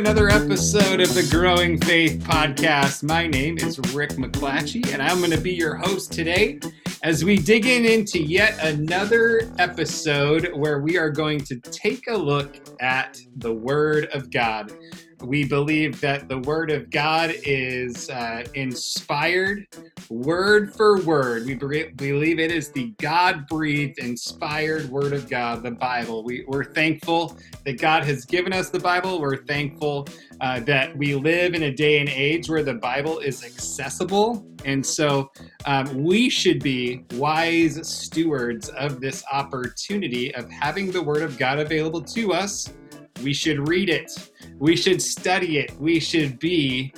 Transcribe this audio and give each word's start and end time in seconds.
another 0.00 0.30
episode 0.30 0.98
of 0.98 1.12
the 1.12 1.28
Growing 1.30 1.78
Faith 1.78 2.20
Podcast. 2.20 3.02
My 3.02 3.26
name 3.26 3.58
is 3.58 3.78
Rick 3.92 4.12
McClatchy, 4.12 4.94
and 4.94 5.02
I'm 5.02 5.18
going 5.18 5.30
to 5.30 5.38
be 5.38 5.52
your 5.52 5.74
host 5.74 6.10
today 6.10 6.58
as 7.02 7.22
we 7.22 7.36
dig 7.36 7.66
in 7.66 7.84
into 7.84 8.18
yet 8.18 8.58
another 8.64 9.52
episode 9.58 10.52
where 10.54 10.80
we 10.80 10.96
are 10.96 11.10
going 11.10 11.40
to 11.40 11.60
take 11.60 12.06
a 12.08 12.16
look 12.16 12.56
at 12.80 13.20
the 13.36 13.52
Word 13.52 14.06
of 14.14 14.30
God. 14.30 14.72
We 15.22 15.44
believe 15.44 16.00
that 16.00 16.28
the 16.28 16.38
Word 16.38 16.70
of 16.70 16.90
God 16.90 17.34
is 17.44 18.08
uh, 18.08 18.44
inspired 18.54 19.66
word 20.08 20.74
for 20.74 21.00
word. 21.02 21.46
We 21.46 21.54
believe 21.54 22.38
it 22.38 22.50
is 22.50 22.70
the 22.70 22.92
God 22.98 23.46
breathed, 23.46 23.98
inspired 23.98 24.88
Word 24.88 25.12
of 25.12 25.28
God, 25.28 25.62
the 25.62 25.70
Bible. 25.70 26.24
We, 26.24 26.44
we're 26.48 26.64
thankful 26.64 27.36
that 27.64 27.78
God 27.80 28.04
has 28.04 28.24
given 28.24 28.52
us 28.52 28.70
the 28.70 28.80
Bible. 28.80 29.20
We're 29.20 29.44
thankful 29.44 30.08
uh, 30.40 30.60
that 30.60 30.96
we 30.96 31.14
live 31.14 31.54
in 31.54 31.64
a 31.64 31.70
day 31.70 32.00
and 32.00 32.08
age 32.08 32.48
where 32.48 32.62
the 32.62 32.74
Bible 32.74 33.18
is 33.18 33.44
accessible. 33.44 34.46
And 34.64 34.84
so 34.84 35.30
um, 35.66 36.02
we 36.02 36.30
should 36.30 36.62
be 36.62 37.04
wise 37.12 37.86
stewards 37.86 38.68
of 38.70 39.00
this 39.00 39.22
opportunity 39.30 40.34
of 40.34 40.50
having 40.50 40.90
the 40.90 41.02
Word 41.02 41.22
of 41.22 41.38
God 41.38 41.58
available 41.58 42.02
to 42.02 42.32
us. 42.32 42.72
We 43.22 43.34
should 43.34 43.68
read 43.68 43.90
it 43.90 44.29
we 44.60 44.76
should 44.76 45.02
study 45.02 45.58
it. 45.58 45.72
We 45.80 45.98
should 45.98 46.38
be 46.38 46.94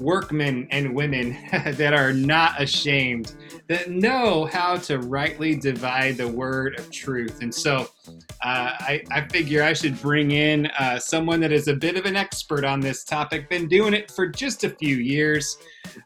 workmen 0.00 0.66
and 0.70 0.94
women 0.94 1.36
that 1.52 1.94
are 1.94 2.12
not 2.12 2.60
ashamed, 2.60 3.34
that 3.68 3.90
know 3.90 4.46
how 4.46 4.76
to 4.76 4.98
rightly 4.98 5.54
divide 5.54 6.16
the 6.16 6.26
word 6.26 6.78
of 6.78 6.90
truth. 6.90 7.40
And 7.42 7.54
so 7.54 7.88
uh, 8.42 8.72
I, 8.80 9.04
I, 9.10 9.28
figure 9.28 9.62
I 9.62 9.74
should 9.74 10.00
bring 10.00 10.32
in 10.32 10.66
uh, 10.78 10.98
someone 10.98 11.38
that 11.40 11.52
is 11.52 11.68
a 11.68 11.74
bit 11.74 11.96
of 11.96 12.06
an 12.06 12.16
expert 12.16 12.64
on 12.64 12.80
this 12.80 13.04
topic, 13.04 13.48
been 13.48 13.68
doing 13.68 13.94
it 13.94 14.10
for 14.10 14.26
just 14.26 14.64
a 14.64 14.70
few 14.70 14.96
years. 14.96 15.58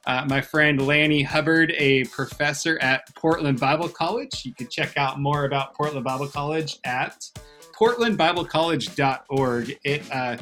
Uh, 0.06 0.26
my 0.28 0.40
friend 0.40 0.84
Lanny 0.84 1.22
Hubbard, 1.22 1.72
a 1.78 2.04
professor 2.06 2.78
at 2.80 3.14
Portland 3.14 3.60
Bible 3.60 3.88
College. 3.88 4.44
You 4.44 4.54
can 4.54 4.68
check 4.68 4.96
out 4.96 5.20
more 5.20 5.44
about 5.44 5.74
Portland 5.74 6.04
Bible 6.04 6.26
College 6.26 6.80
at 6.84 7.30
portlandbiblecollege.org. 7.78 9.78
It 9.84 10.12
uh, 10.12 10.36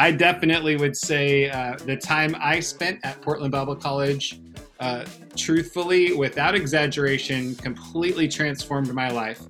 I 0.00 0.12
definitely 0.12 0.76
would 0.76 0.96
say 0.96 1.50
uh, 1.50 1.76
the 1.76 1.94
time 1.94 2.34
I 2.40 2.60
spent 2.60 3.00
at 3.04 3.20
Portland 3.20 3.52
Bible 3.52 3.76
College, 3.76 4.40
uh, 4.80 5.04
truthfully, 5.36 6.14
without 6.14 6.54
exaggeration, 6.54 7.54
completely 7.56 8.26
transformed 8.26 8.90
my 8.94 9.10
life, 9.10 9.42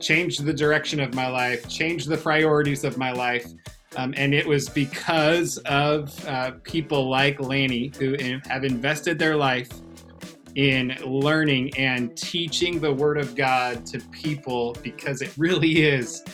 changed 0.00 0.44
the 0.44 0.52
direction 0.52 0.98
of 0.98 1.14
my 1.14 1.28
life, 1.28 1.68
changed 1.68 2.08
the 2.08 2.16
priorities 2.16 2.82
of 2.82 2.98
my 2.98 3.12
life. 3.12 3.46
Um, 3.94 4.12
and 4.16 4.34
it 4.34 4.44
was 4.44 4.68
because 4.68 5.58
of 5.58 6.12
uh, 6.26 6.50
people 6.64 7.08
like 7.08 7.38
Lanny 7.38 7.92
who 7.96 8.16
have 8.48 8.64
invested 8.64 9.20
their 9.20 9.36
life 9.36 9.70
in 10.56 10.96
learning 11.06 11.76
and 11.78 12.16
teaching 12.16 12.80
the 12.80 12.92
Word 12.92 13.18
of 13.18 13.36
God 13.36 13.86
to 13.86 14.00
people 14.10 14.76
because 14.82 15.22
it 15.22 15.32
really 15.36 15.84
is 15.84 16.24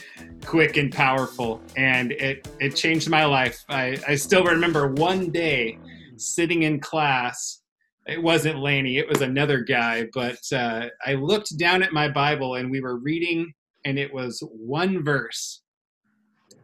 quick 0.48 0.78
and 0.78 0.90
powerful 0.90 1.60
and 1.76 2.12
it 2.12 2.48
it 2.58 2.74
changed 2.74 3.10
my 3.10 3.26
life. 3.26 3.62
I 3.68 3.98
i 4.08 4.14
still 4.14 4.44
remember 4.44 4.88
one 4.94 5.30
day 5.30 5.78
sitting 6.16 6.62
in 6.62 6.80
class. 6.80 7.60
It 8.06 8.22
wasn't 8.22 8.58
Lanny 8.58 8.96
it 8.96 9.06
was 9.06 9.20
another 9.20 9.60
guy 9.60 10.06
but 10.14 10.38
uh, 10.50 10.86
i 11.04 11.12
looked 11.12 11.58
down 11.58 11.82
at 11.82 11.92
my 11.92 12.08
bible 12.08 12.54
and 12.54 12.70
we 12.70 12.80
were 12.80 12.96
reading 12.96 13.52
and 13.84 13.98
it 13.98 14.10
was 14.12 14.42
one 14.50 15.04
verse. 15.04 15.60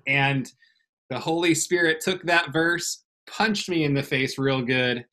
And 0.07 0.51
the 1.11 1.19
holy 1.19 1.55
spirit 1.55 2.01
took 2.01 2.23
that 2.23 2.55
verse 2.55 3.05
punched 3.27 3.69
me 3.69 3.85
in 3.85 3.93
the 3.93 4.03
face 4.03 4.39
real 4.39 4.63
good 4.63 5.05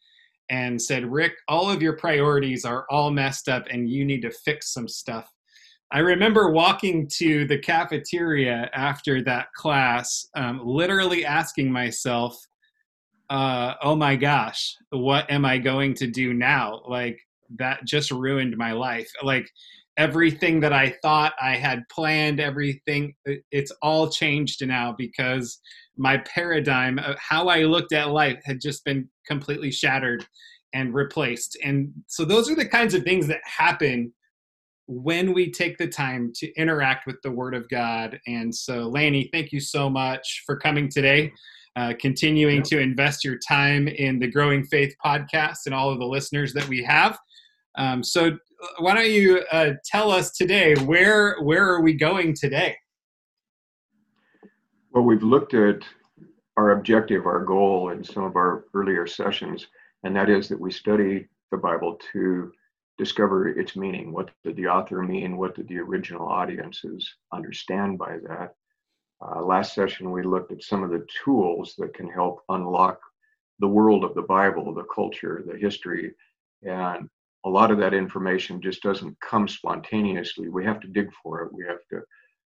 and 0.50 0.82
said 0.82 1.06
rick 1.06 1.34
all 1.50 1.70
of 1.70 1.82
your 1.82 1.98
priorities 1.98 2.64
are 2.64 2.86
all 2.90 3.12
messed 3.12 3.50
up 3.50 3.66
and 3.70 3.90
you 3.90 4.06
need 4.06 4.22
to 4.22 4.32
fix 4.32 4.74
some 4.74 4.88
stuff 4.88 5.30
I 5.94 6.00
remember 6.00 6.52
walking 6.52 7.08
to 7.18 7.46
the 7.46 7.58
cafeteria 7.58 8.70
after 8.74 9.22
that 9.24 9.52
class, 9.54 10.26
um, 10.36 10.62
literally 10.64 11.26
asking 11.26 11.70
myself, 11.70 12.38
uh, 13.30 13.74
oh 13.82 13.96
my 13.96 14.16
gosh, 14.16 14.76
what 14.92 15.30
am 15.30 15.44
I 15.44 15.58
going 15.58 15.94
to 15.96 16.08
do 16.08 16.34
now? 16.34 16.82
Like, 16.88 17.20
that 17.58 17.84
just 17.84 18.12
ruined 18.12 18.56
my 18.56 18.72
life. 18.72 19.12
Like, 19.22 19.50
everything 19.98 20.62
that 20.62 20.72
I 20.72 20.96
thought 21.02 21.34
I 21.42 21.58
had 21.58 21.84
planned, 21.92 22.40
everything, 22.40 23.14
it's 23.52 23.74
all 23.82 24.10
changed 24.10 24.66
now 24.66 24.96
because 24.98 25.60
my 25.98 26.20
paradigm 26.20 27.00
of 27.00 27.18
how 27.20 27.50
I 27.50 27.64
looked 27.64 27.92
at 27.92 28.12
life 28.12 28.40
had 28.46 28.62
just 28.62 28.86
been 28.86 29.10
completely 29.28 29.72
shattered 29.72 30.26
and 30.74 30.94
replaced. 30.94 31.58
And 31.66 31.92
so, 32.08 32.24
those 32.24 32.50
are 32.50 32.56
the 32.56 32.68
kinds 32.68 32.94
of 32.94 33.04
things 33.04 33.28
that 33.28 33.42
happen 33.44 34.14
when 34.92 35.34
we 35.34 35.50
take 35.50 35.78
the 35.78 35.88
time 35.88 36.34
to 36.36 36.54
interact 36.56 37.08
with 37.08 37.16
the 37.24 37.32
Word 37.32 37.56
of 37.56 37.70
God. 37.70 38.20
And 38.28 38.54
so, 38.54 38.90
Lanny, 38.90 39.30
thank 39.32 39.54
you 39.54 39.62
so 39.62 39.90
much 39.90 40.44
for 40.46 40.58
coming 40.58 40.90
today, 40.90 41.32
uh, 41.78 41.94
continuing 41.98 42.62
to 42.64 42.78
invest 42.78 43.24
your 43.24 43.38
time 43.48 43.88
in 43.88 44.20
the 44.20 44.28
Growing 44.28 44.66
Faith 44.66 44.94
podcast 45.04 45.60
and 45.66 45.74
all 45.74 45.90
of 45.92 46.00
the 46.00 46.06
listeners 46.06 46.52
that 46.54 46.68
we 46.68 46.84
have. 46.84 47.18
Um, 47.78 48.04
so, 48.04 48.28
uh, 48.28 48.68
why 48.80 48.94
don't 48.94 49.10
you 49.10 49.46
uh, 49.54 49.72
tell 49.86 50.12
us 50.12 50.32
today 50.32 50.76
where 50.84 51.40
where 51.42 51.64
are 51.70 51.82
we 51.82 51.94
going 51.94 52.36
today? 52.36 52.76
Well, 54.92 55.06
we've 55.06 55.24
looked 55.24 55.54
at 55.54 55.84
our 56.58 56.72
objective, 56.72 57.26
our 57.26 57.46
goal 57.46 57.92
in 57.92 58.04
some 58.04 58.26
of 58.26 58.36
our 58.36 58.66
earlier 58.74 59.08
sessions, 59.08 59.68
and 60.04 60.14
that 60.18 60.30
is 60.30 60.50
that 60.50 60.60
we 60.60 60.70
study 60.70 61.30
the 61.50 61.58
Bible 61.58 61.98
to 62.12 62.52
discover 63.02 63.48
its 63.48 63.76
meaning. 63.76 64.12
What 64.12 64.30
did 64.44 64.56
the 64.56 64.68
author 64.68 65.02
mean? 65.02 65.36
What 65.36 65.56
did 65.56 65.68
the 65.68 65.80
original 65.80 66.28
audiences 66.28 67.12
understand 67.34 67.98
by 67.98 68.20
that? 68.28 68.54
Uh, 69.20 69.42
last 69.42 69.74
session, 69.74 70.12
we 70.12 70.22
looked 70.22 70.52
at 70.52 70.62
some 70.62 70.84
of 70.84 70.92
the 70.92 71.04
tools 71.24 71.74
that 71.80 71.96
can 71.96 72.08
help 72.08 72.44
unlock 72.50 73.00
the 73.58 73.68
world 73.68 74.04
of 74.04 74.14
the 74.14 74.22
Bible, 74.22 74.72
the 74.72 74.84
culture, 74.94 75.44
the 75.48 75.58
history, 75.58 76.14
and 76.62 77.10
a 77.44 77.50
lot 77.50 77.72
of 77.72 77.80
that 77.80 77.96
information 77.96 78.62
just 78.62 78.84
doesn't 78.84 79.20
come 79.20 79.48
spontaneously. 79.48 80.50
We 80.50 80.64
have 80.66 80.80
to 80.82 80.88
dig 80.88 81.10
for 81.24 81.42
it. 81.42 81.52
We 81.52 81.66
have 81.66 81.84
to 81.90 82.04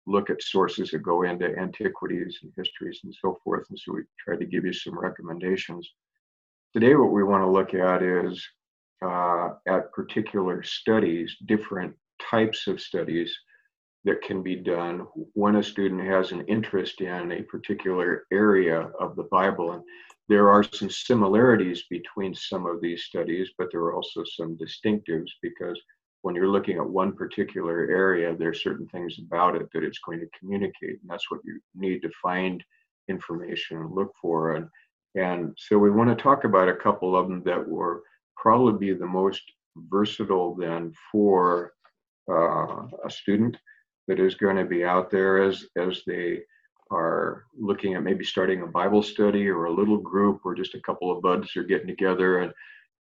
look 0.06 0.30
at 0.30 0.44
sources 0.44 0.92
that 0.92 1.00
go 1.00 1.24
into 1.24 1.58
antiquities 1.58 2.38
and 2.44 2.52
histories 2.56 3.00
and 3.04 3.16
so 3.20 3.40
forth. 3.44 3.66
And 3.72 3.80
so 3.80 3.94
we 3.94 4.02
try 4.24 4.36
to 4.36 4.46
give 4.46 4.64
you 4.64 4.74
some 4.74 5.00
recommendations. 5.00 5.90
Today, 6.72 6.94
what 6.94 7.12
we 7.12 7.24
want 7.24 7.42
to 7.42 7.50
look 7.50 7.74
at 7.74 8.04
is 8.04 8.48
uh, 9.04 9.50
at 9.68 9.92
particular 9.92 10.64
studies, 10.64 11.36
different 11.46 11.94
types 12.30 12.68
of 12.68 12.80
studies 12.80 13.36
that 14.06 14.22
can 14.22 14.44
be 14.44 14.56
done 14.56 15.06
when 15.34 15.56
a 15.56 15.64
student 15.64 16.02
has 16.02 16.32
an 16.32 16.46
interest 16.46 17.02
in 17.02 17.32
a 17.32 17.42
particular 17.44 18.26
area 18.32 18.90
of 19.00 19.16
the 19.16 19.28
Bible. 19.32 19.72
And 19.72 19.84
there 20.30 20.52
are 20.52 20.64
some 20.64 20.90
similarities 20.90 21.84
between 21.90 22.34
some 22.36 22.66
of 22.66 22.82
these 22.82 23.04
studies, 23.04 23.50
but 23.58 23.68
there 23.72 23.82
are 23.82 23.96
also 23.96 24.24
some 24.24 24.58
distinctives 24.58 25.30
because 25.42 25.80
when 26.22 26.36
you're 26.36 26.50
looking 26.50 26.78
at 26.78 26.90
one 26.90 27.14
particular 27.14 27.88
area, 27.90 28.36
there 28.36 28.50
are 28.50 28.54
certain 28.54 28.88
things 28.88 29.18
about 29.20 29.56
it 29.56 29.68
that 29.74 29.84
it's 29.84 30.00
going 30.00 30.20
to 30.20 30.40
communicate. 30.40 31.00
And 31.02 31.10
that's 31.10 31.30
what 31.30 31.42
you 31.44 31.60
need 31.76 32.02
to 32.02 32.10
find 32.22 32.64
information 33.08 33.78
and 33.78 33.92
look 33.92 34.12
for. 34.22 34.56
And, 34.56 34.68
and 35.16 35.56
so 35.58 35.78
we 35.78 35.92
want 35.92 36.16
to 36.16 36.24
talk 36.24 36.44
about 36.44 36.70
a 36.70 36.76
couple 36.76 37.16
of 37.16 37.28
them 37.28 37.44
that 37.46 37.68
were 37.68 38.02
probably 38.38 38.78
be 38.78 38.94
the 38.94 39.06
most 39.06 39.42
versatile 39.76 40.56
then 40.56 40.94
for 41.12 41.74
uh, 42.30 42.88
a 43.06 43.10
student 43.10 43.58
that 44.08 44.20
is 44.20 44.36
going 44.36 44.56
to 44.56 44.66
be 44.66 44.84
out 44.84 45.10
there 45.12 45.42
as 45.42 45.66
as 45.78 46.02
they 46.06 46.42
are 46.92 47.46
looking 47.58 47.96
at 47.96 48.04
maybe 48.04 48.24
starting 48.24 48.62
a 48.62 48.68
Bible 48.68 49.02
study 49.02 49.48
or 49.48 49.66
a 49.66 49.74
little 49.74 49.98
group 49.98 50.42
or 50.46 50.54
just 50.54 50.76
a 50.76 50.82
couple 50.82 51.12
of 51.12 51.22
buds 51.22 51.56
are 51.56 51.64
getting 51.64 51.88
together 51.88 52.40
and 52.40 52.54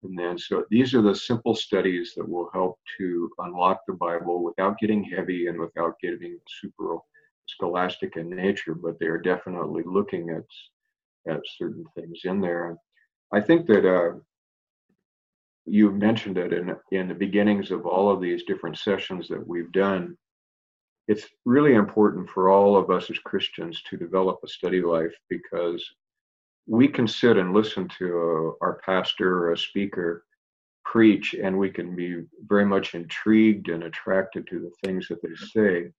and 0.05 0.19
then 0.19 0.37
so 0.39 0.65
these 0.71 0.95
are 0.95 1.03
the 1.03 1.15
simple 1.15 1.55
studies 1.55 2.13
that 2.17 2.29
will 2.29 2.51
help 2.53 2.79
to 2.99 3.31
unlock 3.39 3.81
the 3.87 3.95
Bible 3.95 4.43
without 4.43 4.79
getting 4.79 5.05
heavy 5.05 5.47
and 5.47 5.59
without 5.59 5.99
getting 6.01 6.39
super 6.61 6.99
scholastic 7.47 8.17
in 8.17 8.29
nature, 8.31 8.75
but 8.75 8.99
they 8.99 9.07
are 9.07 9.19
definitely 9.19 9.83
looking 9.87 10.31
at 10.31 11.33
at 11.33 11.41
certain 11.57 11.85
things 11.95 12.21
in 12.25 12.41
there. 12.41 12.77
I 13.33 13.41
think 13.41 13.67
that 13.67 13.87
uh, 13.87 14.19
you 15.67 15.91
mentioned 15.91 16.39
it 16.39 16.53
in 16.53 16.75
in 16.91 17.09
the 17.09 17.15
beginnings 17.15 17.71
of 17.71 17.87
all 17.87 18.11
of 18.11 18.21
these 18.21 18.45
different 18.45 18.77
sessions 18.77 19.29
that 19.29 19.47
we've 19.47 19.73
done 19.73 20.17
it's 21.09 21.27
really 21.45 21.75
important 21.75 22.29
for 22.29 22.49
all 22.51 22.77
of 22.77 22.91
us 22.91 23.11
as 23.11 23.19
christians 23.19 23.83
to 23.83 23.97
develop 23.97 24.39
a 24.45 24.49
study 24.49 24.81
life 24.81 25.15
because 25.29 25.85
we 26.67 26.87
can 26.87 27.09
sit 27.09 27.37
and 27.37 27.53
listen 27.53 27.89
to 27.89 28.07
a, 28.07 28.65
our 28.65 28.81
pastor 28.85 29.39
or 29.39 29.53
a 29.53 29.59
speaker 29.59 30.25
preach 30.85 31.35
and 31.35 31.57
we 31.57 31.71
can 31.71 31.95
be 31.95 32.23
very 32.47 32.65
much 32.65 32.95
intrigued 32.95 33.69
and 33.69 33.85
attracted 33.85 34.47
to 34.47 34.59
the 34.59 34.71
things 34.83 35.07
that 35.09 35.23
they 35.23 35.35
say 35.53 35.91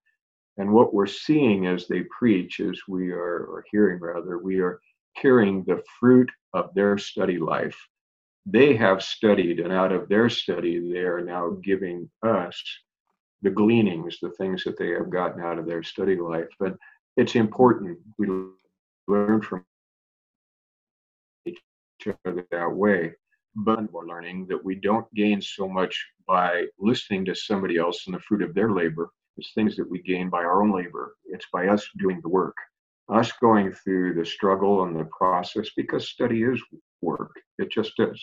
and 0.57 0.71
what 0.71 0.93
we're 0.93 1.07
seeing 1.07 1.65
as 1.65 1.87
they 1.87 2.03
preach 2.17 2.59
is 2.59 2.81
we 2.87 3.11
are 3.11 3.45
or 3.45 3.65
hearing 3.71 3.99
rather 3.99 4.37
we 4.37 4.59
are 4.59 4.79
hearing 5.19 5.63
the 5.63 5.81
fruit 5.99 6.29
of 6.53 6.73
their 6.73 6.97
study 6.97 7.37
life. 7.37 7.77
They 8.45 8.75
have 8.75 9.01
studied, 9.01 9.59
and 9.59 9.71
out 9.71 9.91
of 9.91 10.09
their 10.09 10.29
study, 10.29 10.91
they 10.91 10.99
are 10.99 11.23
now 11.23 11.51
giving 11.63 12.09
us 12.23 12.61
the 13.41 13.49
gleanings, 13.49 14.17
the 14.21 14.31
things 14.31 14.63
that 14.63 14.77
they 14.77 14.89
have 14.89 15.09
gotten 15.09 15.41
out 15.41 15.59
of 15.59 15.65
their 15.65 15.83
study 15.83 16.15
life. 16.17 16.47
But 16.59 16.75
it's 17.15 17.35
important 17.35 17.99
we 18.17 18.27
learn 19.07 19.41
from 19.41 19.65
each 21.45 21.59
other 22.25 22.45
that 22.51 22.71
way. 22.71 23.13
But 23.55 23.91
we're 23.91 24.07
learning 24.07 24.47
that 24.47 24.63
we 24.63 24.75
don't 24.75 25.13
gain 25.13 25.41
so 25.41 25.67
much 25.67 26.05
by 26.27 26.65
listening 26.79 27.25
to 27.25 27.35
somebody 27.35 27.77
else 27.77 28.07
and 28.07 28.15
the 28.15 28.19
fruit 28.19 28.41
of 28.41 28.55
their 28.55 28.71
labor. 28.71 29.11
It's 29.37 29.53
things 29.53 29.75
that 29.75 29.89
we 29.89 30.01
gain 30.01 30.29
by 30.29 30.39
our 30.39 30.63
own 30.63 30.73
labor. 30.75 31.15
It's 31.25 31.45
by 31.53 31.67
us 31.67 31.87
doing 31.97 32.19
the 32.21 32.29
work, 32.29 32.55
us 33.09 33.31
going 33.41 33.71
through 33.71 34.15
the 34.15 34.25
struggle 34.25 34.83
and 34.83 34.99
the 34.99 35.07
process 35.17 35.69
because 35.75 36.09
study 36.09 36.43
is 36.43 36.61
work. 37.03 37.31
It 37.57 37.71
just 37.71 37.93
is. 37.99 38.21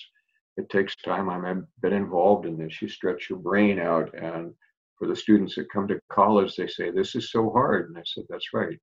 It 0.56 0.68
takes 0.68 0.96
time. 0.96 1.30
I've 1.30 1.64
been 1.80 1.92
involved 1.92 2.46
in 2.46 2.58
this. 2.58 2.82
You 2.82 2.88
stretch 2.88 3.30
your 3.30 3.38
brain 3.38 3.78
out. 3.78 4.12
And 4.14 4.52
for 4.98 5.06
the 5.06 5.16
students 5.16 5.54
that 5.54 5.70
come 5.72 5.88
to 5.88 6.00
college, 6.12 6.56
they 6.56 6.66
say, 6.66 6.90
This 6.90 7.14
is 7.14 7.30
so 7.30 7.50
hard. 7.50 7.88
And 7.88 7.98
I 7.98 8.02
said, 8.04 8.24
That's 8.28 8.52
right. 8.52 8.78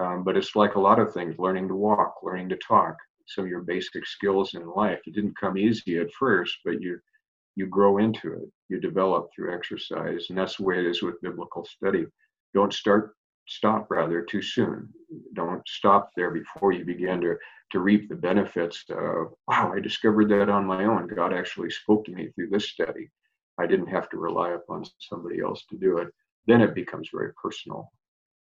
Um, 0.00 0.24
but 0.24 0.36
it's 0.36 0.56
like 0.56 0.74
a 0.74 0.80
lot 0.80 0.98
of 0.98 1.12
things 1.12 1.38
learning 1.38 1.68
to 1.68 1.74
walk, 1.74 2.16
learning 2.22 2.48
to 2.50 2.56
talk, 2.56 2.96
some 3.26 3.44
of 3.44 3.50
your 3.50 3.62
basic 3.62 4.06
skills 4.06 4.54
in 4.54 4.66
life. 4.66 5.00
It 5.06 5.14
didn't 5.14 5.38
come 5.38 5.56
easy 5.56 5.98
at 5.98 6.12
first, 6.18 6.58
but 6.64 6.80
you 6.80 6.98
you 7.56 7.66
grow 7.66 7.98
into 7.98 8.32
it. 8.32 8.48
You 8.68 8.80
develop 8.80 9.28
through 9.34 9.54
exercise, 9.54 10.26
and 10.28 10.38
that's 10.38 10.56
the 10.56 10.64
way 10.64 10.80
it 10.80 10.86
is 10.86 11.02
with 11.02 11.20
biblical 11.22 11.64
study. 11.64 12.04
Don't 12.52 12.72
start 12.72 13.14
stop 13.46 13.90
rather 13.90 14.22
too 14.22 14.42
soon. 14.42 14.88
Don't 15.34 15.66
stop 15.68 16.10
there 16.16 16.30
before 16.30 16.72
you 16.72 16.84
begin 16.84 17.20
to 17.22 17.36
to 17.72 17.80
reap 17.80 18.08
the 18.08 18.14
benefits 18.14 18.84
of 18.90 19.34
wow, 19.48 19.72
I 19.74 19.80
discovered 19.80 20.28
that 20.30 20.48
on 20.48 20.66
my 20.66 20.84
own. 20.84 21.08
God 21.08 21.32
actually 21.32 21.70
spoke 21.70 22.04
to 22.04 22.12
me 22.12 22.28
through 22.28 22.50
this 22.50 22.70
study. 22.70 23.10
I 23.58 23.66
didn't 23.66 23.88
have 23.88 24.08
to 24.10 24.18
rely 24.18 24.50
upon 24.50 24.84
somebody 24.98 25.40
else 25.40 25.64
to 25.70 25.76
do 25.76 25.98
it. 25.98 26.08
Then 26.46 26.60
it 26.60 26.74
becomes 26.74 27.08
very 27.12 27.32
personal. 27.40 27.90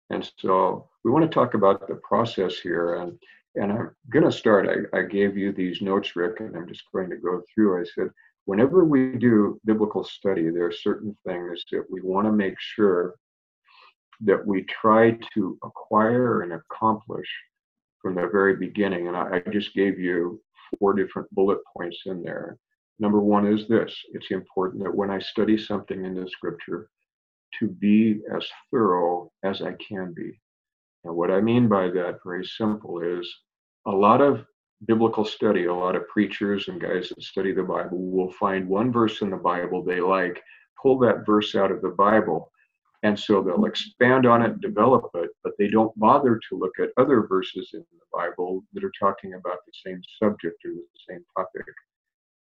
And 0.10 0.30
so 0.40 0.90
we 1.04 1.12
want 1.12 1.24
to 1.24 1.34
talk 1.34 1.54
about 1.54 1.88
the 1.88 1.96
process 1.96 2.60
here. 2.60 2.96
And 2.96 3.18
and 3.56 3.72
I'm 3.72 3.92
going 4.10 4.26
to 4.26 4.32
start. 4.32 4.68
I, 4.70 4.98
I 4.98 5.02
gave 5.04 5.38
you 5.38 5.52
these 5.52 5.82
notes, 5.82 6.16
Rick, 6.16 6.40
and 6.40 6.56
I'm 6.56 6.68
just 6.68 6.84
going 6.94 7.10
to 7.10 7.18
go 7.18 7.42
through. 7.54 7.82
I 7.82 7.84
said, 7.84 8.10
whenever 8.46 8.86
we 8.86 9.18
do 9.18 9.60
biblical 9.66 10.04
study, 10.04 10.50
there 10.50 10.68
are 10.68 10.72
certain 10.72 11.16
things 11.26 11.64
that 11.72 11.86
we 11.90 12.02
want 12.02 12.28
to 12.28 12.32
make 12.32 12.56
sure 12.60 13.16
that 14.26 14.46
we 14.46 14.64
try 14.64 15.18
to 15.34 15.58
acquire 15.64 16.42
and 16.42 16.54
accomplish 16.54 17.28
from 18.02 18.16
the 18.16 18.30
very 18.32 18.56
beginning. 18.56 19.08
And 19.08 19.18
I, 19.18 19.42
I 19.46 19.50
just 19.52 19.74
gave 19.74 20.00
you 20.00 20.42
four 20.80 20.94
different 20.94 21.30
bullet 21.32 21.60
points 21.76 22.00
in 22.06 22.24
there. 22.24 22.58
Number 23.00 23.20
one 23.20 23.48
is 23.48 23.68
this 23.68 23.96
it's 24.14 24.32
important 24.32 24.84
that 24.84 24.96
when 24.96 25.10
I 25.10 25.20
study 25.20 25.58
something 25.58 26.06
in 26.06 26.14
the 26.16 26.30
scripture, 26.30 26.90
to 27.60 27.68
be 27.68 28.22
as 28.36 28.48
thorough 28.72 29.32
as 29.44 29.62
I 29.62 29.74
can 29.74 30.14
be. 30.14 30.40
And 31.04 31.16
what 31.16 31.32
I 31.32 31.42
mean 31.42 31.68
by 31.68 31.90
that, 31.90 32.20
very 32.24 32.46
simple, 32.46 33.02
is 33.02 33.28
a 33.86 33.92
lot 33.92 34.22
of 34.22 34.46
biblical 34.88 35.26
study, 35.26 35.66
a 35.66 35.74
lot 35.74 35.96
of 35.96 36.08
preachers 36.08 36.68
and 36.68 36.80
guys 36.80 37.10
that 37.10 37.22
study 37.24 37.54
the 37.54 37.64
Bible 37.64 37.98
will 37.98 38.32
find 38.34 38.68
one 38.68 38.92
verse 38.92 39.22
in 39.22 39.30
the 39.30 39.38
Bible 39.38 39.84
they 39.84 40.00
like, 40.00 40.42
pull 40.82 40.98
that 41.00 41.26
verse 41.26 41.56
out 41.56 41.72
of 41.72 41.82
the 41.82 41.90
Bible, 41.90 42.52
and 43.04 43.20
so 43.20 43.42
they'll 43.42 43.66
expand 43.66 44.26
on 44.26 44.44
it, 44.44 44.62
develop 44.62 45.10
it, 45.16 45.30
but 45.44 45.54
they 45.58 45.68
don't 45.68 45.98
bother 46.00 46.40
to 46.50 46.58
look 46.58 46.74
at 46.80 46.90
other 46.98 47.26
verses 47.26 47.72
in 47.74 47.80
the 47.80 48.06
Bible 48.14 48.64
that 48.74 48.84
are 48.84 48.92
talking 49.00 49.34
about 49.34 49.58
the 49.66 49.74
same 49.86 50.02
subject 50.20 50.64
or 50.66 50.72
the 50.72 50.84
same 51.10 51.24
topic. 51.36 51.66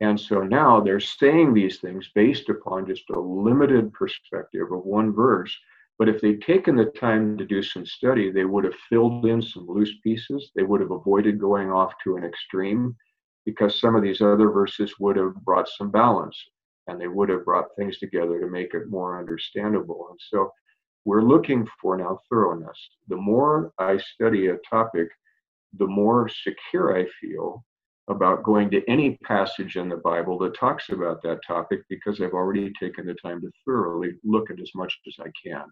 And 0.00 0.18
so 0.18 0.42
now 0.42 0.80
they're 0.80 0.98
saying 0.98 1.54
these 1.54 1.78
things 1.78 2.10
based 2.12 2.48
upon 2.48 2.88
just 2.88 3.08
a 3.10 3.20
limited 3.20 3.92
perspective 3.92 4.72
of 4.72 4.84
one 4.84 5.12
verse. 5.12 5.56
But 5.96 6.08
if 6.08 6.20
they'd 6.20 6.42
taken 6.42 6.74
the 6.74 6.86
time 6.86 7.38
to 7.38 7.44
do 7.44 7.62
some 7.62 7.86
study, 7.86 8.32
they 8.32 8.44
would 8.44 8.64
have 8.64 8.74
filled 8.88 9.26
in 9.26 9.40
some 9.40 9.68
loose 9.68 9.94
pieces. 10.02 10.50
They 10.56 10.64
would 10.64 10.80
have 10.80 10.90
avoided 10.90 11.38
going 11.38 11.70
off 11.70 11.92
to 12.02 12.16
an 12.16 12.24
extreme 12.24 12.96
because 13.44 13.78
some 13.78 13.94
of 13.94 14.02
these 14.02 14.20
other 14.20 14.50
verses 14.50 14.98
would 14.98 15.16
have 15.16 15.36
brought 15.44 15.68
some 15.68 15.92
balance 15.92 16.36
and 16.88 17.00
they 17.00 17.08
would 17.08 17.28
have 17.28 17.44
brought 17.44 17.74
things 17.76 17.98
together 17.98 18.40
to 18.40 18.48
make 18.48 18.74
it 18.74 18.90
more 18.90 19.18
understandable. 19.18 20.08
And 20.10 20.20
so 20.30 20.50
we're 21.04 21.22
looking 21.22 21.66
for 21.80 21.96
now 21.96 22.18
thoroughness. 22.28 22.78
The 23.08 23.16
more 23.16 23.72
I 23.78 23.98
study 23.98 24.48
a 24.48 24.56
topic, 24.68 25.08
the 25.78 25.86
more 25.86 26.28
secure 26.28 26.96
I 26.98 27.06
feel 27.20 27.64
about 28.08 28.42
going 28.42 28.70
to 28.70 28.82
any 28.88 29.16
passage 29.24 29.76
in 29.76 29.88
the 29.88 29.96
Bible 29.96 30.38
that 30.38 30.56
talks 30.56 30.88
about 30.90 31.22
that 31.22 31.40
topic 31.46 31.80
because 31.88 32.20
I've 32.20 32.32
already 32.32 32.72
taken 32.78 33.06
the 33.06 33.14
time 33.14 33.40
to 33.40 33.50
thoroughly 33.64 34.14
look 34.24 34.50
at 34.50 34.60
as 34.60 34.70
much 34.74 34.98
as 35.06 35.14
I 35.20 35.30
can. 35.44 35.64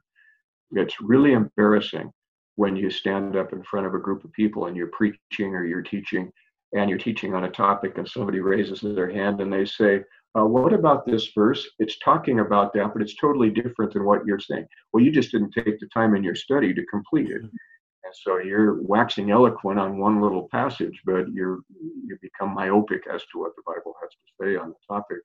It's 0.72 1.00
really 1.00 1.32
embarrassing 1.32 2.12
when 2.56 2.76
you 2.76 2.90
stand 2.90 3.36
up 3.36 3.52
in 3.52 3.62
front 3.64 3.86
of 3.86 3.94
a 3.94 3.98
group 3.98 4.24
of 4.24 4.32
people 4.32 4.66
and 4.66 4.76
you're 4.76 4.88
preaching 4.88 5.54
or 5.54 5.64
you're 5.64 5.82
teaching 5.82 6.30
and 6.72 6.88
you're 6.88 6.98
teaching 6.98 7.34
on 7.34 7.44
a 7.44 7.50
topic 7.50 7.98
and 7.98 8.08
somebody 8.08 8.40
raises 8.40 8.80
their 8.80 9.10
hand 9.10 9.40
and 9.40 9.52
they 9.52 9.64
say, 9.64 10.02
uh, 10.38 10.44
What 10.44 10.72
about 10.72 11.06
this 11.06 11.30
verse? 11.34 11.68
It's 11.78 11.98
talking 11.98 12.40
about 12.40 12.72
that, 12.74 12.92
but 12.92 13.02
it's 13.02 13.16
totally 13.16 13.50
different 13.50 13.92
than 13.92 14.04
what 14.04 14.24
you're 14.26 14.40
saying. 14.40 14.66
Well, 14.92 15.04
you 15.04 15.10
just 15.10 15.32
didn't 15.32 15.52
take 15.52 15.78
the 15.80 15.88
time 15.92 16.14
in 16.14 16.24
your 16.24 16.34
study 16.34 16.72
to 16.74 16.86
complete 16.86 17.30
it. 17.30 17.42
And 17.42 18.14
so 18.14 18.38
you're 18.38 18.82
waxing 18.82 19.30
eloquent 19.30 19.78
on 19.78 19.98
one 19.98 20.20
little 20.20 20.48
passage, 20.50 21.00
but 21.04 21.30
you're 21.32 21.60
you 22.06 22.18
become 22.20 22.54
myopic 22.54 23.02
as 23.12 23.22
to 23.32 23.38
what 23.38 23.52
the 23.56 23.62
Bible 23.66 23.94
has 24.00 24.10
to 24.10 24.44
say 24.44 24.56
on 24.56 24.70
the 24.70 24.94
topic. 24.94 25.18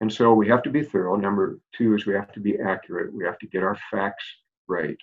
And 0.00 0.12
so 0.12 0.32
we 0.32 0.48
have 0.48 0.62
to 0.62 0.70
be 0.70 0.82
thorough. 0.82 1.16
Number 1.16 1.58
two 1.76 1.94
is 1.94 2.06
we 2.06 2.14
have 2.14 2.32
to 2.32 2.40
be 2.40 2.58
accurate. 2.58 3.12
We 3.12 3.24
have 3.24 3.38
to 3.38 3.46
get 3.46 3.62
our 3.62 3.78
facts 3.90 4.24
right. 4.68 4.96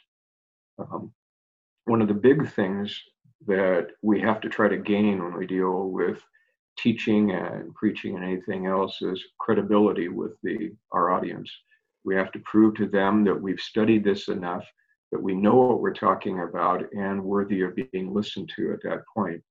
Um, 0.78 1.12
one 1.86 2.02
of 2.02 2.08
the 2.08 2.14
big 2.14 2.50
things 2.52 2.98
that 3.48 3.88
we 4.02 4.22
have 4.22 4.42
to 4.42 4.50
try 4.50 4.68
to 4.68 4.78
gain 4.78 5.24
when 5.24 5.38
we 5.38 5.46
deal 5.46 5.90
with 5.90 6.22
teaching 6.78 7.32
and 7.32 7.74
preaching 7.76 8.16
and 8.16 8.24
anything 8.24 8.68
else 8.68 9.02
is 9.02 9.24
credibility 9.40 10.08
with 10.08 10.34
the 10.44 10.72
our 10.92 11.12
audience. 11.12 11.52
We 12.04 12.16
have 12.16 12.32
to 12.34 12.40
prove 12.40 12.76
to 12.76 12.88
them 12.88 13.24
that 13.24 13.42
we've 13.42 13.60
studied 13.60 14.04
this 14.04 14.28
enough 14.28 14.66
that 15.12 15.22
we 15.22 15.34
know 15.34 15.56
what 15.56 15.82
we're 15.82 15.94
talking 15.94 16.42
about 16.42 16.84
and 16.94 17.24
worthy 17.24 17.62
of 17.62 17.76
being 17.76 18.14
listened 18.14 18.52
to 18.56 18.74
at 18.74 18.84
that 18.84 19.04
point. 19.16 19.42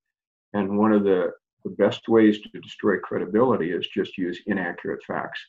And 0.53 0.79
one 0.79 0.93
of 0.93 1.05
the, 1.05 1.33
the 1.65 1.71
best 1.71 2.09
ways 2.09 2.41
to 2.41 2.61
destroy 2.61 2.99
credibility 2.99 3.71
is 3.71 3.87
just 3.87 4.19
use 4.19 4.41
inaccurate 4.47 5.03
facts, 5.05 5.41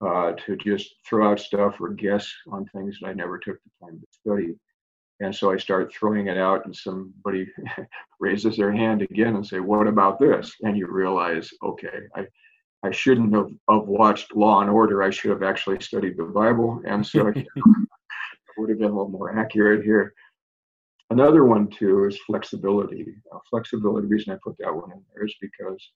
uh, 0.00 0.32
to 0.46 0.56
just 0.56 0.94
throw 1.06 1.30
out 1.30 1.40
stuff 1.40 1.80
or 1.80 1.90
guess 1.90 2.32
on 2.50 2.64
things 2.66 2.98
that 3.00 3.08
I 3.08 3.12
never 3.12 3.38
took 3.38 3.58
the 3.62 3.86
time 3.86 4.00
to 4.00 4.06
study. 4.10 4.54
And 5.20 5.34
so 5.34 5.52
I 5.52 5.56
start 5.56 5.92
throwing 5.92 6.26
it 6.26 6.36
out, 6.36 6.64
and 6.64 6.74
somebody 6.74 7.46
raises 8.20 8.56
their 8.56 8.72
hand 8.72 9.02
again 9.02 9.36
and 9.36 9.46
say, 9.46 9.60
"What 9.60 9.86
about 9.86 10.18
this?" 10.18 10.54
And 10.62 10.76
you 10.76 10.86
realize, 10.86 11.50
okay, 11.62 12.00
I 12.16 12.26
I 12.84 12.90
shouldn't 12.90 13.34
have, 13.34 13.50
have 13.70 13.88
watched 13.88 14.36
Law 14.36 14.60
and 14.60 14.68
Order. 14.68 15.02
I 15.02 15.08
should 15.08 15.30
have 15.30 15.42
actually 15.42 15.80
studied 15.80 16.18
the 16.18 16.24
Bible. 16.24 16.82
And 16.86 17.04
so 17.04 17.28
I 17.28 17.32
would 18.58 18.68
have 18.68 18.78
been 18.78 18.90
a 18.90 18.94
little 18.94 19.08
more 19.08 19.38
accurate 19.38 19.84
here. 19.84 20.12
Another 21.10 21.44
one 21.44 21.68
too 21.68 22.04
is 22.04 22.18
flexibility. 22.26 23.06
Flexibility. 23.48 24.06
The 24.06 24.14
reason 24.14 24.32
I 24.34 24.38
put 24.42 24.56
that 24.58 24.74
one 24.74 24.92
in 24.92 25.02
there 25.14 25.24
is 25.24 25.34
because 25.40 25.90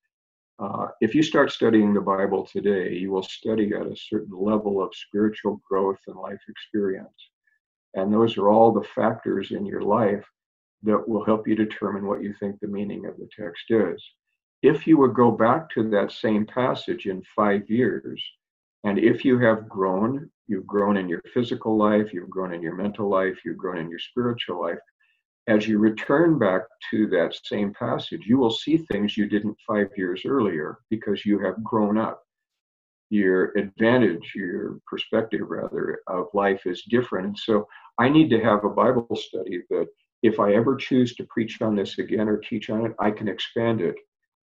uh, 0.59 0.89
if 1.01 1.15
you 1.15 1.23
start 1.23 1.53
studying 1.53 1.93
the 1.93 2.01
Bible 2.01 2.47
today, 2.47 2.95
you 2.95 3.11
will 3.11 3.23
study 3.23 3.73
at 3.75 3.87
a 3.87 3.97
certain 3.97 4.33
level 4.33 4.83
of 4.83 4.95
spiritual 4.95 5.61
growth 5.69 5.99
and 6.07 6.17
life 6.17 6.41
experience, 6.49 7.31
and 7.95 8.13
those 8.13 8.37
are 8.37 8.49
all 8.49 8.73
the 8.73 8.87
factors 8.95 9.51
in 9.51 9.67
your 9.67 9.83
life 9.83 10.25
that 10.83 11.09
will 11.09 11.25
help 11.25 11.49
you 11.49 11.55
determine 11.55 12.07
what 12.07 12.23
you 12.23 12.35
think 12.39 12.59
the 12.61 12.69
meaning 12.69 13.07
of 13.07 13.17
the 13.17 13.29
text 13.37 13.65
is. 13.71 14.03
If 14.63 14.87
you 14.87 14.99
would 14.99 15.15
go 15.15 15.31
back 15.31 15.71
to 15.71 15.89
that 15.91 16.13
same 16.13 16.47
passage 16.47 17.07
in 17.07 17.23
five 17.35 17.69
years, 17.69 18.23
and 18.85 18.99
if 18.99 19.25
you 19.25 19.39
have 19.39 19.69
grown 19.69 20.31
You've 20.49 20.67
grown 20.67 20.97
in 20.97 21.11
your 21.11 21.21
physical 21.35 21.77
life, 21.77 22.15
you've 22.15 22.31
grown 22.31 22.55
in 22.55 22.63
your 22.63 22.75
mental 22.75 23.09
life, 23.09 23.37
you've 23.45 23.59
grown 23.59 23.77
in 23.77 23.91
your 23.91 23.99
spiritual 23.99 24.63
life. 24.63 24.79
As 25.47 25.69
you 25.69 25.79
return 25.79 26.39
back 26.39 26.63
to 26.91 27.07
that 27.09 27.35
same 27.45 27.75
passage, 27.75 28.27
you 28.27 28.39
will 28.39 28.51
see 28.51 28.79
things 28.79 29.17
you 29.17 29.27
didn't 29.27 29.59
five 29.67 29.89
years 29.97 30.23
earlier 30.27 30.79
because 30.89 31.27
you 31.27 31.39
have 31.41 31.63
grown 31.63 31.99
up. 31.99 32.23
Your 33.11 33.57
advantage, 33.57 34.33
your 34.35 34.81
perspective 34.87 35.43
rather, 35.49 36.01
of 36.07 36.27
life 36.35 36.67
is 36.67 36.83
different. 36.83 37.27
And 37.27 37.39
so 37.39 37.67
I 37.99 38.09
need 38.09 38.29
to 38.31 38.41
have 38.41 38.65
a 38.65 38.71
Bible 38.71 39.17
study 39.17 39.63
that 39.71 39.87
if 40.23 40.41
I 40.41 40.55
ever 40.55 40.77
choose 40.77 41.15
to 41.15 41.25
preach 41.25 41.63
on 41.63 41.77
this 41.77 41.99
again 41.99 42.29
or 42.29 42.39
teach 42.39 42.71
on 42.71 42.87
it, 42.87 42.93
I 42.99 43.11
can 43.11 43.29
expand 43.29 43.81
it 43.81 43.97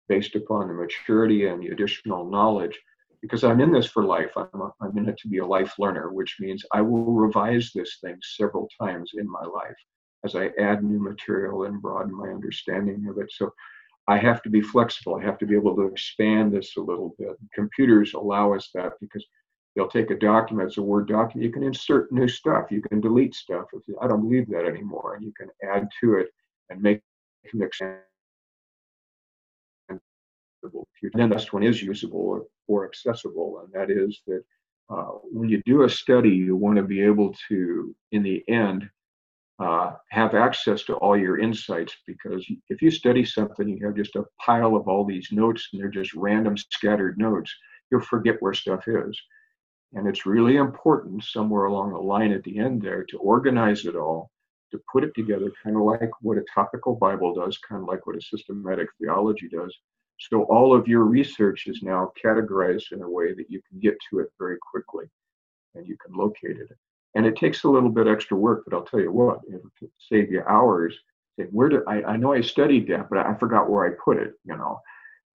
based 0.10 0.36
upon 0.36 0.68
the 0.68 0.74
maturity 0.74 1.48
and 1.48 1.62
the 1.62 1.70
additional 1.70 2.30
knowledge 2.30 2.78
because 3.22 3.44
I'm 3.44 3.62
in 3.62 3.72
this 3.72 3.86
for 3.86 4.04
life. 4.04 4.32
I'm, 4.36 4.62
a, 4.62 4.72
I'm 4.82 4.98
in 4.98 5.08
it 5.08 5.18
to 5.20 5.28
be 5.28 5.38
a 5.38 5.46
life 5.46 5.76
learner, 5.80 6.12
which 6.12 6.38
means 6.40 6.66
I 6.74 6.82
will 6.82 7.14
revise 7.14 7.72
this 7.74 7.98
thing 8.04 8.18
several 8.22 8.68
times 8.82 9.12
in 9.16 9.30
my 9.30 9.44
life. 9.44 9.78
as 10.24 10.36
I 10.36 10.52
add 10.60 10.84
new 10.84 11.00
material 11.00 11.66
and 11.66 11.82
broaden 11.82 12.14
my 12.16 12.30
understanding 12.30 13.08
of 13.10 13.18
it. 13.18 13.32
So 13.32 13.54
I 14.12 14.18
have 14.18 14.42
to 14.44 14.50
be 14.50 14.62
flexible. 14.62 15.16
I 15.16 15.24
have 15.24 15.38
to 15.38 15.46
be 15.46 15.56
able 15.56 15.74
to 15.78 15.84
expand 15.84 16.54
this 16.54 16.76
a 16.76 16.82
little 16.82 17.16
bit. 17.18 17.38
Computers 17.54 18.14
allow 18.14 18.54
us 18.54 18.70
that 18.74 18.94
because 19.00 19.26
they'll 19.74 19.88
take 19.88 20.12
a 20.12 20.20
document, 20.20 20.68
it's 20.68 20.78
a 20.78 20.82
Word 20.82 21.08
document, 21.08 21.46
you 21.46 21.54
can 21.54 21.64
insert 21.64 22.12
new 22.12 22.28
stuff, 22.28 22.72
you 22.72 22.82
can 22.82 23.00
delete 23.00 23.34
stuff. 23.34 23.68
I 24.02 24.08
don't 24.08 24.22
believe 24.22 24.50
that 24.50 24.66
anymore, 24.66 25.16
and 25.16 25.24
you 25.24 25.32
can 25.38 25.48
add 25.64 25.88
to 26.02 26.16
it 26.16 26.28
and 26.70 26.82
make 26.82 27.00
it 27.46 27.62
expand. 27.62 28.00
then 29.90 30.02
the 31.14 31.28
next 31.28 31.54
one 31.54 31.64
is 31.64 31.82
usable 31.82 32.20
or, 32.20 32.46
or 32.68 32.86
accessible, 32.86 33.62
and 33.64 33.74
that 33.74 33.90
is 33.90 34.22
that 34.28 34.44
uh, 34.90 35.12
when 35.32 35.48
you 35.48 35.62
do 35.66 35.84
a 35.84 35.90
study, 35.90 36.32
you 36.32 36.58
want 36.58 36.76
to 36.76 36.84
be 36.84 37.02
able 37.02 37.34
to, 37.48 37.96
in 38.12 38.24
the 38.24 38.44
end, 38.50 38.90
uh, 39.62 39.94
have 40.10 40.34
access 40.34 40.84
to 40.84 40.96
all 40.96 41.16
your 41.16 41.38
insights 41.40 41.96
because 42.08 42.44
if 42.70 42.82
you 42.82 42.90
study 42.90 43.24
something, 43.24 43.70
you 43.70 43.86
have 43.86 43.96
just 43.96 44.16
a 44.16 44.26
pile 44.40 44.76
of 44.76 44.88
all 44.88 45.06
these 45.06 45.28
notes 45.32 45.70
and 45.72 45.80
they're 45.80 45.90
just 45.90 46.16
random 46.16 46.58
scattered 46.58 47.18
notes, 47.20 47.54
you'll 47.92 48.02
forget 48.02 48.38
where 48.40 48.56
stuff 48.56 48.88
is. 48.88 49.22
And 49.94 50.08
it's 50.08 50.26
really 50.26 50.56
important 50.56 51.24
somewhere 51.24 51.66
along 51.66 51.92
the 51.92 52.00
line 52.00 52.32
at 52.32 52.44
the 52.44 52.58
end 52.58 52.82
there 52.82 53.04
to 53.10 53.18
organize 53.20 53.86
it 53.86 53.96
all, 53.96 54.32
to 54.72 54.82
put 54.92 55.04
it 55.04 55.14
together, 55.14 55.52
kind 55.64 55.76
of 55.76 55.84
like 55.84 56.10
what 56.22 56.38
a 56.38 56.46
topical 56.54 56.96
Bible 56.96 57.36
does, 57.36 57.60
kind 57.60 57.84
of 57.84 57.88
like 57.88 58.08
what 58.08 58.16
a 58.16 58.22
systematic 58.22 58.88
theology 59.00 59.48
does. 59.48 59.78
So 60.30 60.44
all 60.44 60.74
of 60.74 60.88
your 60.88 61.04
research 61.04 61.68
is 61.68 61.84
now 61.84 62.12
categorized 62.24 62.94
in 62.94 63.04
a 63.04 63.10
way 63.10 63.34
that 63.34 63.50
you 63.50 63.62
can 63.70 63.80
get 63.80 63.98
to 64.10 64.20
it 64.20 64.30
very 64.40 64.58
quickly 64.72 65.06
and 65.76 65.86
you 65.88 65.98
can 66.04 66.16
locate 66.16 66.58
it. 66.58 66.70
And 67.16 67.26
it 67.26 67.36
takes 67.36 67.64
a 67.64 67.70
little 67.70 67.90
bit 67.90 68.08
extra 68.08 68.38
work, 68.38 68.64
but 68.66 68.76
I'll 68.76 68.84
tell 68.84 69.02
you 69.02 69.12
what, 69.12 69.40
it 69.48 69.62
will 69.62 69.90
save 70.10 70.32
you 70.32 70.44
hours. 70.48 70.98
Where 71.52 71.70
did 71.70 71.82
I, 71.88 72.04
I 72.04 72.18
know 72.18 72.34
I 72.34 72.42
studied 72.42 72.88
that, 72.90 73.10
but 73.10 73.18
I 73.20 73.34
forgot 73.36 73.70
where 73.70 73.86
I 73.86 73.92
put 74.04 74.18
it, 74.18 74.34
you 74.46 74.56
know. 74.56 74.80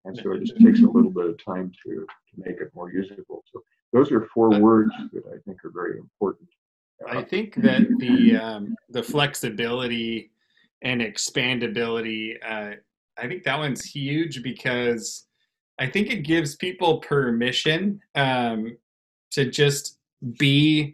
And 0.06 0.18
so 0.18 0.34
it 0.34 0.44
just 0.44 0.60
takes 0.60 0.82
a 0.82 0.88
little 0.88 1.10
bit 1.10 1.28
of 1.28 1.44
time 1.44 1.72
to, 1.86 1.92
to 1.92 2.06
make 2.38 2.58
it 2.60 2.72
more 2.76 2.92
usable. 2.92 3.44
So 3.52 3.64
those 3.94 4.12
are 4.12 4.28
four 4.34 4.50
words 4.60 4.92
that 5.14 5.24
I 5.28 5.38
think 5.46 5.64
are 5.64 5.72
very 5.74 5.98
important. 5.98 6.50
I 7.10 7.22
think 7.22 7.56
that 7.56 7.88
the 8.00 8.38
um, 8.38 8.76
the 8.90 9.04
flexibility 9.04 10.32
and 10.82 11.02
expandability, 11.02 12.36
uh, 12.46 12.76
I 13.18 13.28
think 13.28 13.44
that 13.44 13.58
one's 13.58 13.84
huge 13.84 14.44
because 14.44 15.26
I 15.80 15.88
think 15.88 16.10
it 16.10 16.24
gives 16.24 16.56
people 16.56 17.00
permission 17.00 18.02
um, 18.16 18.78
to 19.32 19.50
just 19.50 20.00
be 20.38 20.94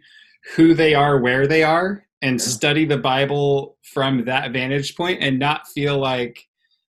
who 0.56 0.74
they 0.74 0.94
are 0.94 1.18
where 1.18 1.46
they 1.46 1.62
are 1.62 2.04
and 2.22 2.38
yeah. 2.38 2.46
study 2.46 2.84
the 2.84 2.98
bible 2.98 3.76
from 3.82 4.24
that 4.24 4.52
vantage 4.52 4.96
point 4.96 5.22
and 5.22 5.38
not 5.38 5.66
feel 5.68 5.98
like 5.98 6.40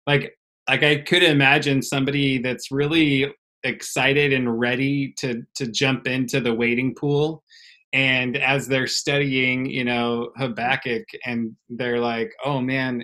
like 0.07 0.33
like 0.69 0.83
i 0.83 0.97
could 0.97 1.23
imagine 1.23 1.81
somebody 1.81 2.37
that's 2.37 2.71
really 2.71 3.33
excited 3.63 4.33
and 4.33 4.59
ready 4.59 5.13
to 5.17 5.43
to 5.55 5.67
jump 5.67 6.07
into 6.07 6.39
the 6.39 6.53
wading 6.53 6.95
pool 6.95 7.43
and 7.93 8.37
as 8.37 8.67
they're 8.67 8.87
studying 8.87 9.65
you 9.65 9.83
know 9.83 10.31
habakkuk 10.37 11.03
and 11.25 11.55
they're 11.69 11.99
like 11.99 12.31
oh 12.43 12.59
man 12.59 13.03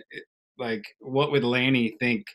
like 0.57 0.83
what 0.99 1.31
would 1.31 1.43
lanny 1.43 1.95
think 1.99 2.25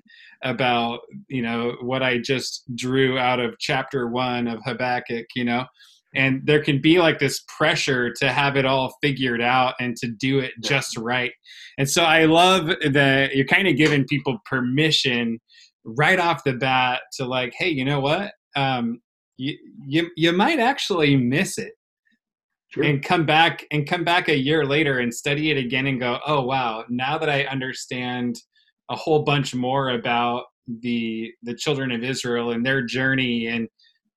about 0.44 1.00
you 1.28 1.42
know 1.42 1.74
what 1.80 2.02
i 2.02 2.18
just 2.18 2.62
drew 2.76 3.18
out 3.18 3.40
of 3.40 3.58
chapter 3.58 4.08
one 4.08 4.46
of 4.46 4.60
habakkuk 4.64 5.26
you 5.34 5.44
know 5.44 5.64
and 6.14 6.42
there 6.44 6.62
can 6.62 6.80
be 6.80 6.98
like 6.98 7.18
this 7.18 7.42
pressure 7.48 8.12
to 8.12 8.30
have 8.30 8.56
it 8.56 8.64
all 8.64 8.94
figured 9.02 9.40
out 9.40 9.74
and 9.80 9.96
to 9.96 10.08
do 10.08 10.38
it 10.38 10.52
just 10.62 10.96
right. 10.96 11.32
And 11.78 11.88
so 11.88 12.04
i 12.04 12.24
love 12.24 12.66
that 12.90 13.34
you're 13.34 13.46
kind 13.46 13.68
of 13.68 13.76
giving 13.76 14.04
people 14.04 14.38
permission 14.44 15.38
right 15.84 16.18
off 16.20 16.44
the 16.44 16.52
bat 16.52 17.00
to 17.14 17.24
like 17.24 17.52
hey 17.58 17.68
you 17.68 17.84
know 17.84 18.00
what? 18.00 18.32
Um, 18.54 19.00
you, 19.38 19.56
you 19.86 20.10
you 20.16 20.32
might 20.32 20.58
actually 20.58 21.16
miss 21.16 21.58
it. 21.58 21.72
Sure. 22.68 22.84
and 22.84 23.02
come 23.04 23.26
back 23.26 23.66
and 23.70 23.86
come 23.86 24.02
back 24.02 24.28
a 24.30 24.38
year 24.38 24.64
later 24.64 24.98
and 24.98 25.12
study 25.12 25.50
it 25.50 25.58
again 25.58 25.86
and 25.86 26.00
go 26.00 26.18
oh 26.26 26.40
wow 26.40 26.86
now 26.88 27.18
that 27.18 27.28
i 27.28 27.44
understand 27.44 28.34
a 28.90 28.96
whole 28.96 29.24
bunch 29.24 29.54
more 29.54 29.90
about 29.90 30.44
the 30.80 31.30
the 31.42 31.54
children 31.54 31.92
of 31.92 32.02
israel 32.02 32.52
and 32.52 32.64
their 32.64 32.80
journey 32.80 33.46
and 33.46 33.68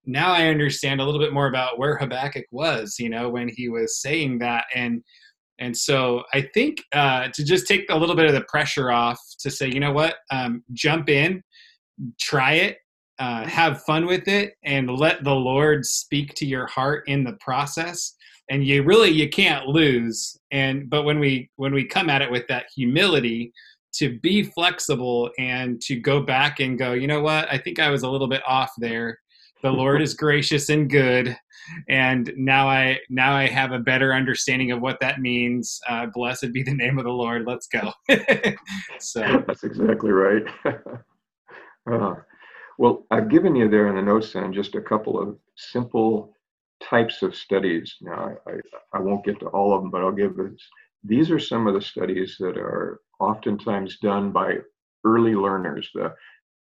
now 0.05 0.31
I 0.31 0.47
understand 0.47 1.01
a 1.01 1.03
little 1.03 1.19
bit 1.19 1.33
more 1.33 1.47
about 1.47 1.79
where 1.79 1.97
Habakkuk 1.97 2.45
was, 2.51 2.95
you 2.99 3.09
know, 3.09 3.29
when 3.29 3.49
he 3.49 3.69
was 3.69 4.01
saying 4.01 4.39
that. 4.39 4.65
And 4.73 5.03
and 5.59 5.75
so 5.75 6.23
I 6.33 6.49
think 6.53 6.83
uh, 6.93 7.29
to 7.33 7.45
just 7.45 7.67
take 7.67 7.85
a 7.89 7.95
little 7.95 8.15
bit 8.15 8.25
of 8.25 8.33
the 8.33 8.43
pressure 8.49 8.91
off 8.91 9.19
to 9.39 9.49
say, 9.49 9.67
you 9.67 9.79
know 9.79 9.91
what, 9.91 10.15
um, 10.29 10.63
jump 10.73 11.09
in, 11.09 11.41
try 12.19 12.53
it, 12.53 12.77
uh, 13.19 13.47
have 13.47 13.81
fun 13.83 14.05
with 14.05 14.27
it, 14.27 14.55
and 14.65 14.89
let 14.89 15.23
the 15.23 15.33
Lord 15.33 15.85
speak 15.85 16.33
to 16.35 16.45
your 16.45 16.67
heart 16.67 17.03
in 17.07 17.23
the 17.23 17.37
process. 17.39 18.15
And 18.49 18.65
you 18.65 18.83
really 18.83 19.09
you 19.09 19.29
can't 19.29 19.67
lose. 19.67 20.37
And 20.51 20.89
but 20.89 21.03
when 21.03 21.19
we 21.19 21.49
when 21.55 21.73
we 21.73 21.85
come 21.85 22.09
at 22.09 22.21
it 22.21 22.29
with 22.29 22.45
that 22.47 22.65
humility, 22.75 23.51
to 23.93 24.19
be 24.19 24.43
flexible 24.43 25.29
and 25.39 25.79
to 25.81 25.95
go 25.95 26.21
back 26.21 26.59
and 26.59 26.77
go, 26.77 26.91
you 26.91 27.07
know 27.07 27.21
what, 27.21 27.47
I 27.49 27.57
think 27.57 27.79
I 27.79 27.89
was 27.89 28.03
a 28.03 28.09
little 28.09 28.27
bit 28.27 28.41
off 28.45 28.71
there 28.77 29.17
the 29.63 29.71
Lord 29.71 30.01
is 30.01 30.13
gracious 30.13 30.69
and 30.69 30.89
good, 30.89 31.35
and 31.89 32.31
now 32.35 32.67
I 32.67 32.99
now 33.09 33.33
I 33.33 33.47
have 33.47 33.71
a 33.71 33.79
better 33.79 34.13
understanding 34.13 34.71
of 34.71 34.81
what 34.81 34.99
that 34.99 35.19
means. 35.19 35.79
Uh, 35.87 36.07
blessed 36.07 36.53
be 36.53 36.63
the 36.63 36.73
name 36.73 36.97
of 36.97 37.05
the 37.05 37.11
Lord. 37.11 37.45
Let's 37.47 37.67
go. 37.67 37.91
so 38.99 39.43
that's 39.47 39.63
exactly 39.63 40.11
right. 40.11 40.43
uh, 41.91 42.15
well, 42.77 43.05
I've 43.11 43.29
given 43.29 43.55
you 43.55 43.69
there 43.69 43.87
in 43.87 43.95
the 43.95 44.01
notes 44.01 44.33
then 44.33 44.53
just 44.53 44.75
a 44.75 44.81
couple 44.81 45.19
of 45.19 45.37
simple 45.55 46.33
types 46.83 47.21
of 47.21 47.35
studies. 47.35 47.95
Now, 48.01 48.35
I, 48.47 48.51
I, 48.93 48.99
won't 48.99 49.23
get 49.23 49.39
to 49.39 49.47
all 49.47 49.73
of 49.73 49.81
them, 49.81 49.91
but 49.91 50.01
I'll 50.01 50.11
give 50.11 50.35
this. 50.35 50.61
These 51.03 51.31
are 51.31 51.39
some 51.39 51.67
of 51.67 51.73
the 51.73 51.81
studies 51.81 52.35
that 52.39 52.57
are 52.57 52.99
oftentimes 53.19 53.97
done 53.99 54.31
by 54.31 54.57
early 55.05 55.35
learners, 55.35 55.89
the 55.93 56.13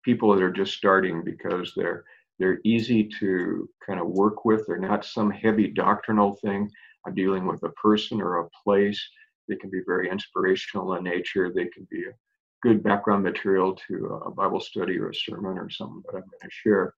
people 0.04 0.34
that 0.34 0.42
are 0.42 0.52
just 0.52 0.74
starting 0.74 1.22
because 1.24 1.72
they're 1.76 2.04
they're 2.38 2.60
easy 2.64 3.08
to 3.20 3.68
kind 3.86 4.00
of 4.00 4.08
work 4.08 4.44
with. 4.44 4.66
They're 4.66 4.78
not 4.78 5.04
some 5.04 5.30
heavy 5.30 5.68
doctrinal 5.68 6.34
thing. 6.42 6.70
I'm 7.06 7.14
dealing 7.14 7.46
with 7.46 7.62
a 7.62 7.70
person 7.70 8.20
or 8.20 8.38
a 8.38 8.48
place. 8.64 9.00
They 9.48 9.56
can 9.56 9.70
be 9.70 9.80
very 9.86 10.10
inspirational 10.10 10.94
in 10.94 11.04
nature. 11.04 11.52
They 11.52 11.66
can 11.66 11.86
be 11.90 12.04
a 12.04 12.14
good 12.62 12.82
background 12.82 13.24
material 13.24 13.74
to 13.88 14.22
a 14.26 14.30
Bible 14.30 14.60
study 14.60 14.98
or 14.98 15.10
a 15.10 15.14
sermon 15.14 15.58
or 15.58 15.68
something 15.68 16.02
that 16.06 16.16
I'm 16.16 16.22
going 16.22 16.40
to 16.42 16.50
share. 16.50 16.94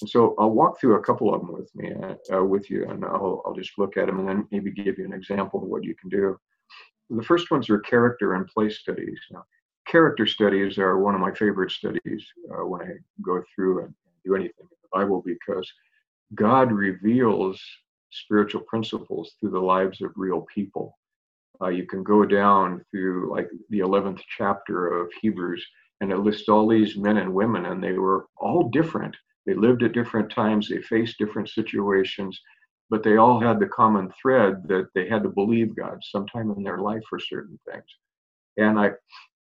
And 0.00 0.10
so 0.10 0.34
I'll 0.38 0.50
walk 0.50 0.80
through 0.80 0.96
a 0.96 1.02
couple 1.02 1.32
of 1.32 1.40
them 1.40 1.52
with 1.52 1.74
me, 1.74 1.92
uh, 2.32 2.44
with 2.44 2.68
you, 2.68 2.88
and 2.88 3.04
I'll, 3.04 3.42
I'll 3.46 3.54
just 3.54 3.78
look 3.78 3.96
at 3.96 4.06
them 4.06 4.18
and 4.18 4.28
then 4.28 4.48
maybe 4.50 4.72
give 4.72 4.98
you 4.98 5.04
an 5.04 5.12
example 5.12 5.62
of 5.62 5.68
what 5.68 5.84
you 5.84 5.94
can 5.94 6.10
do. 6.10 6.36
The 7.10 7.22
first 7.22 7.50
ones 7.50 7.70
are 7.70 7.78
character 7.78 8.34
and 8.34 8.46
place 8.46 8.80
studies. 8.80 9.20
Now, 9.30 9.44
character 9.86 10.26
studies 10.26 10.78
are 10.78 10.98
one 10.98 11.14
of 11.14 11.20
my 11.20 11.32
favorite 11.32 11.70
studies 11.70 12.26
uh, 12.50 12.66
when 12.66 12.82
I 12.82 12.92
go 13.22 13.42
through 13.54 13.84
and 13.84 13.94
do 14.24 14.34
anything 14.34 14.66
Bible 14.94 15.22
because 15.24 15.70
God 16.34 16.72
reveals 16.72 17.60
spiritual 18.10 18.62
principles 18.62 19.34
through 19.40 19.50
the 19.50 19.58
lives 19.58 20.00
of 20.00 20.12
real 20.16 20.46
people. 20.54 20.96
Uh, 21.60 21.68
you 21.68 21.86
can 21.86 22.02
go 22.02 22.24
down 22.24 22.84
through 22.90 23.30
like 23.30 23.48
the 23.70 23.80
11th 23.80 24.20
chapter 24.36 25.00
of 25.00 25.10
Hebrews 25.20 25.64
and 26.00 26.12
it 26.12 26.18
lists 26.18 26.48
all 26.48 26.68
these 26.68 26.96
men 26.96 27.18
and 27.18 27.32
women, 27.32 27.66
and 27.66 27.82
they 27.82 27.92
were 27.92 28.26
all 28.36 28.68
different. 28.70 29.16
They 29.46 29.54
lived 29.54 29.82
at 29.82 29.92
different 29.92 30.30
times, 30.30 30.68
they 30.68 30.82
faced 30.82 31.18
different 31.18 31.48
situations, 31.48 32.38
but 32.90 33.02
they 33.02 33.16
all 33.16 33.40
had 33.40 33.58
the 33.58 33.66
common 33.68 34.10
thread 34.20 34.62
that 34.68 34.88
they 34.94 35.08
had 35.08 35.22
to 35.22 35.28
believe 35.28 35.76
God 35.76 35.98
sometime 36.02 36.50
in 36.50 36.62
their 36.62 36.78
life 36.78 37.02
for 37.08 37.18
certain 37.18 37.58
things. 37.70 37.84
And 38.56 38.78
I, 38.78 38.90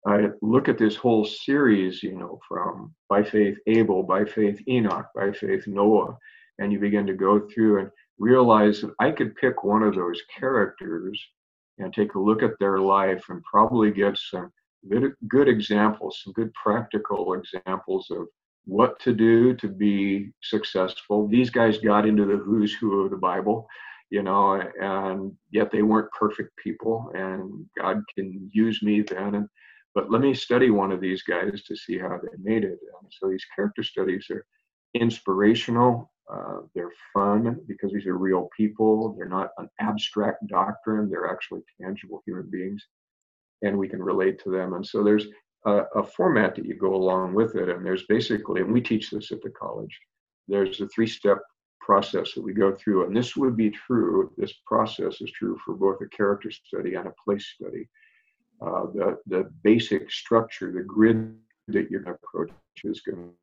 I 0.07 0.27
look 0.41 0.69
at 0.69 0.77
this 0.77 0.95
whole 0.95 1.25
series, 1.25 2.03
you 2.03 2.15
know, 2.17 2.39
from 2.47 2.93
by 3.09 3.23
faith 3.23 3.57
Abel, 3.65 4.03
by 4.03 4.23
faith 4.25 4.61
Enoch, 4.67 5.07
by 5.15 5.31
faith 5.31 5.65
Noah, 5.67 6.17
and 6.59 6.71
you 6.71 6.79
begin 6.79 7.07
to 7.07 7.13
go 7.13 7.47
through 7.47 7.79
and 7.79 7.89
realize 8.19 8.81
that 8.81 8.93
I 8.99 9.11
could 9.11 9.35
pick 9.35 9.63
one 9.63 9.83
of 9.83 9.95
those 9.95 10.21
characters 10.37 11.19
and 11.79 11.93
take 11.93 12.13
a 12.13 12.19
look 12.19 12.43
at 12.43 12.57
their 12.59 12.79
life 12.79 13.25
and 13.29 13.43
probably 13.43 13.91
get 13.91 14.17
some 14.17 14.51
good, 14.89 15.13
good 15.27 15.47
examples, 15.47 16.21
some 16.23 16.33
good 16.33 16.53
practical 16.53 17.33
examples 17.33 18.07
of 18.11 18.27
what 18.65 18.99
to 18.99 19.13
do 19.13 19.55
to 19.55 19.67
be 19.67 20.31
successful. 20.41 21.27
These 21.27 21.49
guys 21.49 21.77
got 21.79 22.07
into 22.07 22.25
the 22.25 22.37
who's 22.37 22.73
who 22.73 23.01
of 23.01 23.11
the 23.11 23.17
Bible, 23.17 23.67
you 24.11 24.23
know, 24.23 24.61
and 24.79 25.33
yet 25.51 25.71
they 25.71 25.81
weren't 25.81 26.11
perfect 26.11 26.55
people, 26.57 27.11
and 27.15 27.65
God 27.77 28.01
can 28.15 28.49
use 28.53 28.81
me 28.81 29.01
then. 29.01 29.35
And 29.35 29.49
but 29.95 30.11
let 30.11 30.21
me 30.21 30.33
study 30.33 30.69
one 30.69 30.91
of 30.91 31.01
these 31.01 31.23
guys 31.23 31.63
to 31.63 31.75
see 31.75 31.97
how 31.97 32.19
they 32.21 32.37
made 32.43 32.63
it. 32.65 32.79
And 33.01 33.11
so 33.11 33.29
these 33.29 33.45
character 33.55 33.83
studies 33.83 34.27
are 34.31 34.45
inspirational. 34.93 36.11
Uh, 36.31 36.61
they're 36.75 36.93
fun 37.13 37.59
because 37.67 37.93
these 37.93 38.07
are 38.07 38.17
real 38.17 38.49
people. 38.57 39.15
They're 39.17 39.29
not 39.29 39.51
an 39.57 39.69
abstract 39.79 40.47
doctrine. 40.47 41.09
They're 41.09 41.31
actually 41.31 41.61
tangible 41.81 42.23
human 42.27 42.49
beings. 42.51 42.83
and 43.63 43.77
we 43.77 43.89
can 43.89 44.03
relate 44.03 44.39
to 44.43 44.51
them. 44.51 44.73
And 44.73 44.85
so 44.85 45.03
there's 45.03 45.27
a, 45.65 45.83
a 45.95 46.03
format 46.03 46.55
that 46.55 46.65
you 46.65 46.75
go 46.75 46.95
along 46.95 47.35
with 47.35 47.55
it. 47.55 47.69
And 47.69 47.85
there's 47.85 48.05
basically, 48.07 48.61
and 48.61 48.73
we 48.73 48.81
teach 48.81 49.11
this 49.11 49.31
at 49.33 49.41
the 49.43 49.51
college, 49.51 49.99
there's 50.47 50.81
a 50.81 50.87
three 50.89 51.07
step 51.07 51.39
process 51.81 52.33
that 52.33 52.43
we 52.43 52.53
go 52.53 52.75
through. 52.75 53.05
And 53.07 53.15
this 53.15 53.35
would 53.35 53.57
be 53.57 53.71
true, 53.71 54.31
this 54.37 54.53
process 54.67 55.21
is 55.21 55.31
true 55.31 55.57
for 55.65 55.75
both 55.75 56.01
a 56.01 56.09
character 56.09 56.51
study 56.51 56.95
and 56.95 57.07
a 57.07 57.13
place 57.23 57.47
study. 57.55 57.89
Uh, 58.61 58.85
the, 58.93 59.17
the 59.27 59.49
basic 59.63 60.09
structure, 60.09 60.71
the 60.71 60.81
grid 60.81 61.35
that 61.67 61.89
you're 61.89 62.01
going 62.01 62.15
to 62.15 62.19
approach 62.23 62.51
is 62.83 63.01
going 63.01 63.17
to 63.17 63.33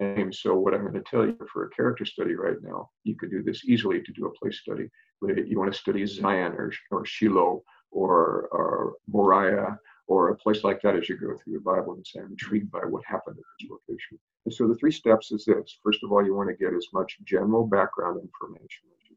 and 0.00 0.34
so 0.34 0.54
what 0.56 0.74
I'm 0.74 0.82
going 0.82 0.94
to 0.94 1.02
tell 1.08 1.24
you 1.24 1.38
for 1.52 1.64
a 1.64 1.70
character 1.70 2.04
study 2.04 2.34
right 2.34 2.56
now, 2.62 2.90
you 3.04 3.16
could 3.16 3.30
do 3.30 3.42
this 3.42 3.64
easily 3.64 4.02
to 4.02 4.12
do 4.12 4.26
a 4.26 4.32
place 4.32 4.58
study. 4.58 4.88
You 5.22 5.58
want 5.58 5.72
to 5.72 5.78
study 5.78 6.04
Zion 6.04 6.52
or, 6.52 6.72
or 6.90 7.06
Shiloh 7.06 7.62
or, 7.92 8.48
or 8.50 8.94
Moriah 9.06 9.78
or 10.06 10.30
a 10.30 10.36
place 10.36 10.64
like 10.64 10.82
that 10.82 10.96
as 10.96 11.08
you 11.08 11.16
go 11.16 11.36
through 11.36 11.54
the 11.54 11.60
Bible 11.60 11.94
and 11.94 12.06
say, 12.06 12.20
I'm 12.20 12.32
intrigued 12.32 12.70
by 12.70 12.80
what 12.80 13.04
happened 13.06 13.36
at 13.38 13.44
this 13.60 13.70
location. 13.70 14.18
And 14.44 14.52
so 14.52 14.68
the 14.68 14.74
three 14.74 14.90
steps 14.90 15.32
is 15.32 15.44
this. 15.46 15.78
First 15.82 16.00
of 16.02 16.12
all, 16.12 16.24
you 16.24 16.34
want 16.34 16.50
to 16.50 16.56
get 16.56 16.74
as 16.74 16.86
much 16.92 17.16
general 17.24 17.66
background 17.66 18.20
information 18.20 18.84
as 18.92 19.10
you. 19.10 19.13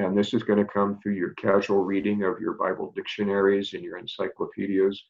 And 0.00 0.16
this 0.16 0.32
is 0.32 0.42
going 0.42 0.58
to 0.58 0.72
come 0.72 0.98
through 0.98 1.12
your 1.12 1.34
casual 1.34 1.84
reading 1.84 2.22
of 2.22 2.40
your 2.40 2.54
Bible 2.54 2.90
dictionaries 2.96 3.74
and 3.74 3.82
your 3.82 3.98
encyclopedias. 3.98 5.02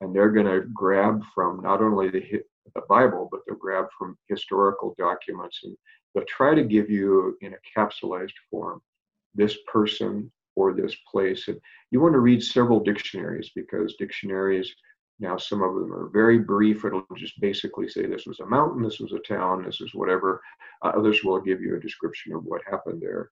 And 0.00 0.14
they're 0.14 0.32
going 0.32 0.46
to 0.46 0.66
grab 0.74 1.22
from 1.32 1.62
not 1.62 1.80
only 1.80 2.10
the, 2.10 2.42
the 2.74 2.82
Bible, 2.88 3.28
but 3.30 3.42
they'll 3.46 3.56
grab 3.56 3.86
from 3.96 4.18
historical 4.28 4.96
documents 4.98 5.60
and 5.62 5.76
they'll 6.12 6.24
try 6.24 6.56
to 6.56 6.64
give 6.64 6.90
you 6.90 7.38
in 7.40 7.54
a 7.54 7.78
capsulized 7.78 8.34
form 8.50 8.82
this 9.36 9.56
person 9.72 10.30
or 10.56 10.74
this 10.74 10.96
place. 11.10 11.46
And 11.46 11.60
you 11.92 12.00
want 12.00 12.14
to 12.14 12.18
read 12.18 12.42
several 12.42 12.80
dictionaries 12.80 13.52
because 13.54 13.94
dictionaries 13.94 14.74
now 15.20 15.36
some 15.36 15.62
of 15.62 15.74
them 15.74 15.92
are 15.94 16.08
very 16.08 16.38
brief. 16.38 16.84
It'll 16.84 17.06
just 17.16 17.40
basically 17.40 17.88
say 17.88 18.06
this 18.06 18.26
was 18.26 18.40
a 18.40 18.46
mountain, 18.46 18.82
this 18.82 18.98
was 18.98 19.12
a 19.12 19.20
town, 19.20 19.64
this 19.64 19.80
is 19.80 19.94
whatever. 19.94 20.42
Uh, 20.84 20.88
others 20.96 21.22
will 21.22 21.40
give 21.40 21.60
you 21.60 21.76
a 21.76 21.80
description 21.80 22.34
of 22.34 22.44
what 22.44 22.60
happened 22.68 23.00
there, 23.00 23.30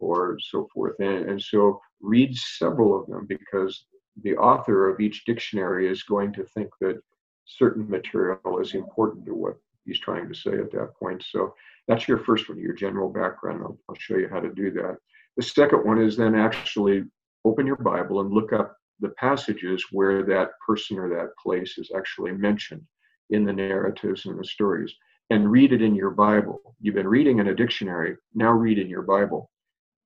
or 0.00 0.38
so 0.40 0.68
forth. 0.72 0.94
And, 1.00 1.28
and 1.28 1.42
so 1.42 1.80
read 2.00 2.34
several 2.36 2.98
of 2.98 3.06
them 3.06 3.26
because 3.26 3.84
the 4.22 4.36
author 4.36 4.88
of 4.88 5.00
each 5.00 5.24
dictionary 5.24 5.88
is 5.88 6.02
going 6.02 6.32
to 6.34 6.44
think 6.44 6.70
that 6.80 7.00
certain 7.44 7.88
material 7.88 8.58
is 8.60 8.74
important 8.74 9.26
to 9.26 9.34
what 9.34 9.56
he's 9.84 10.00
trying 10.00 10.28
to 10.28 10.34
say 10.34 10.52
at 10.52 10.72
that 10.72 10.94
point. 10.98 11.24
So 11.28 11.54
that's 11.88 12.06
your 12.06 12.18
first 12.18 12.48
one, 12.48 12.58
your 12.58 12.74
general 12.74 13.08
background. 13.08 13.62
I'll, 13.62 13.78
I'll 13.88 13.96
show 13.98 14.16
you 14.16 14.28
how 14.28 14.40
to 14.40 14.52
do 14.52 14.70
that. 14.72 14.96
The 15.36 15.42
second 15.42 15.84
one 15.84 16.00
is 16.00 16.16
then 16.16 16.34
actually 16.34 17.04
open 17.44 17.66
your 17.66 17.76
Bible 17.76 18.20
and 18.20 18.32
look 18.32 18.52
up 18.52 18.76
the 19.00 19.10
passages 19.10 19.84
where 19.90 20.22
that 20.24 20.50
person 20.66 20.98
or 20.98 21.08
that 21.08 21.36
place 21.42 21.78
is 21.78 21.90
actually 21.96 22.32
mentioned 22.32 22.82
in 23.30 23.44
the 23.44 23.52
narratives 23.52 24.26
and 24.26 24.38
the 24.38 24.44
stories 24.44 24.92
and 25.30 25.50
read 25.50 25.72
it 25.72 25.80
in 25.80 25.94
your 25.94 26.10
Bible. 26.10 26.60
You've 26.80 26.96
been 26.96 27.08
reading 27.08 27.38
in 27.38 27.48
a 27.48 27.54
dictionary, 27.54 28.16
now 28.34 28.52
read 28.52 28.78
in 28.78 28.88
your 28.88 29.02
Bible 29.02 29.50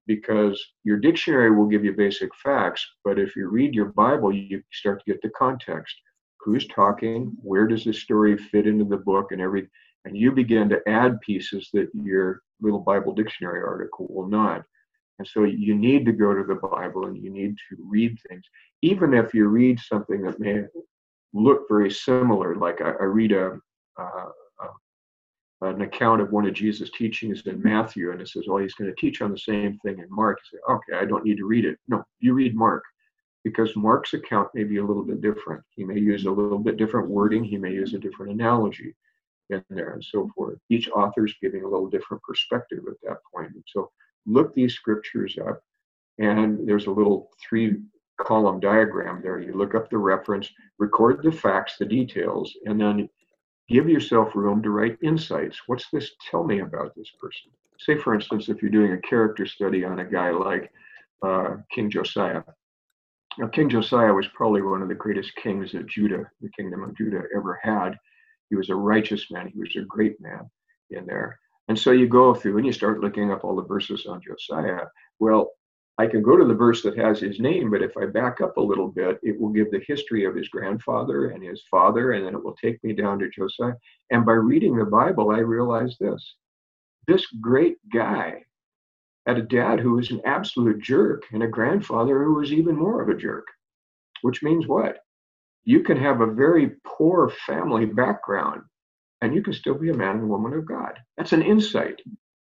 because 0.06 0.62
your 0.84 0.99
dictionary 0.99 1.54
will 1.54 1.66
give 1.66 1.84
you 1.84 1.92
basic 1.92 2.34
facts, 2.37 2.87
but 3.04 3.18
if 3.18 3.34
you 3.37 3.49
read 3.49 3.75
your 3.75 3.87
Bible, 3.87 4.32
you 4.32 4.62
start 4.73 5.02
to 5.04 5.12
get 5.12 5.23
the 5.23 5.30
context. 5.30 5.94
Who's 6.40 6.66
talking? 6.68 7.32
Where 7.42 7.66
does 7.66 7.84
the 7.84 7.92
story 7.92 8.37
fit 8.37 8.66
into 8.66 8.84
the 8.84 8.99
book 8.99 9.32
and 9.32 9.40
everything? 9.40 9.70
And 10.04 10.16
you 10.16 10.32
begin 10.32 10.68
to 10.68 10.87
add 10.87 11.20
pieces 11.23 11.70
that 11.73 11.88
your 11.94 12.42
little 12.61 12.80
Bible 12.80 13.14
dictionary 13.14 13.62
article 13.62 14.06
will 14.11 14.28
not. 14.28 14.62
And 15.18 15.26
so 15.26 15.44
you 15.44 15.75
need 15.75 16.04
to 16.06 16.12
go 16.12 16.34
to 16.34 16.44
the 16.44 16.56
Bible 16.56 17.06
and 17.06 17.16
you 17.16 17.30
need 17.30 17.56
to 17.70 17.76
read 17.88 18.18
things, 18.28 18.44
even 18.82 19.14
if 19.14 19.33
you 19.33 19.46
read 19.46 19.78
something 19.81 20.22
that 20.22 20.40
may 20.40 20.64
look 21.33 21.62
very 21.68 21.90
similar. 21.90 22.57
Like 22.57 22.81
I, 22.81 22.90
I 22.90 23.05
read 23.05 23.33
a, 23.33 23.59
uh, 23.98 24.28
Uh, 25.64 25.70
an 25.70 25.81
account 25.81 26.20
of 26.20 26.31
one 26.31 26.46
of 26.46 26.53
Jesus' 26.53 26.90
teachings 26.90 27.42
in 27.46 27.62
Matthew, 27.62 28.11
and 28.11 28.20
it 28.20 28.29
says, 28.29 28.44
"Oh, 28.48 28.59
he's 28.59 28.74
going 28.74 28.90
to 28.90 29.00
teach 29.00 29.22
on 29.22 29.31
the 29.31 29.38
same 29.38 29.79
thing 29.79 29.98
in 29.98 30.07
Mark." 30.11 30.38
You 30.53 30.59
say, 30.59 30.72
"Okay, 30.72 31.03
I 31.03 31.07
don't 31.07 31.24
need 31.24 31.38
to 31.38 31.46
read 31.46 31.64
it." 31.64 31.79
No, 31.88 32.05
you 32.20 32.35
read 32.35 32.55
Mark 32.55 32.85
because 33.44 33.74
Mark's 33.77 34.14
account 34.14 34.48
may 34.55 34.64
be 34.64 34.77
a 34.77 34.85
little 34.85 35.05
bit 35.05 35.22
different. 35.22 35.62
He 35.70 35.85
may 35.85 35.98
use 35.98 36.27
a 36.27 36.31
little 36.31 36.59
bit 36.59 36.77
different 36.77 37.09
wording. 37.09 37.44
He 37.44 37.57
may 37.57 37.72
use 37.72 37.94
a 37.94 37.98
different 37.98 38.33
analogy 38.33 38.94
in 39.50 39.64
there, 39.70 39.92
and 39.94 40.05
so 40.05 40.29
forth. 40.35 40.59
Each 40.68 40.88
author's 40.90 41.35
giving 41.40 41.62
a 41.62 41.68
little 41.68 41.88
different 41.88 42.22
perspective 42.22 42.85
at 42.88 43.00
that 43.03 43.18
point. 43.33 43.55
And 43.55 43.64
so 43.66 43.90
look 44.27 44.55
these 44.55 44.74
scriptures 44.74 45.38
up, 45.38 45.62
and 46.18 46.68
there's 46.68 46.87
a 46.87 46.90
little 46.90 47.31
three 47.48 47.81
column 48.18 48.61
diagram 48.61 49.20
there. 49.22 49.40
You 49.40 49.55
look 49.55 49.74
up 49.74 49.88
the 49.88 49.98
reference, 49.98 50.50
record 50.79 51.22
the 51.22 51.33
facts, 51.33 51.77
the 51.79 51.87
details, 51.87 52.55
and 52.66 52.81
then 52.81 53.09
give 53.68 53.88
yourself 53.88 54.35
room 54.35 54.62
to 54.62 54.70
write 54.70 54.98
insights. 55.03 55.61
What's 55.66 55.88
this 55.90 56.12
tell 56.31 56.44
me 56.44 56.61
about 56.61 56.94
this 56.94 57.11
person? 57.20 57.50
Say, 57.79 57.98
for 57.98 58.14
instance, 58.14 58.48
if 58.48 58.62
you're 58.62 58.70
doing 58.70 58.92
a 58.92 59.00
character 59.00 59.46
study 59.46 59.85
on 59.85 59.98
a 59.98 60.05
guy 60.05 60.31
like 60.31 60.70
uh, 61.22 61.57
King 61.72 61.90
Josiah. 61.90 62.42
Now, 63.38 63.48
King 63.48 63.68
Josiah 63.68 64.12
was 64.12 64.29
probably 64.29 64.62
one 64.62 64.83
of 64.83 64.88
the 64.88 64.94
greatest 64.94 65.35
kings 65.37 65.72
that 65.72 65.88
Judah, 65.88 66.31
the 66.40 66.50
kingdom 66.50 66.85
of 66.85 66.96
Judah, 66.96 67.22
ever 67.35 67.59
had. 67.62 67.98
He 68.50 68.57
was 68.57 68.70
a 68.70 68.74
righteous 68.77 69.31
man. 69.31 69.48
He 69.48 69.59
was 69.59 69.74
a 69.77 69.85
great 69.87 70.20
man 70.20 70.48
in 70.90 71.07
there. 71.07 71.38
And 71.68 71.79
so 71.79 71.90
you 71.90 72.07
go 72.07 72.35
through 72.35 72.59
and 72.59 72.66
you 72.66 72.72
start 72.72 73.00
looking 73.00 73.33
up 73.33 73.42
all 73.42 73.57
the 73.57 73.64
verses 73.64 74.07
on 74.07 74.20
Josiah. 74.22 74.85
Well, 75.18 75.50
I 75.96 76.07
can 76.07 76.22
go 76.22 76.37
to 76.37 76.44
the 76.44 76.54
verse 76.54 76.83
that 76.83 76.98
has 76.98 77.20
his 77.20 77.38
name, 77.38 77.70
but 77.70 77.83
if 77.83 77.96
I 77.96 78.07
back 78.07 78.40
up 78.40 78.57
a 78.57 78.62
little 78.62 78.88
bit, 78.88 79.20
it 79.22 79.40
will 79.40 79.50
give 79.50 79.70
the 79.70 79.83
history 79.87 80.24
of 80.24 80.35
his 80.35 80.48
grandfather 80.48 81.28
and 81.28 81.42
his 81.42 81.62
father, 81.70 82.12
and 82.12 82.26
then 82.26 82.35
it 82.35 82.42
will 82.42 82.57
take 82.57 82.83
me 82.83 82.92
down 82.92 83.20
to 83.20 83.30
Josiah. 83.30 83.74
And 84.11 84.26
by 84.26 84.33
reading 84.33 84.76
the 84.76 84.85
Bible, 84.85 85.30
I 85.30 85.38
realize 85.38 85.96
this 86.00 86.35
this 87.07 87.26
great 87.40 87.76
guy 87.92 88.42
had 89.26 89.38
a 89.38 89.42
dad 89.42 89.80
who 89.80 89.92
was 89.92 90.11
an 90.11 90.20
absolute 90.24 90.83
jerk 90.83 91.24
and 91.33 91.42
a 91.42 91.48
grandfather 91.48 92.24
who 92.24 92.35
was 92.35 92.52
even 92.52 92.76
more 92.76 93.02
of 93.02 93.09
a 93.09 93.18
jerk, 93.18 93.46
which 94.22 94.42
means 94.42 94.66
what? 94.66 94.98
You 95.64 95.80
can 95.80 95.96
have 95.98 96.20
a 96.20 96.33
very 96.33 96.72
poor 96.85 97.30
family 97.46 97.87
background 97.87 98.62
and 99.22 99.35
you 99.35 99.42
can 99.42 99.54
still 99.54 99.74
be 99.74 99.90
a 99.90 99.94
man 99.94 100.18
and 100.18 100.28
woman 100.28 100.52
of 100.52 100.66
God. 100.66 100.98
That's 101.16 101.33
an 101.33 101.42
insight. 101.42 102.02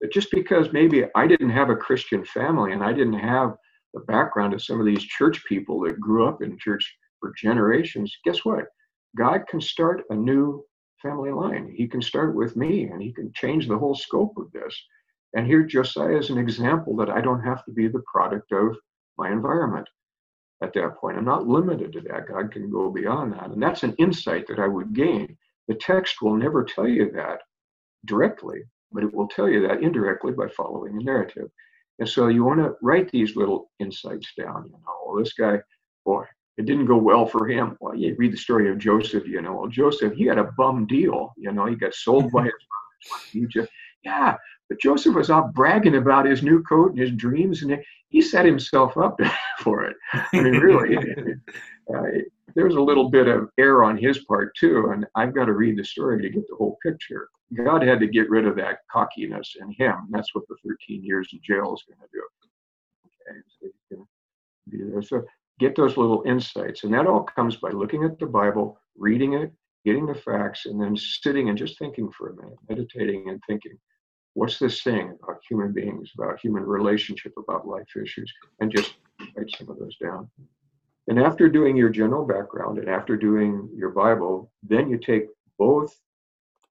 That 0.06 0.14
just 0.14 0.30
because 0.30 0.72
maybe 0.72 1.06
I 1.16 1.26
didn't 1.26 1.50
have 1.50 1.72
a 1.72 1.76
Christian 1.76 2.24
family 2.26 2.74
and 2.74 2.84
I 2.84 2.94
didn't 2.94 3.18
have 3.18 3.56
the 3.96 4.02
background 4.02 4.54
of 4.54 4.62
some 4.62 4.80
of 4.80 4.86
these 4.86 5.04
church 5.04 5.44
people 5.50 5.80
that 5.80 6.00
grew 6.00 6.28
up 6.28 6.44
in 6.44 6.60
church 6.60 6.96
for 7.20 7.34
generations, 7.36 8.16
guess 8.24 8.46
what? 8.46 8.66
God 9.18 9.48
can 9.50 9.60
start 9.60 10.04
a 10.12 10.16
new 10.16 10.64
family 11.02 11.32
line. 11.32 11.74
He 11.76 11.88
can 11.88 12.04
start 12.04 12.36
with 12.36 12.56
me 12.56 12.84
and 12.84 13.02
he 13.02 13.14
can 13.14 13.32
change 13.34 13.68
the 13.68 13.80
whole 13.80 13.96
scope 13.96 14.38
of 14.38 14.52
this. 14.52 14.80
And 15.36 15.48
here 15.48 15.64
Josiah 15.64 16.20
is 16.20 16.30
an 16.30 16.38
example 16.38 16.96
that 16.98 17.10
I 17.10 17.20
don't 17.20 17.42
have 17.42 17.66
to 17.66 17.72
be 17.72 17.88
the 17.88 18.04
product 18.06 18.52
of 18.52 18.78
my 19.18 19.32
environment 19.32 19.90
at 20.62 20.72
that 20.76 20.98
point. 20.98 21.18
I'm 21.18 21.26
not 21.26 21.48
limited 21.48 21.94
to 21.94 22.02
that. 22.02 22.28
God 22.28 22.52
can 22.52 22.70
go 22.70 22.92
beyond 22.92 23.34
that. 23.34 23.50
And 23.50 23.64
that's 23.64 23.82
an 23.82 23.96
insight 23.98 24.46
that 24.50 24.60
I 24.60 24.68
would 24.68 24.94
gain 24.94 25.36
the 25.68 25.74
text 25.74 26.22
will 26.22 26.36
never 26.36 26.64
tell 26.64 26.88
you 26.88 27.10
that 27.14 27.40
directly, 28.06 28.66
but 28.92 29.04
it 29.04 29.14
will 29.14 29.28
tell 29.28 29.50
you 29.50 29.68
that 29.68 29.82
indirectly 29.82 30.32
by 30.34 30.48
following 30.48 30.98
the 30.98 31.04
narrative. 31.04 31.50
And 32.00 32.08
so 32.08 32.28
you 32.28 32.44
want 32.44 32.60
to 32.60 32.76
write 32.82 33.10
these 33.12 33.36
little 33.36 33.72
insights 33.80 34.34
down. 34.38 34.66
You 34.66 34.74
know, 34.74 34.96
well, 35.06 35.24
this 35.24 35.34
guy, 35.34 35.60
boy, 36.06 36.26
it 36.58 36.66
didn't 36.66 36.86
go 36.86 36.98
well 36.98 37.26
for 37.26 37.48
him. 37.48 37.78
Well, 37.80 37.96
you 37.96 38.16
read 38.18 38.34
the 38.34 38.38
story 38.38 38.70
of 38.70 38.78
Joseph, 38.78 39.28
you 39.28 39.42
know, 39.42 39.54
well, 39.54 39.68
Joseph, 39.68 40.14
he 40.14 40.26
had 40.26 40.38
a 40.38 40.52
bum 40.58 40.88
deal. 40.88 41.34
You 41.38 41.52
know, 41.52 41.66
he 41.66 41.76
got 41.76 41.94
sold 41.94 42.32
by 42.32 42.44
his 42.44 42.54
brothers 42.54 43.34
Egypt. 43.34 43.72
Yeah, 44.04 44.36
but 44.70 44.80
Joseph 44.80 45.16
was 45.16 45.30
out 45.30 45.54
bragging 45.54 45.96
about 45.96 46.26
his 46.26 46.44
new 46.44 46.64
coat 46.64 46.92
and 46.92 47.00
his 47.00 47.12
dreams, 47.12 47.64
and 47.64 47.78
he 48.10 48.22
set 48.22 48.46
himself 48.46 48.98
up 48.98 49.20
for 49.60 49.84
it. 49.84 49.96
I 50.14 50.42
mean, 50.42 50.54
really, 50.58 50.98
uh, 51.94 52.02
there's 52.56 52.76
a 52.76 52.82
little 52.82 53.10
bit 53.10 53.28
of 53.28 53.50
error 53.58 53.84
on 53.84 53.98
his 53.98 54.20
part 54.20 54.56
too, 54.56 54.92
and 54.94 55.06
I've 55.16 55.36
got 55.36 55.46
to 55.46 55.54
read 55.54 55.78
the 55.78 55.84
story 55.84 56.22
to 56.22 56.30
get 56.30 56.48
the 56.48 56.56
whole 56.56 56.78
picture. 56.82 57.30
God 57.54 57.84
had 57.84 58.00
to 58.00 58.08
get 58.08 58.30
rid 58.30 58.48
of 58.48 58.56
that 58.56 58.80
cockiness 58.92 59.56
in 59.60 59.72
him. 59.74 60.08
That's 60.10 60.34
what 60.34 60.48
the 60.48 60.56
13 60.66 61.04
years 61.04 61.30
in 61.34 61.40
jail 61.44 61.74
is 61.74 61.84
going 61.88 62.00
to 62.00 62.08
do. 62.14 62.24
Okay, 63.06 63.40
so 63.48 63.68
he's 63.68 63.98
going 63.98 64.06
to 64.06 64.78
be 64.78 64.92
there. 64.92 65.02
So 65.02 65.24
get 65.60 65.76
those 65.76 65.98
little 65.98 66.24
insights, 66.26 66.84
and 66.84 66.94
that 66.94 67.08
all 67.08 67.24
comes 67.24 67.58
by 67.58 67.70
looking 67.70 68.04
at 68.04 68.18
the 68.20 68.26
Bible, 68.26 68.80
reading 68.98 69.34
it, 69.34 69.52
getting 69.84 70.06
the 70.06 70.16
facts, 70.16 70.66
and 70.66 70.82
then 70.82 70.98
sitting 70.98 71.50
and 71.50 71.58
just 71.58 71.78
thinking 71.78 72.10
for 72.12 72.30
a 72.30 72.36
minute, 72.36 72.58
meditating 72.70 73.30
and 73.30 73.42
thinking 73.48 73.78
what's 74.34 74.60
this 74.60 74.82
saying 74.84 75.18
about 75.24 75.42
human 75.50 75.74
beings, 75.74 76.12
about 76.18 76.40
human 76.40 76.64
relationship, 76.64 77.34
about 77.38 77.68
life 77.68 77.88
issues, 78.02 78.32
and 78.60 78.72
just 78.76 78.96
write 79.36 79.50
some 79.58 79.70
of 79.70 79.80
those 79.80 79.98
down. 79.98 80.30
And 81.08 81.20
after 81.20 81.48
doing 81.48 81.76
your 81.76 81.90
general 81.90 82.26
background 82.26 82.80
and 82.80 82.90
after 82.90 83.16
doing 83.16 83.70
your 83.76 83.92
Bible, 83.92 84.52
then 84.64 84.90
you 84.90 84.98
take 84.98 85.28
both 85.60 85.96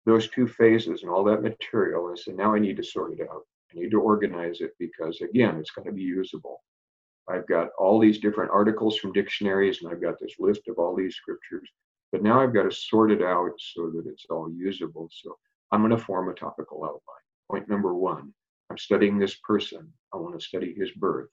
those 0.07 0.29
two 0.29 0.47
phases 0.47 1.03
and 1.03 1.11
all 1.11 1.25
that 1.25 1.43
material 1.43 2.09
and 2.09 2.19
say, 2.19 2.33
now 2.33 2.55
I 2.55 2.59
need 2.59 2.77
to 2.77 2.83
sort 2.83 3.19
it 3.19 3.23
out. 3.23 3.43
I 3.73 3.79
need 3.79 3.91
to 3.91 4.01
organize 4.01 4.61
it 4.61 4.73
because, 4.79 5.21
again, 5.21 5.57
it's 5.59 5.71
going 5.71 5.87
to 5.87 5.93
be 5.93 6.03
usable. 6.03 6.63
I've 7.29 7.47
got 7.47 7.69
all 7.79 7.99
these 7.99 8.19
different 8.19 8.51
articles 8.51 8.99
from 8.99 9.13
dictionaries, 9.13 9.81
and 9.83 9.91
I've 9.91 10.03
got 10.03 10.19
this 10.21 10.35
list 10.39 10.69
of 10.69 10.79
all 10.79 10.95
these 10.95 11.17
scriptures. 11.17 11.69
But 12.13 12.23
now 12.23 12.41
I've 12.41 12.53
got 12.53 12.65
to 12.65 12.71
sort 12.71 13.11
it 13.13 13.23
out 13.23 13.53
so 13.59 13.91
that 13.91 14.07
it's 14.07 14.27
all 14.29 14.51
usable. 14.51 15.09
So 15.11 15.37
I'm 15.73 15.81
going 15.81 15.97
to 15.97 16.05
form 16.05 16.29
a 16.29 16.35
topical 16.35 16.85
outline. 16.85 17.01
Point 17.51 17.69
number 17.69 17.95
one 17.95 18.33
I'm 18.71 18.79
studying 18.79 19.19
this 19.19 19.37
person. 19.37 19.93
I 20.13 20.17
want 20.19 20.39
to 20.39 20.45
study 20.45 20.75
his 20.77 20.91
birth, 20.93 21.29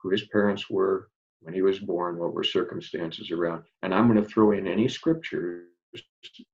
who 0.00 0.10
his 0.10 0.26
parents 0.28 0.68
were, 0.68 1.08
when 1.40 1.54
he 1.54 1.62
was 1.62 1.78
born, 1.78 2.18
what 2.18 2.34
were 2.34 2.44
circumstances 2.44 3.30
around. 3.30 3.62
And 3.82 3.94
I'm 3.94 4.08
going 4.10 4.22
to 4.22 4.28
throw 4.28 4.52
in 4.52 4.66
any 4.66 4.88
scriptures 4.88 5.64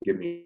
give 0.04 0.18
me 0.18 0.44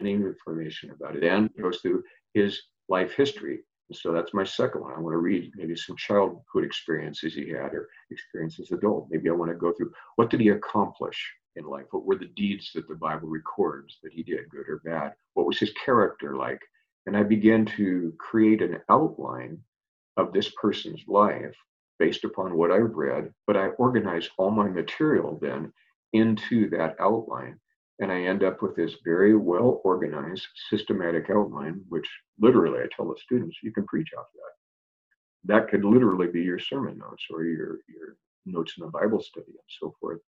any 0.00 0.12
information 0.12 0.90
about 0.90 1.16
it. 1.16 1.24
And 1.24 1.50
goes 1.60 1.80
through 1.80 2.02
his 2.34 2.60
life 2.88 3.12
history. 3.12 3.60
And 3.88 3.96
so 3.96 4.12
that's 4.12 4.32
my 4.32 4.44
second 4.44 4.82
one. 4.82 4.94
I 4.94 5.00
want 5.00 5.14
to 5.14 5.18
read 5.18 5.52
maybe 5.56 5.76
some 5.76 5.96
childhood 5.96 6.64
experiences 6.64 7.34
he 7.34 7.50
had 7.50 7.74
or 7.74 7.88
experiences 8.10 8.70
adult. 8.70 9.08
Maybe 9.10 9.28
I 9.28 9.32
want 9.32 9.50
to 9.50 9.56
go 9.56 9.72
through 9.72 9.92
what 10.16 10.30
did 10.30 10.40
he 10.40 10.50
accomplish 10.50 11.32
in 11.56 11.64
life? 11.64 11.86
What 11.90 12.04
were 12.04 12.16
the 12.16 12.30
deeds 12.36 12.70
that 12.74 12.86
the 12.88 12.94
Bible 12.94 13.28
records 13.28 13.98
that 14.02 14.12
he 14.12 14.22
did, 14.22 14.48
good 14.48 14.68
or 14.68 14.80
bad? 14.84 15.14
What 15.34 15.46
was 15.46 15.58
his 15.58 15.72
character 15.84 16.36
like? 16.36 16.60
And 17.06 17.16
I 17.16 17.24
began 17.24 17.66
to 17.76 18.14
create 18.18 18.62
an 18.62 18.80
outline 18.88 19.58
of 20.16 20.32
this 20.32 20.50
person's 20.50 21.02
life 21.08 21.56
based 22.00 22.24
upon 22.24 22.56
what 22.56 22.72
I've 22.72 22.94
read, 22.94 23.32
but 23.46 23.58
I 23.58 23.68
organize 23.78 24.28
all 24.38 24.50
my 24.50 24.68
material 24.68 25.38
then 25.40 25.70
into 26.14 26.68
that 26.70 26.96
outline. 26.98 27.60
And 28.00 28.10
I 28.10 28.22
end 28.22 28.42
up 28.42 28.62
with 28.62 28.74
this 28.74 28.94
very 29.04 29.36
well 29.36 29.82
organized, 29.84 30.46
systematic 30.70 31.28
outline, 31.28 31.82
which 31.90 32.08
literally 32.40 32.80
I 32.80 32.86
tell 32.96 33.06
the 33.06 33.20
students, 33.22 33.58
you 33.62 33.70
can 33.70 33.84
preach 33.84 34.08
off 34.18 34.24
that. 34.34 35.52
That 35.52 35.68
could 35.68 35.84
literally 35.84 36.28
be 36.28 36.42
your 36.42 36.58
sermon 36.58 36.96
notes 36.96 37.24
or 37.30 37.44
your, 37.44 37.80
your 37.86 38.16
notes 38.46 38.72
in 38.78 38.84
a 38.84 38.90
Bible 38.90 39.22
study 39.22 39.48
and 39.48 39.58
so 39.80 39.94
forth. 40.00 40.20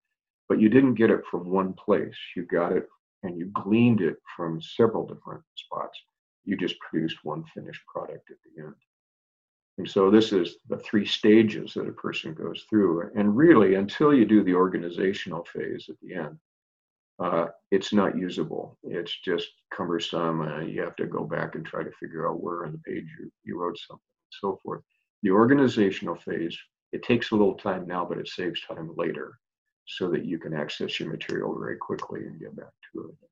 But 0.50 0.61
you 0.61 0.68
didn't 0.68 0.94
get 0.94 1.11
it 1.11 1.22
from 1.30 1.48
one 1.48 1.72
place. 1.72 2.16
You 2.37 2.44
got 2.44 2.72
it 2.72 2.87
and 3.22 3.38
you 3.38 3.46
gleaned 3.54 4.02
it 4.02 4.16
from 4.37 4.61
several 4.61 5.06
different 5.06 5.42
spots. 5.54 5.98
You 6.44 6.58
just 6.58 6.78
produced 6.80 7.16
one 7.22 7.44
finished 7.54 7.80
product 7.87 8.30
at 8.30 8.37
the 8.44 8.62
end. 8.62 8.74
And 9.78 9.88
so 9.88 10.11
this 10.11 10.32
is 10.32 10.56
the 10.68 10.76
three 10.78 11.06
stages 11.06 11.74
that 11.74 11.88
a 11.88 11.92
person 11.92 12.35
goes 12.35 12.64
through. 12.68 13.11
And 13.16 13.37
really, 13.37 13.74
until 13.74 14.12
you 14.12 14.26
do 14.26 14.42
the 14.44 14.54
organizational 14.54 15.44
phase 15.44 15.87
at 15.88 15.96
the 16.02 16.14
end, 16.14 16.38
uh, 17.18 17.46
it's 17.70 17.92
not 17.92 18.16
usable. 18.16 18.78
It's 18.82 19.16
just 19.24 19.48
cumbersome. 19.74 20.40
Uh, 20.40 20.61
you 20.61 20.82
have 20.82 20.96
to 20.96 21.06
go 21.06 21.24
back 21.24 21.54
and 21.54 21.64
try 21.64 21.82
to 21.82 21.90
figure 21.92 22.28
out 22.28 22.42
where 22.42 22.66
on 22.66 22.72
the 22.72 22.78
page 22.78 23.06
you, 23.18 23.30
you 23.44 23.58
wrote 23.58 23.78
something 23.78 24.00
and 24.02 24.38
so 24.40 24.61
forth. 24.62 24.82
The 25.22 25.30
organizational 25.30 26.16
phase, 26.16 26.56
it 26.92 27.02
takes 27.02 27.30
a 27.30 27.37
little 27.37 27.54
time 27.54 27.87
now, 27.87 28.04
but 28.04 28.18
it 28.18 28.28
saves 28.28 28.61
time 28.62 28.90
later 28.96 29.38
so 29.87 30.11
that 30.11 30.24
you 30.24 30.38
can 30.38 30.54
access 30.54 30.98
your 31.00 31.11
material 31.11 31.58
very 31.58 31.76
quickly 31.76 32.20
and 32.26 32.40
get 32.40 32.56
back 32.56 32.72
to 32.92 33.08
it. 33.08 33.28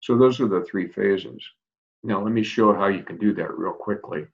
So 0.00 0.16
those 0.16 0.40
are 0.40 0.48
the 0.48 0.64
three 0.64 0.88
phases. 0.88 1.42
Now 2.02 2.22
let 2.22 2.32
me 2.32 2.42
show 2.42 2.72
how 2.72 2.88
you 2.88 3.02
can 3.02 3.18
do 3.18 3.34
that 3.34 3.56
real 3.56 3.72
quickly. 3.72 4.26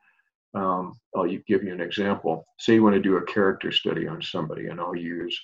Um, 0.55 0.99
I'll 1.17 1.27
give 1.27 1.65
you 1.65 1.73
an 1.73 1.81
example. 1.81 2.47
Say 2.59 2.75
you 2.75 2.83
want 2.83 2.95
to 2.95 3.03
do 3.03 3.17
a 3.17 3.25
character 3.25 3.73
study 3.73 4.07
on 4.07 4.23
somebody, 4.23 4.67
and 4.67 4.81
I'll 4.81 4.95
use 4.95 5.37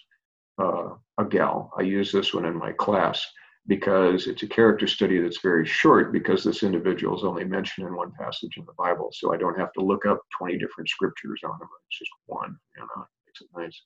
uh, 0.60 0.90
a 1.18 1.24
gal. 1.24 1.72
I 1.76 1.82
use 1.82 2.12
this 2.12 2.32
one 2.32 2.44
in 2.44 2.56
my 2.56 2.70
class 2.72 3.26
because 3.66 4.26
it's 4.26 4.42
a 4.42 4.48
character 4.48 4.86
study 4.86 5.20
that's 5.20 5.40
very 5.40 5.66
short 5.66 6.12
because 6.12 6.42
this 6.42 6.62
individual 6.62 7.14
is 7.16 7.24
only 7.24 7.44
mentioned 7.44 7.86
in 7.86 7.94
one 7.94 8.12
passage 8.18 8.56
in 8.56 8.64
the 8.64 8.72
Bible. 8.78 9.10
So 9.12 9.34
I 9.34 9.36
don't 9.36 9.58
have 9.58 9.72
to 9.74 9.80
look 9.80 10.06
up 10.06 10.22
20 10.38 10.56
different 10.58 10.88
scriptures 10.88 11.40
on 11.44 11.58
them. 11.58 11.68
It's 11.88 11.98
just 11.98 12.10
one, 12.26 12.56
you 12.76 12.82
know, 12.82 13.06
makes 13.26 13.42
it 13.42 13.48
nice. 13.56 13.80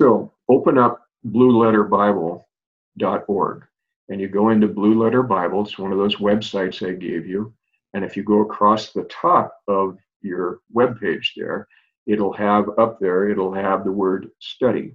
So 0.00 0.32
open 0.48 0.78
up 0.78 1.04
blueletterbible.org 1.26 3.64
and 4.08 4.20
you 4.20 4.28
go 4.28 4.50
into 4.50 4.68
Blue 4.68 5.02
Letter 5.02 5.22
Bible. 5.22 5.62
It's 5.62 5.78
one 5.78 5.92
of 5.92 5.98
those 5.98 6.16
websites 6.16 6.86
I 6.86 6.92
gave 6.92 7.26
you. 7.26 7.54
And 7.94 8.04
if 8.04 8.16
you 8.16 8.22
go 8.22 8.40
across 8.40 8.92
the 8.92 9.04
top 9.04 9.56
of 9.68 9.98
your 10.22 10.60
web 10.72 11.00
page 11.00 11.34
there, 11.36 11.66
it'll 12.06 12.32
have 12.32 12.66
up 12.78 12.98
there, 13.00 13.28
it'll 13.28 13.54
have 13.54 13.84
the 13.84 13.92
word 13.92 14.30
study. 14.40 14.94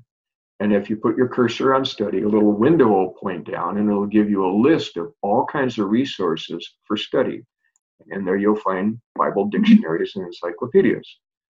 And 0.59 0.73
if 0.73 0.89
you 0.89 0.97
put 0.97 1.17
your 1.17 1.27
cursor 1.27 1.75
on 1.75 1.85
study, 1.85 2.23
a 2.23 2.27
little 2.27 2.51
window 2.51 2.87
will 2.87 3.13
point 3.13 3.49
down 3.49 3.77
and 3.77 3.89
it'll 3.89 4.07
give 4.07 4.29
you 4.29 4.45
a 4.45 4.57
list 4.59 4.97
of 4.97 5.13
all 5.21 5.45
kinds 5.45 5.77
of 5.77 5.89
resources 5.89 6.75
for 6.85 6.97
study. 6.97 7.43
And 8.09 8.25
there 8.25 8.37
you'll 8.37 8.55
find 8.55 8.99
Bible 9.15 9.45
dictionaries 9.49 10.15
and 10.15 10.25
encyclopedias. 10.25 11.07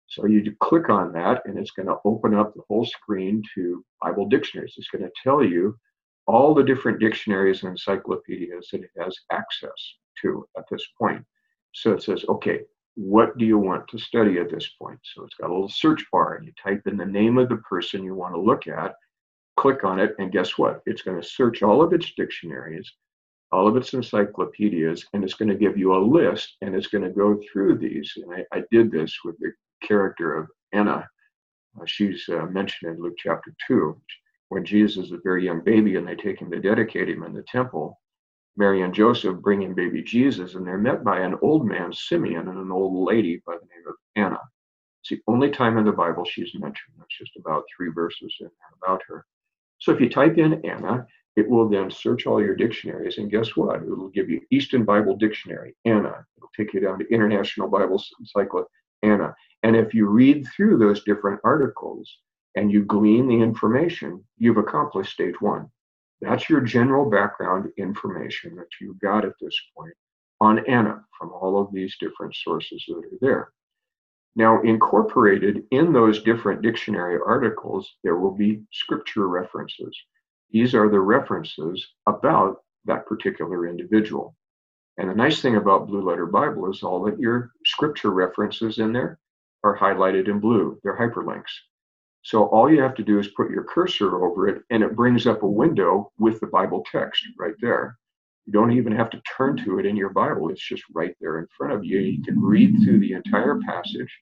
So 0.07 0.27
you 0.27 0.55
click 0.61 0.91
on 0.91 1.13
that 1.13 1.43
and 1.45 1.59
it's 1.59 1.71
going 1.71 1.87
to 1.87 1.97
open 2.05 2.35
up 2.35 2.53
the 2.53 2.63
whole 2.69 2.85
screen 2.85 3.43
to 3.55 3.85
Bible 4.03 4.29
dictionaries. 4.29 4.75
It's 4.77 4.89
going 4.89 5.05
to 5.05 5.13
tell 5.23 5.43
you 5.43 5.77
all 6.27 6.53
the 6.53 6.65
different 6.65 7.01
dictionaries 7.01 7.63
and 7.63 7.71
encyclopedias 7.71 8.69
that 8.73 8.83
it 8.83 8.91
has 8.99 9.17
access 9.33 9.71
to 10.23 10.47
at 10.59 10.65
this 10.71 10.85
point. 11.01 11.25
So 11.73 11.93
it 11.93 12.03
says, 12.03 12.25
okay, 12.29 12.61
what 13.01 13.39
do 13.39 13.47
you 13.47 13.57
want 13.57 13.89
to 13.89 13.99
study 13.99 14.39
at 14.39 14.51
this 14.51 14.69
point? 14.79 14.99
So 15.03 15.25
it's 15.25 15.35
got 15.37 15.49
a 15.49 15.53
little 15.53 15.71
search 15.71 16.05
bar, 16.13 16.35
and 16.35 16.47
you 16.47 16.53
type 16.63 16.83
in 16.87 16.99
the 16.99 17.07
name 17.07 17.39
of 17.39 17.49
the 17.49 17.57
person 17.57 18.05
you 18.05 18.15
want 18.15 18.35
to 18.35 18.41
look 18.41 18.67
at, 18.69 18.95
click 19.57 19.85
on 19.85 19.99
it, 19.99 20.15
and 20.19 20.31
guess 20.31 20.59
what? 20.59 20.83
It's 20.85 21.01
going 21.01 21.19
to 21.19 21.27
search 21.27 21.63
all 21.63 21.81
of 21.81 21.95
its 21.95 22.13
dictionaries, 22.15 22.93
all 23.53 23.67
of 23.67 23.77
its 23.77 23.95
encyclopedias, 23.95 25.07
and 25.15 25.25
it's 25.25 25.33
going 25.33 25.49
to 25.49 25.55
give 25.55 25.79
you 25.79 25.95
a 25.95 25.97
list, 25.97 26.57
and 26.61 26.75
it's 26.75 26.89
going 26.89 27.05
to 27.05 27.11
go 27.11 27.41
through 27.51 27.79
these. 27.79 28.13
And 28.17 28.35
I, 28.35 28.59
I 28.59 28.65
did 28.71 28.91
this 28.91 29.17
with 29.25 29.39
the 29.39 29.53
character 29.83 30.37
of 30.37 30.49
Anna. 30.75 31.09
Uh, 31.81 31.87
she's 31.87 32.29
uh, 32.29 32.47
mentioned 32.51 32.97
in 32.97 33.03
Luke 33.03 33.17
chapter 33.17 33.55
2. 33.67 33.99
When 34.51 34.65
Jesus 34.65 35.07
is 35.07 35.13
a 35.13 35.21
very 35.25 35.45
young 35.45 35.63
baby 35.63 35.97
and 35.97 36.07
they 36.07 36.17
take 36.17 36.41
him 36.41 36.51
to 36.51 36.61
dedicate 36.61 37.09
him 37.09 37.23
in 37.23 37.33
the 37.33 37.45
temple, 37.45 38.00
Mary 38.61 38.83
and 38.83 38.93
Joseph 38.93 39.39
bring 39.39 39.63
in 39.63 39.73
baby 39.73 40.03
Jesus, 40.03 40.55
and 40.55 40.67
they're 40.67 40.77
met 40.77 41.03
by 41.03 41.21
an 41.21 41.35
old 41.41 41.67
man, 41.67 41.95
Simeon, 41.95 42.47
and 42.47 42.59
an 42.59 42.71
old 42.71 43.07
lady 43.07 43.43
by 43.47 43.55
the 43.55 43.67
name 43.75 43.87
of 43.89 43.95
Anna. 44.17 44.39
It's 45.01 45.09
the 45.09 45.23
only 45.27 45.51
time 45.51 45.79
in 45.79 45.87
the 45.87 45.93
Bible 45.93 46.27
she's 46.27 46.53
mentioned. 46.53 46.95
That's 46.99 47.17
just 47.19 47.39
about 47.39 47.65
three 47.75 47.89
verses 47.91 48.37
in 48.39 48.49
there 48.49 48.77
about 48.83 49.01
her. 49.09 49.25
So 49.79 49.93
if 49.93 50.01
you 50.01 50.11
type 50.11 50.37
in 50.37 50.63
Anna, 50.67 51.07
it 51.37 51.49
will 51.49 51.71
then 51.71 51.91
search 51.91 52.27
all 52.27 52.43
your 52.43 52.55
dictionaries, 52.55 53.17
and 53.17 53.31
guess 53.31 53.57
what? 53.57 53.83
It'll 53.83 54.11
give 54.11 54.29
you 54.29 54.43
Easton 54.51 54.85
Bible 54.85 55.17
Dictionary, 55.17 55.75
Anna. 55.87 56.27
It'll 56.37 56.51
take 56.55 56.75
you 56.75 56.81
down 56.81 56.99
to 56.99 57.09
International 57.09 57.67
Bible 57.67 58.03
Encyclopedia, 58.21 58.69
Anna. 59.03 59.35
And 59.63 59.75
if 59.75 59.95
you 59.95 60.07
read 60.07 60.47
through 60.55 60.77
those 60.77 61.03
different 61.05 61.41
articles 61.45 62.15
and 62.57 62.71
you 62.71 62.85
glean 62.85 63.27
the 63.27 63.41
information, 63.41 64.23
you've 64.37 64.59
accomplished 64.59 65.15
stage 65.15 65.41
one. 65.41 65.71
That's 66.21 66.49
your 66.49 66.61
general 66.61 67.09
background 67.09 67.71
information 67.79 68.55
that 68.57 68.69
you 68.81 68.97
got 69.01 69.25
at 69.25 69.33
this 69.41 69.59
point 69.77 69.95
on 70.41 70.67
Anna 70.67 71.05
from 71.19 71.33
all 71.33 71.61
of 71.61 71.73
these 71.73 71.97
different 71.99 72.35
sources 72.35 72.85
that 72.89 72.97
are 72.97 73.19
there. 73.21 73.53
Now, 74.37 74.63
incorporated 74.63 75.65
in 75.71 75.93
those 75.93 76.23
different 76.23 76.63
dictionary 76.63 77.19
articles, 77.25 77.97
there 78.05 78.17
will 78.17 78.35
be 78.35 78.63
scripture 78.73 79.29
references. 79.29 79.97
These 80.51 80.75
are 80.75 80.89
the 80.89 81.01
references 81.01 81.87
about 82.07 82.59
that 82.85 83.07
particular 83.07 83.67
individual. 83.67 84.37
And 84.99 85.09
the 85.09 85.15
nice 85.15 85.41
thing 85.41 85.57
about 85.57 85.87
Blue 85.87 86.03
Letter 86.03 86.27
Bible 86.27 86.71
is 86.71 86.83
all 86.83 87.09
of 87.09 87.19
your 87.19 87.53
scripture 87.65 88.11
references 88.11 88.79
in 88.79 88.93
there 88.93 89.19
are 89.65 89.79
highlighted 89.79 90.29
in 90.29 90.41
blue. 90.41 90.79
They're 90.83 90.99
hyperlinks. 90.99 91.51
So 92.23 92.45
all 92.47 92.71
you 92.71 92.81
have 92.83 92.95
to 92.97 93.03
do 93.03 93.19
is 93.19 93.29
put 93.29 93.51
your 93.51 93.65
cursor 93.65 94.25
over 94.25 94.49
it 94.49 94.63
and 94.71 94.83
it 94.83 94.95
brings 94.95 95.27
up 95.27 95.43
a 95.43 95.49
window 95.49 96.13
with 96.19 96.39
the 96.41 96.47
Bible 96.49 96.85
text 96.91 97.25
right 97.39 97.55
there. 97.61 97.97
You 98.47 98.53
don't 98.53 98.73
even 98.73 98.95
have 98.95 99.11
to 99.11 99.23
turn 99.37 99.57
to 99.65 99.79
it 99.79 99.87
in 99.87 99.97
your 99.97 100.11
Bible. 100.11 100.51
It's 100.51 100.67
just 100.67 100.83
right 100.93 101.15
there 101.21 101.39
in 101.39 101.47
front 101.57 101.73
of 101.73 101.85
you. 101.85 101.99
You 101.99 102.23
can 102.23 102.41
read 102.41 102.77
through 102.83 103.01
the 103.01 103.13
entire 103.13 103.59
passage 103.67 104.13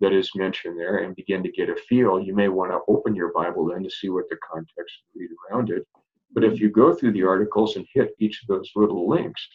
that 0.00 0.12
is 0.12 0.30
mentioned 0.36 0.78
there 0.78 0.98
and 0.98 1.16
begin 1.16 1.42
to 1.42 1.50
get 1.50 1.70
a 1.70 1.76
feel. 1.88 2.20
You 2.20 2.34
may 2.34 2.48
want 2.48 2.70
to 2.70 2.80
open 2.86 3.14
your 3.14 3.32
Bible 3.32 3.66
then 3.66 3.82
to 3.82 3.90
see 3.90 4.08
what 4.08 4.28
the 4.28 4.36
context 4.48 4.94
read 5.14 5.30
around 5.50 5.70
it. 5.70 5.86
But 6.32 6.44
if 6.44 6.60
you 6.60 6.70
go 6.70 6.94
through 6.94 7.12
the 7.12 7.24
articles 7.24 7.76
and 7.76 7.86
hit 7.94 8.14
each 8.18 8.42
of 8.42 8.48
those 8.48 8.70
little 8.76 9.08
links, 9.08 9.48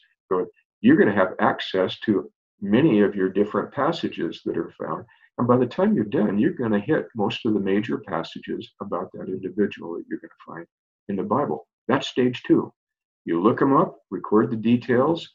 you're 0.81 0.97
going 0.97 1.09
to 1.09 1.15
have 1.15 1.35
access 1.39 1.99
to 1.99 2.31
many 2.59 3.01
of 3.01 3.15
your 3.15 3.29
different 3.29 3.71
passages 3.71 4.41
that 4.45 4.57
are 4.57 4.73
found. 4.79 5.05
And 5.37 5.47
by 5.47 5.57
the 5.57 5.65
time 5.65 5.93
you're 5.93 6.05
done, 6.05 6.37
you're 6.37 6.51
going 6.51 6.71
to 6.71 6.79
hit 6.79 7.07
most 7.15 7.45
of 7.45 7.53
the 7.53 7.59
major 7.59 7.97
passages 7.97 8.69
about 8.81 9.11
that 9.13 9.27
individual 9.27 9.95
that 9.95 10.05
you're 10.09 10.19
going 10.19 10.29
to 10.29 10.45
find 10.45 10.65
in 11.09 11.15
the 11.15 11.23
Bible. 11.23 11.67
That's 11.87 12.07
stage 12.07 12.43
two. 12.43 12.73
You 13.25 13.41
look 13.41 13.59
them 13.59 13.75
up, 13.75 13.97
record 14.09 14.51
the 14.51 14.55
details, 14.55 15.29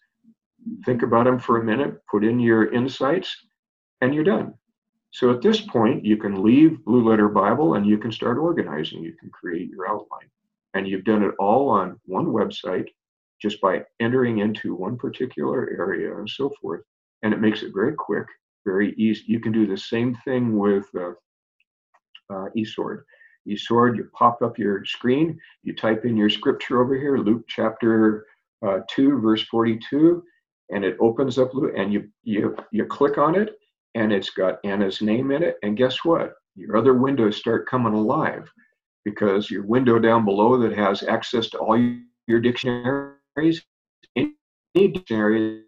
think 0.84 1.02
about 1.02 1.24
them 1.24 1.38
for 1.38 1.60
a 1.60 1.64
minute, 1.64 2.00
put 2.10 2.24
in 2.24 2.40
your 2.40 2.72
insights, 2.72 3.34
and 4.00 4.14
you're 4.14 4.24
done. 4.24 4.54
So 5.12 5.30
at 5.30 5.40
this 5.40 5.60
point, 5.60 6.04
you 6.04 6.16
can 6.16 6.42
leave 6.42 6.84
Blue 6.84 7.08
Letter 7.08 7.28
Bible 7.28 7.74
and 7.74 7.86
you 7.86 7.96
can 7.96 8.12
start 8.12 8.38
organizing. 8.38 9.02
You 9.02 9.14
can 9.14 9.30
create 9.30 9.70
your 9.70 9.88
outline. 9.88 10.28
And 10.74 10.86
you've 10.86 11.04
done 11.04 11.22
it 11.22 11.34
all 11.38 11.68
on 11.68 11.98
one 12.04 12.26
website 12.26 12.88
just 13.40 13.60
by 13.60 13.84
entering 14.00 14.38
into 14.38 14.74
one 14.74 14.98
particular 14.98 15.70
area 15.70 16.18
and 16.18 16.28
so 16.28 16.52
forth. 16.60 16.82
And 17.22 17.32
it 17.32 17.40
makes 17.40 17.62
it 17.62 17.72
very 17.74 17.94
quick 17.94 18.26
very 18.66 18.92
easy. 18.98 19.22
You 19.26 19.40
can 19.40 19.52
do 19.52 19.66
the 19.66 19.78
same 19.78 20.14
thing 20.24 20.58
with 20.58 20.86
uh, 20.94 21.12
uh, 22.28 22.48
eSword. 22.56 23.04
eSword, 23.48 23.96
you 23.96 24.10
pop 24.12 24.42
up 24.42 24.58
your 24.58 24.84
screen, 24.84 25.38
you 25.62 25.74
type 25.74 26.04
in 26.04 26.16
your 26.16 26.28
scripture 26.28 26.82
over 26.82 26.94
here, 26.94 27.16
Luke 27.16 27.44
chapter 27.48 28.26
uh, 28.66 28.80
2, 28.90 29.20
verse 29.20 29.42
42, 29.44 30.22
and 30.70 30.84
it 30.84 30.96
opens 31.00 31.38
up 31.38 31.52
and 31.76 31.92
you, 31.92 32.08
you, 32.24 32.56
you 32.72 32.84
click 32.84 33.16
on 33.16 33.36
it, 33.36 33.56
and 33.94 34.12
it's 34.12 34.30
got 34.30 34.58
Anna's 34.64 35.00
name 35.00 35.30
in 35.30 35.42
it. 35.42 35.56
And 35.62 35.76
guess 35.76 36.04
what? 36.04 36.32
Your 36.56 36.76
other 36.76 36.94
windows 36.94 37.36
start 37.36 37.68
coming 37.68 37.94
alive 37.94 38.50
because 39.04 39.50
your 39.50 39.64
window 39.64 40.00
down 40.00 40.24
below 40.24 40.58
that 40.58 40.76
has 40.76 41.04
access 41.04 41.48
to 41.50 41.58
all 41.58 41.78
your 42.26 42.40
dictionaries, 42.40 43.62
any 44.76 44.88
dictionary 44.88 45.62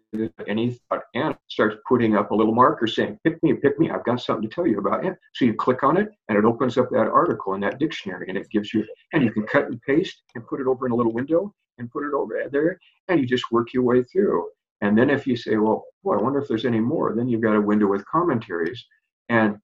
any 0.47 0.71
thought 0.89 1.03
and 1.13 1.35
starts 1.47 1.75
putting 1.87 2.15
up 2.15 2.31
a 2.31 2.35
little 2.35 2.53
marker 2.53 2.87
saying, 2.87 3.19
pick 3.23 3.41
me, 3.43 3.53
pick 3.53 3.79
me, 3.79 3.89
I've 3.89 4.03
got 4.05 4.21
something 4.21 4.47
to 4.47 4.53
tell 4.53 4.65
you 4.65 4.79
about 4.79 5.05
it. 5.05 5.15
So 5.35 5.45
you 5.45 5.53
click 5.53 5.83
on 5.83 5.97
it 5.97 6.09
and 6.27 6.37
it 6.37 6.45
opens 6.45 6.77
up 6.77 6.89
that 6.91 7.07
article 7.07 7.53
in 7.53 7.61
that 7.61 7.79
dictionary 7.79 8.25
and 8.27 8.37
it 8.37 8.49
gives 8.49 8.73
you, 8.73 8.85
and 9.13 9.23
you 9.23 9.31
can 9.31 9.43
cut 9.43 9.65
and 9.65 9.81
paste 9.81 10.23
and 10.35 10.45
put 10.47 10.61
it 10.61 10.67
over 10.67 10.85
in 10.85 10.91
a 10.91 10.95
little 10.95 11.13
window 11.13 11.53
and 11.77 11.91
put 11.91 12.05
it 12.05 12.13
over 12.13 12.43
there 12.51 12.79
and 13.07 13.19
you 13.19 13.25
just 13.25 13.51
work 13.51 13.73
your 13.73 13.83
way 13.83 14.03
through. 14.03 14.49
And 14.81 14.97
then 14.97 15.09
if 15.09 15.27
you 15.27 15.35
say, 15.35 15.57
well, 15.57 15.85
boy, 16.03 16.17
I 16.17 16.21
wonder 16.21 16.39
if 16.39 16.47
there's 16.47 16.65
any 16.65 16.79
more, 16.79 17.13
then 17.15 17.27
you've 17.27 17.41
got 17.41 17.55
a 17.55 17.61
window 17.61 17.87
with 17.87 18.05
commentaries. 18.05 18.83
And 19.27 19.57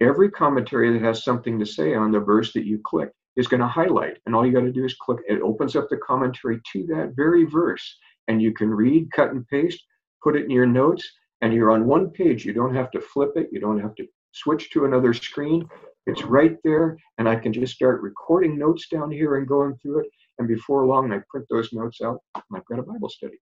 every 0.00 0.30
commentary 0.30 0.92
that 0.92 1.04
has 1.04 1.24
something 1.24 1.58
to 1.58 1.66
say 1.66 1.94
on 1.94 2.10
the 2.10 2.20
verse 2.20 2.52
that 2.54 2.64
you 2.64 2.80
click 2.84 3.10
is 3.36 3.46
going 3.46 3.60
to 3.60 3.66
highlight. 3.66 4.18
And 4.26 4.34
all 4.34 4.44
you 4.44 4.52
got 4.52 4.60
to 4.60 4.72
do 4.72 4.84
is 4.84 4.94
click, 4.94 5.18
it 5.28 5.40
opens 5.40 5.76
up 5.76 5.88
the 5.88 5.96
commentary 5.98 6.60
to 6.72 6.86
that 6.88 7.12
very 7.14 7.44
verse. 7.44 7.98
And 8.28 8.40
you 8.40 8.52
can 8.52 8.70
read, 8.70 9.10
cut 9.12 9.30
and 9.30 9.46
paste, 9.48 9.82
put 10.22 10.36
it 10.36 10.44
in 10.44 10.50
your 10.50 10.66
notes, 10.66 11.10
and 11.40 11.52
you're 11.52 11.72
on 11.72 11.86
one 11.86 12.10
page. 12.10 12.44
You 12.44 12.52
don't 12.52 12.74
have 12.74 12.90
to 12.92 13.00
flip 13.00 13.32
it, 13.36 13.48
you 13.52 13.60
don't 13.60 13.80
have 13.80 13.94
to 13.96 14.06
switch 14.32 14.70
to 14.70 14.84
another 14.84 15.12
screen. 15.12 15.68
It's 16.06 16.22
right 16.24 16.56
there, 16.64 16.96
and 17.18 17.28
I 17.28 17.36
can 17.36 17.52
just 17.52 17.74
start 17.74 18.02
recording 18.02 18.58
notes 18.58 18.88
down 18.88 19.10
here 19.10 19.36
and 19.36 19.46
going 19.46 19.76
through 19.76 20.00
it. 20.00 20.06
And 20.38 20.48
before 20.48 20.86
long, 20.86 21.12
I 21.12 21.20
print 21.30 21.46
those 21.50 21.72
notes 21.72 22.00
out, 22.00 22.20
and 22.34 22.42
I've 22.54 22.64
got 22.64 22.80
a 22.80 22.82
Bible 22.82 23.08
study. 23.08 23.38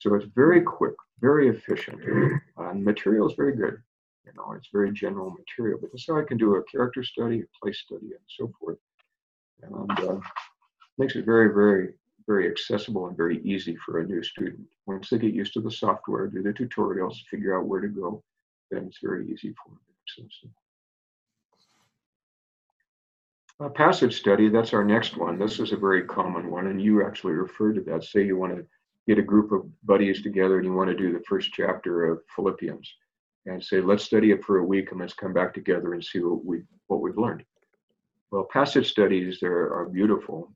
So 0.00 0.14
it's 0.14 0.26
very 0.34 0.62
quick, 0.62 0.94
very 1.20 1.48
efficient. 1.48 2.00
Uh, 2.56 2.72
material 2.74 3.28
is 3.28 3.34
very 3.36 3.56
good. 3.56 3.76
You 4.24 4.32
know, 4.36 4.52
it's 4.52 4.68
very 4.72 4.92
general 4.92 5.30
material, 5.30 5.78
but 5.80 5.90
this 5.92 6.02
is 6.02 6.06
how 6.08 6.18
I 6.18 6.24
can 6.24 6.36
do 6.36 6.56
a 6.56 6.64
character 6.64 7.02
study, 7.02 7.40
a 7.40 7.58
place 7.62 7.80
study, 7.80 8.06
and 8.06 8.26
so 8.28 8.50
forth. 8.60 8.78
And 9.62 9.90
uh, 9.90 10.20
makes 10.98 11.16
it 11.16 11.24
very, 11.24 11.52
very 11.52 11.94
very 12.28 12.46
accessible 12.48 13.08
and 13.08 13.16
very 13.16 13.40
easy 13.42 13.74
for 13.74 13.98
a 13.98 14.06
new 14.06 14.22
student. 14.22 14.60
Once 14.86 15.08
they 15.08 15.18
get 15.18 15.32
used 15.32 15.54
to 15.54 15.62
the 15.62 15.70
software, 15.70 16.26
do 16.26 16.42
the 16.42 16.52
tutorials, 16.52 17.14
figure 17.30 17.58
out 17.58 17.66
where 17.66 17.80
to 17.80 17.88
go, 17.88 18.22
then 18.70 18.84
it's 18.84 18.98
very 19.02 19.26
easy 19.32 19.54
for 19.54 19.70
them 19.70 19.80
to 19.86 20.22
access 20.22 20.38
it. 20.44 20.50
A 23.60 23.70
passage 23.70 24.14
study, 24.14 24.50
that's 24.50 24.74
our 24.74 24.84
next 24.84 25.16
one. 25.16 25.38
This 25.38 25.58
is 25.58 25.72
a 25.72 25.76
very 25.76 26.04
common 26.04 26.50
one, 26.50 26.68
and 26.68 26.80
you 26.80 27.04
actually 27.04 27.32
referred 27.32 27.74
to 27.76 27.80
that. 27.90 28.04
Say 28.04 28.24
you 28.24 28.36
want 28.36 28.54
to 28.54 28.64
get 29.08 29.18
a 29.18 29.22
group 29.22 29.50
of 29.50 29.62
buddies 29.84 30.22
together 30.22 30.58
and 30.58 30.66
you 30.66 30.74
want 30.74 30.90
to 30.90 30.96
do 30.96 31.12
the 31.12 31.24
first 31.26 31.50
chapter 31.52 32.04
of 32.12 32.20
Philippians 32.36 32.94
and 33.46 33.64
say, 33.64 33.80
let's 33.80 34.04
study 34.04 34.32
it 34.32 34.44
for 34.44 34.58
a 34.58 34.64
week 34.64 34.90
and 34.90 35.00
let's 35.00 35.14
come 35.14 35.32
back 35.32 35.54
together 35.54 35.94
and 35.94 36.04
see 36.04 36.18
what, 36.18 36.44
we, 36.44 36.60
what 36.88 37.00
we've 37.00 37.16
learned. 37.16 37.42
Well, 38.30 38.46
passage 38.52 38.90
studies 38.90 39.42
are, 39.42 39.72
are 39.74 39.88
beautiful 39.88 40.52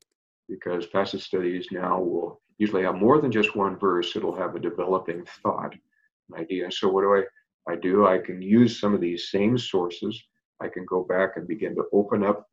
because 0.53 0.87
passage 0.87 1.23
studies 1.23 1.67
now 1.73 1.99
will 1.99 2.41
usually 2.59 2.83
have 2.83 2.97
more 2.97 3.21
than 3.21 3.33
just 3.33 3.57
one 3.57 3.79
verse. 3.79 4.15
It'll 4.15 4.37
have 4.37 4.55
a 4.55 4.61
developing 4.61 5.25
thought, 5.43 5.73
an 5.73 6.41
idea. 6.41 6.71
So 6.71 6.89
what 6.89 7.03
do 7.03 7.15
I, 7.15 7.73
I 7.73 7.77
do? 7.77 8.07
I 8.07 8.19
can 8.19 8.43
use 8.43 8.79
some 8.79 8.95
of 8.95 9.01
these 9.01 9.31
same 9.31 9.57
sources. 9.57 10.23
I 10.61 10.69
can 10.69 10.85
go 10.85 11.05
back 11.05 11.31
and 11.37 11.49
begin 11.49 11.75
to 11.77 11.85
open 11.93 12.23
up 12.23 12.47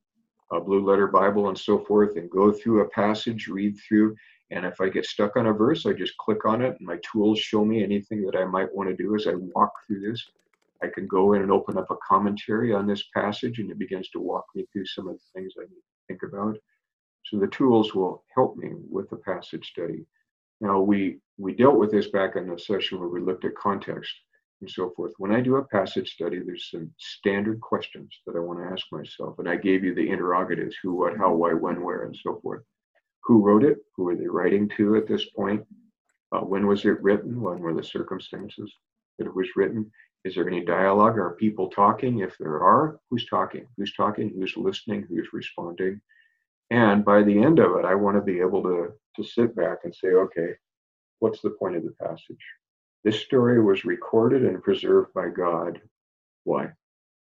a 0.52 0.62
blue 0.62 0.84
letter 0.84 1.08
Bible 1.08 1.50
and 1.50 1.58
so 1.58 1.78
forth 1.78 2.16
and 2.16 2.30
go 2.30 2.52
through 2.52 2.82
a 2.82 2.90
passage, 2.90 3.48
read 3.48 3.76
through. 3.88 4.16
And 4.52 4.66
if 4.66 4.80
I 4.82 4.90
get 4.90 5.06
stuck 5.06 5.36
on 5.36 5.48
a 5.48 5.54
verse, 5.54 5.86
I 5.86 5.94
just 5.94 6.18
click 6.18 6.46
on 6.46 6.62
it 6.62 6.76
and 6.80 6.88
my 6.88 6.98
tools 7.12 7.40
show 7.40 7.64
me 7.66 7.84
anything 7.84 8.24
that 8.26 8.36
I 8.36 8.46
might 8.46 8.74
want 8.74 8.90
to 8.90 8.96
do 8.96 9.16
as 9.16 9.28
I 9.28 9.34
walk 9.36 9.74
through 9.86 10.10
this. 10.10 10.26
I 10.82 10.88
can 10.88 11.06
go 11.06 11.34
in 11.34 11.42
and 11.42 11.52
open 11.52 11.78
up 11.78 11.92
a 11.92 11.98
commentary 12.08 12.74
on 12.74 12.88
this 12.88 13.04
passage 13.14 13.60
and 13.60 13.70
it 13.70 13.78
begins 13.78 14.10
to 14.12 14.20
walk 14.20 14.46
me 14.56 14.66
through 14.72 14.86
some 14.86 15.08
of 15.08 15.16
the 15.16 15.40
things 15.40 15.54
I 15.58 15.64
need 15.64 15.68
to 15.68 16.08
think 16.08 16.24
about. 16.24 16.58
So 17.26 17.38
the 17.38 17.48
tools 17.48 17.94
will 17.94 18.24
help 18.34 18.58
me 18.58 18.72
with 18.90 19.10
the 19.10 19.18
passage 19.18 19.68
study. 19.68 20.06
Now 20.62 20.82
we 20.82 21.20
we 21.38 21.54
dealt 21.54 21.78
with 21.78 21.92
this 21.92 22.10
back 22.10 22.36
in 22.36 22.48
the 22.48 22.60
session 22.60 23.00
where 23.00 23.10
we 23.10 23.22
looked 23.22 23.46
at 23.46 23.56
context 23.56 24.14
and 24.62 24.70
so 24.70 24.90
forth. 24.96 25.14
When 25.18 25.32
I 25.32 25.42
do 25.42 25.56
a 25.56 25.64
passage 25.64 26.14
study, 26.14 26.40
there's 26.40 26.70
some 26.70 26.92
standard 26.98 27.62
questions 27.62 28.10
that 28.26 28.36
I 28.36 28.40
want 28.40 28.60
to 28.60 28.72
ask 28.72 28.86
myself, 28.92 29.40
and 29.40 29.48
I 29.48 29.56
gave 29.56 29.84
you 29.84 29.96
the 29.96 30.10
interrogatives: 30.10 30.76
who, 30.82 30.96
what, 30.96 31.18
how, 31.18 31.34
why, 31.34 31.54
when, 31.54 31.82
where, 31.82 32.04
and 32.04 32.16
so 32.16 32.40
forth. 32.42 32.64
Who 33.24 33.42
wrote 33.42 33.64
it? 33.64 33.78
Who 33.96 34.08
are 34.10 34.16
they 34.16 34.28
writing 34.28 34.70
to 34.78 34.96
at 34.96 35.08
this 35.08 35.26
point? 35.26 35.66
Uh, 36.32 36.42
when 36.42 36.68
was 36.68 36.86
it 36.86 37.02
written? 37.02 37.40
When 37.42 37.60
were 37.60 37.74
the 37.74 37.84
circumstances 37.84 38.74
that 39.18 39.28
it 39.28 39.36
was 39.36 39.48
written? 39.56 39.92
Is 40.26 40.36
there 40.36 40.48
any 40.48 40.66
dialogue? 40.66 41.18
Are 41.18 41.32
people 41.32 41.70
talking? 41.70 42.20
If 42.20 42.38
there 42.38 42.62
are, 42.62 43.00
who's 43.10 43.26
talking? 43.28 43.66
Who's 43.78 43.94
talking? 43.94 44.30
Who's 44.30 44.58
listening? 44.58 45.06
Who's 45.08 45.30
responding? 45.32 46.02
And 46.72 47.04
by 47.04 47.24
the 47.24 47.38
end 47.38 47.60
of 47.60 47.78
it, 47.78 47.86
I 47.86 47.96
want 47.96 48.18
to 48.18 48.22
be 48.22 48.40
able 48.40 48.62
to, 48.64 48.94
to 49.16 49.24
sit 49.24 49.56
back 49.56 49.80
and 49.84 49.96
say, 49.96 50.10
okay, 50.10 50.54
what's 51.20 51.42
the 51.42 51.50
point 51.52 51.76
of 51.76 51.84
the 51.84 51.96
passage? 52.02 52.44
This 53.04 53.22
story 53.22 53.62
was 53.64 53.86
recorded 53.86 54.44
and 54.44 54.62
preserved 54.62 55.14
by 55.14 55.30
God. 55.30 55.82
Why? 56.44 56.70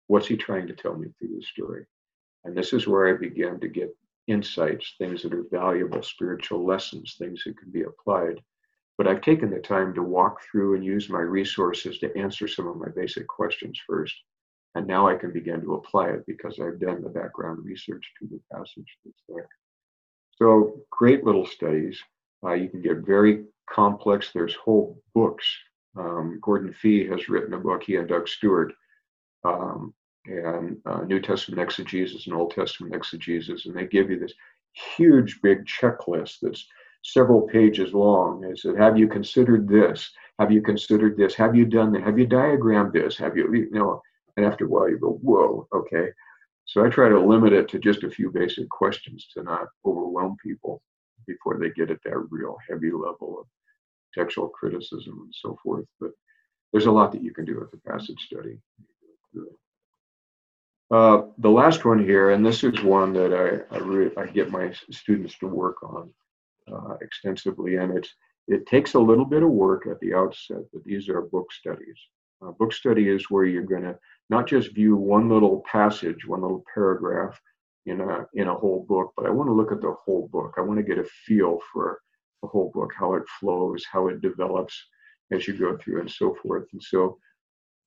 What's 0.08 0.28
he 0.28 0.38
trying 0.38 0.68
to 0.68 0.74
tell 0.74 0.96
me 0.96 1.08
through 1.18 1.36
the 1.36 1.42
story? 1.42 1.86
And 2.44 2.56
this 2.56 2.74
is 2.74 2.88
where 2.88 3.08
I 3.08 3.18
begin 3.18 3.60
to 3.62 3.68
get 3.68 3.96
insights, 4.28 4.96
things 4.98 5.24
that 5.24 5.34
are 5.34 5.46
valuable, 5.52 6.04
spiritual 6.04 6.66
lessons, 6.66 7.16
things 7.18 7.44
that 7.46 7.58
can 7.58 7.72
be 7.72 7.84
applied. 7.84 8.42
But 8.98 9.08
I've 9.08 9.22
taken 9.22 9.50
the 9.50 9.60
time 9.60 9.94
to 9.96 10.04
walk 10.04 10.42
through 10.44 10.76
and 10.76 10.86
use 10.86 11.10
my 11.10 11.22
resources 11.22 11.98
to 12.00 12.16
answer 12.18 12.48
some 12.48 12.68
of 12.68 12.78
my 12.78 12.90
basic 12.96 13.28
questions 13.28 13.80
first. 13.88 14.16
And 14.76 14.88
now 14.88 15.08
I 15.08 15.16
can 15.16 15.32
begin 15.32 15.62
to 15.62 15.76
apply 15.76 16.10
it 16.10 16.26
because 16.26 16.60
I've 16.60 16.80
done 16.80 17.02
the 17.02 17.10
background 17.10 17.64
research 17.64 18.04
to 18.20 18.28
the 18.28 18.40
passage 18.52 18.98
that's 19.06 19.24
there. 19.30 19.48
So 20.36 20.82
great 20.90 21.24
little 21.24 21.46
studies. 21.46 22.02
Uh, 22.44 22.54
you 22.54 22.70
can 22.70 22.82
get 22.82 23.06
very 23.06 23.46
complex. 23.70 24.32
There's 24.34 24.56
whole 24.56 25.00
books. 25.14 25.46
Um, 25.96 26.40
Gordon 26.42 26.74
Fee 26.74 27.08
has 27.08 27.30
written 27.30 27.54
a 27.54 27.60
book, 27.60 27.84
he 27.84 27.98
and 27.98 28.08
Doug 28.08 28.28
Stuart, 28.28 28.74
um, 29.44 29.94
and 30.26 30.78
uh, 30.86 31.02
New 31.02 31.22
Testament 31.22 31.62
exegesis 31.62 32.26
and 32.26 32.36
Old 32.36 32.52
Testament 32.52 32.96
exegesis, 32.96 33.66
and 33.68 33.76
they 33.76 33.86
give 33.86 34.10
you 34.10 34.18
this 34.18 34.34
huge 34.98 35.40
big 35.44 35.66
checklist 35.66 36.40
that's 36.42 36.66
several 37.04 37.42
pages 37.42 37.94
long. 37.94 38.42
They 38.42 38.56
said, 38.56 38.76
"Have 38.78 38.98
you 38.98 39.08
considered 39.08 39.68
this? 39.68 40.10
Have 40.40 40.52
you 40.52 40.62
considered 40.62 41.16
this? 41.16 41.36
Have 41.36 41.56
you 41.56 41.66
done 41.66 41.92
that? 41.92 42.04
Have 42.04 42.18
you 42.18 42.26
diagrammed 42.26 42.94
this? 42.94 43.16
Have 43.18 43.38
you, 43.38 43.54
you 43.54 43.70
know?" 43.72 44.02
And 44.38 44.46
after 44.46 44.66
a 44.66 44.68
while, 44.68 44.90
you 44.90 44.98
go, 44.98 45.20
whoa, 45.22 45.68
okay. 45.74 46.10
So 46.66 46.86
I 46.86 46.90
try 46.90 47.10
to 47.10 47.20
limit 47.20 47.54
it 47.54 47.68
to 47.70 47.80
just 47.80 48.04
a 48.04 48.10
few 48.10 48.32
basic 48.32 48.70
questions 48.70 49.28
to 49.34 49.44
not 49.44 49.68
overwhelm 49.86 50.38
people 50.44 50.82
before 51.28 51.58
they 51.60 51.70
get 51.70 51.92
at 51.92 52.02
that 52.04 52.18
real 52.30 52.58
heavy 52.70 52.92
level 52.92 53.40
of 53.40 53.46
textual 54.14 54.50
criticism 54.50 55.20
and 55.24 55.34
so 55.34 55.58
forth. 55.64 55.86
But 56.00 56.12
there's 56.72 56.86
a 56.86 56.92
lot 56.92 57.12
that 57.12 57.24
you 57.24 57.34
can 57.34 57.46
do 57.46 57.60
with 57.60 57.72
the 57.72 57.78
passage 57.78 58.20
study. 58.26 58.58
Uh, 60.92 61.24
the 61.40 61.50
last 61.50 61.86
one 61.86 62.04
here, 62.04 62.32
and 62.32 62.46
this 62.46 62.64
is 62.64 62.84
one 62.84 63.14
that 63.14 63.34
I, 63.34 63.76
I, 63.76 63.80
re- 63.80 64.12
I 64.18 64.28
get 64.28 64.52
my 64.52 64.72
students 64.92 65.38
to 65.40 65.48
work 65.48 65.82
on 65.82 66.12
uh, 66.72 66.96
extensively, 67.02 67.78
and 67.78 67.98
it's 67.98 68.10
it 68.48 68.68
takes 68.68 68.94
a 68.94 69.00
little 69.00 69.26
bit 69.26 69.42
of 69.42 69.50
work 69.50 69.88
at 69.88 70.00
the 70.02 70.14
outset, 70.14 70.62
but 70.74 70.84
these 70.84 71.08
are 71.10 71.22
book 71.22 71.52
studies. 71.52 71.98
Uh, 72.42 72.52
book 72.52 72.74
study 72.74 73.08
is 73.08 73.30
where 73.30 73.46
you're 73.46 73.64
going 73.64 73.84
to 73.84 73.98
not 74.30 74.48
just 74.48 74.74
view 74.74 74.96
one 74.96 75.30
little 75.30 75.64
passage, 75.70 76.26
one 76.26 76.42
little 76.42 76.64
paragraph 76.74 77.40
in 77.86 78.02
a 78.02 78.26
in 78.34 78.48
a 78.48 78.56
whole 78.56 78.86
book, 78.88 79.14
but 79.18 79.26
I 79.26 79.30
want 79.30 79.48
to 79.50 79.54
look 79.54 79.72
at 79.72 79.82
the 79.82 79.96
whole 80.06 80.30
book. 80.32 80.54
I 80.58 80.62
want 80.62 80.78
to 80.78 80.84
get 80.84 80.98
a 80.98 81.10
feel 81.26 81.60
for 81.72 82.00
the 82.42 82.48
whole 82.48 82.72
book, 82.74 82.92
how 82.98 83.14
it 83.16 83.24
flows, 83.40 83.86
how 83.92 84.08
it 84.08 84.22
develops 84.22 84.76
as 85.32 85.48
you 85.48 85.58
go 85.58 85.78
through, 85.78 86.02
and 86.02 86.12
so 86.12 86.36
forth. 86.42 86.66
And 86.74 86.82
so, 86.82 87.18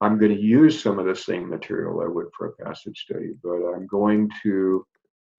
I'm 0.01 0.19
going 0.19 0.35
to 0.35 0.41
use 0.41 0.83
some 0.83 0.99
of 0.99 1.07
the 1.07 1.17
same 1.17 1.49
material 1.49 2.03
I 2.03 2.09
would 2.09 2.27
for 2.37 2.49
a 2.49 2.65
passage 2.65 2.99
study, 2.99 3.33
but 3.43 3.73
I'm 3.75 3.87
going 3.87 4.31
to 4.43 4.87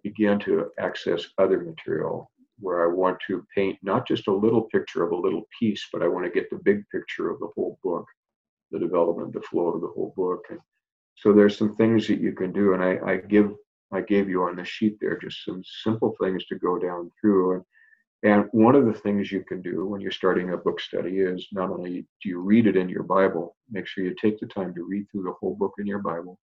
begin 0.03 0.39
to 0.39 0.71
access 0.79 1.27
other 1.37 1.59
material 1.59 2.31
where 2.59 2.83
I 2.83 2.93
want 2.93 3.19
to 3.27 3.45
paint 3.53 3.77
not 3.83 4.07
just 4.07 4.27
a 4.27 4.33
little 4.33 4.63
picture 4.63 5.03
of 5.03 5.11
a 5.11 5.15
little 5.15 5.47
piece, 5.59 5.87
but 5.93 6.01
I 6.01 6.07
want 6.07 6.25
to 6.25 6.31
get 6.31 6.49
the 6.49 6.59
big 6.63 6.83
picture 6.89 7.29
of 7.29 7.39
the 7.39 7.49
whole 7.55 7.77
book, 7.83 8.05
the 8.71 8.79
development, 8.79 9.33
the 9.33 9.41
flow 9.41 9.67
of 9.67 9.81
the 9.81 9.87
whole 9.87 10.13
book. 10.17 10.45
And 10.49 10.59
so 11.17 11.33
there's 11.33 11.57
some 11.57 11.75
things 11.75 12.07
that 12.07 12.19
you 12.19 12.31
can 12.33 12.51
do, 12.51 12.73
and 12.73 12.83
I, 12.83 12.99
I 13.05 13.17
give 13.17 13.51
I 13.91 14.01
gave 14.01 14.29
you 14.29 14.43
on 14.43 14.57
the 14.57 14.65
sheet 14.65 14.97
there 14.99 15.17
just 15.17 15.45
some 15.45 15.63
simple 15.83 16.15
things 16.21 16.45
to 16.47 16.59
go 16.59 16.77
down 16.77 17.09
through. 17.21 17.55
And 17.55 17.63
and 18.23 18.45
one 18.51 18.75
of 18.75 18.85
the 18.85 18.93
things 18.93 19.31
you 19.31 19.43
can 19.47 19.61
do 19.61 19.85
when 19.85 20.01
you're 20.01 20.11
starting 20.11 20.51
a 20.51 20.57
book 20.57 20.79
study 20.79 21.19
is 21.19 21.47
not 21.51 21.69
only 21.69 22.07
do 22.21 22.29
you 22.29 22.39
read 22.39 22.65
it 22.65 22.75
in 22.75 22.89
your 22.89 23.03
Bible, 23.03 23.55
make 23.69 23.85
sure 23.87 24.03
you 24.03 24.15
take 24.19 24.39
the 24.39 24.47
time 24.47 24.73
to 24.73 24.83
read 24.83 25.05
through 25.11 25.23
the 25.23 25.35
whole 25.39 25.55
book 25.55 25.73
in 25.77 25.85
your 25.85 25.99
Bible. 25.99 26.39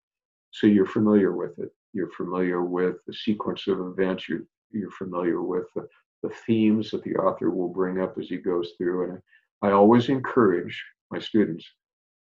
So 0.51 0.67
you're 0.67 0.85
familiar 0.85 1.35
with 1.35 1.57
it. 1.57 1.71
You're 1.93 2.11
familiar 2.11 2.63
with 2.63 2.97
the 3.07 3.13
sequence 3.13 3.67
of 3.67 3.79
events. 3.79 4.29
You're, 4.29 4.43
you're 4.71 4.91
familiar 4.91 5.41
with 5.41 5.65
the, 5.75 5.87
the 6.21 6.29
themes 6.45 6.91
that 6.91 7.03
the 7.03 7.15
author 7.15 7.49
will 7.49 7.69
bring 7.69 7.99
up 7.99 8.19
as 8.19 8.27
he 8.27 8.37
goes 8.37 8.73
through. 8.77 9.09
And 9.09 9.21
I 9.63 9.71
always 9.71 10.09
encourage 10.09 10.79
my 11.09 11.17
students 11.17 11.65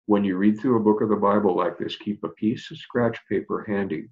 when 0.08 0.24
you 0.24 0.38
read 0.38 0.60
through 0.60 0.78
a 0.78 0.84
book 0.84 1.02
of 1.02 1.10
the 1.10 1.16
Bible 1.16 1.56
like 1.56 1.78
this, 1.78 1.96
keep 1.96 2.24
a 2.24 2.30
piece 2.30 2.70
of 2.72 2.78
scratch 2.78 3.18
paper 3.30 3.66
handy. 3.68 4.08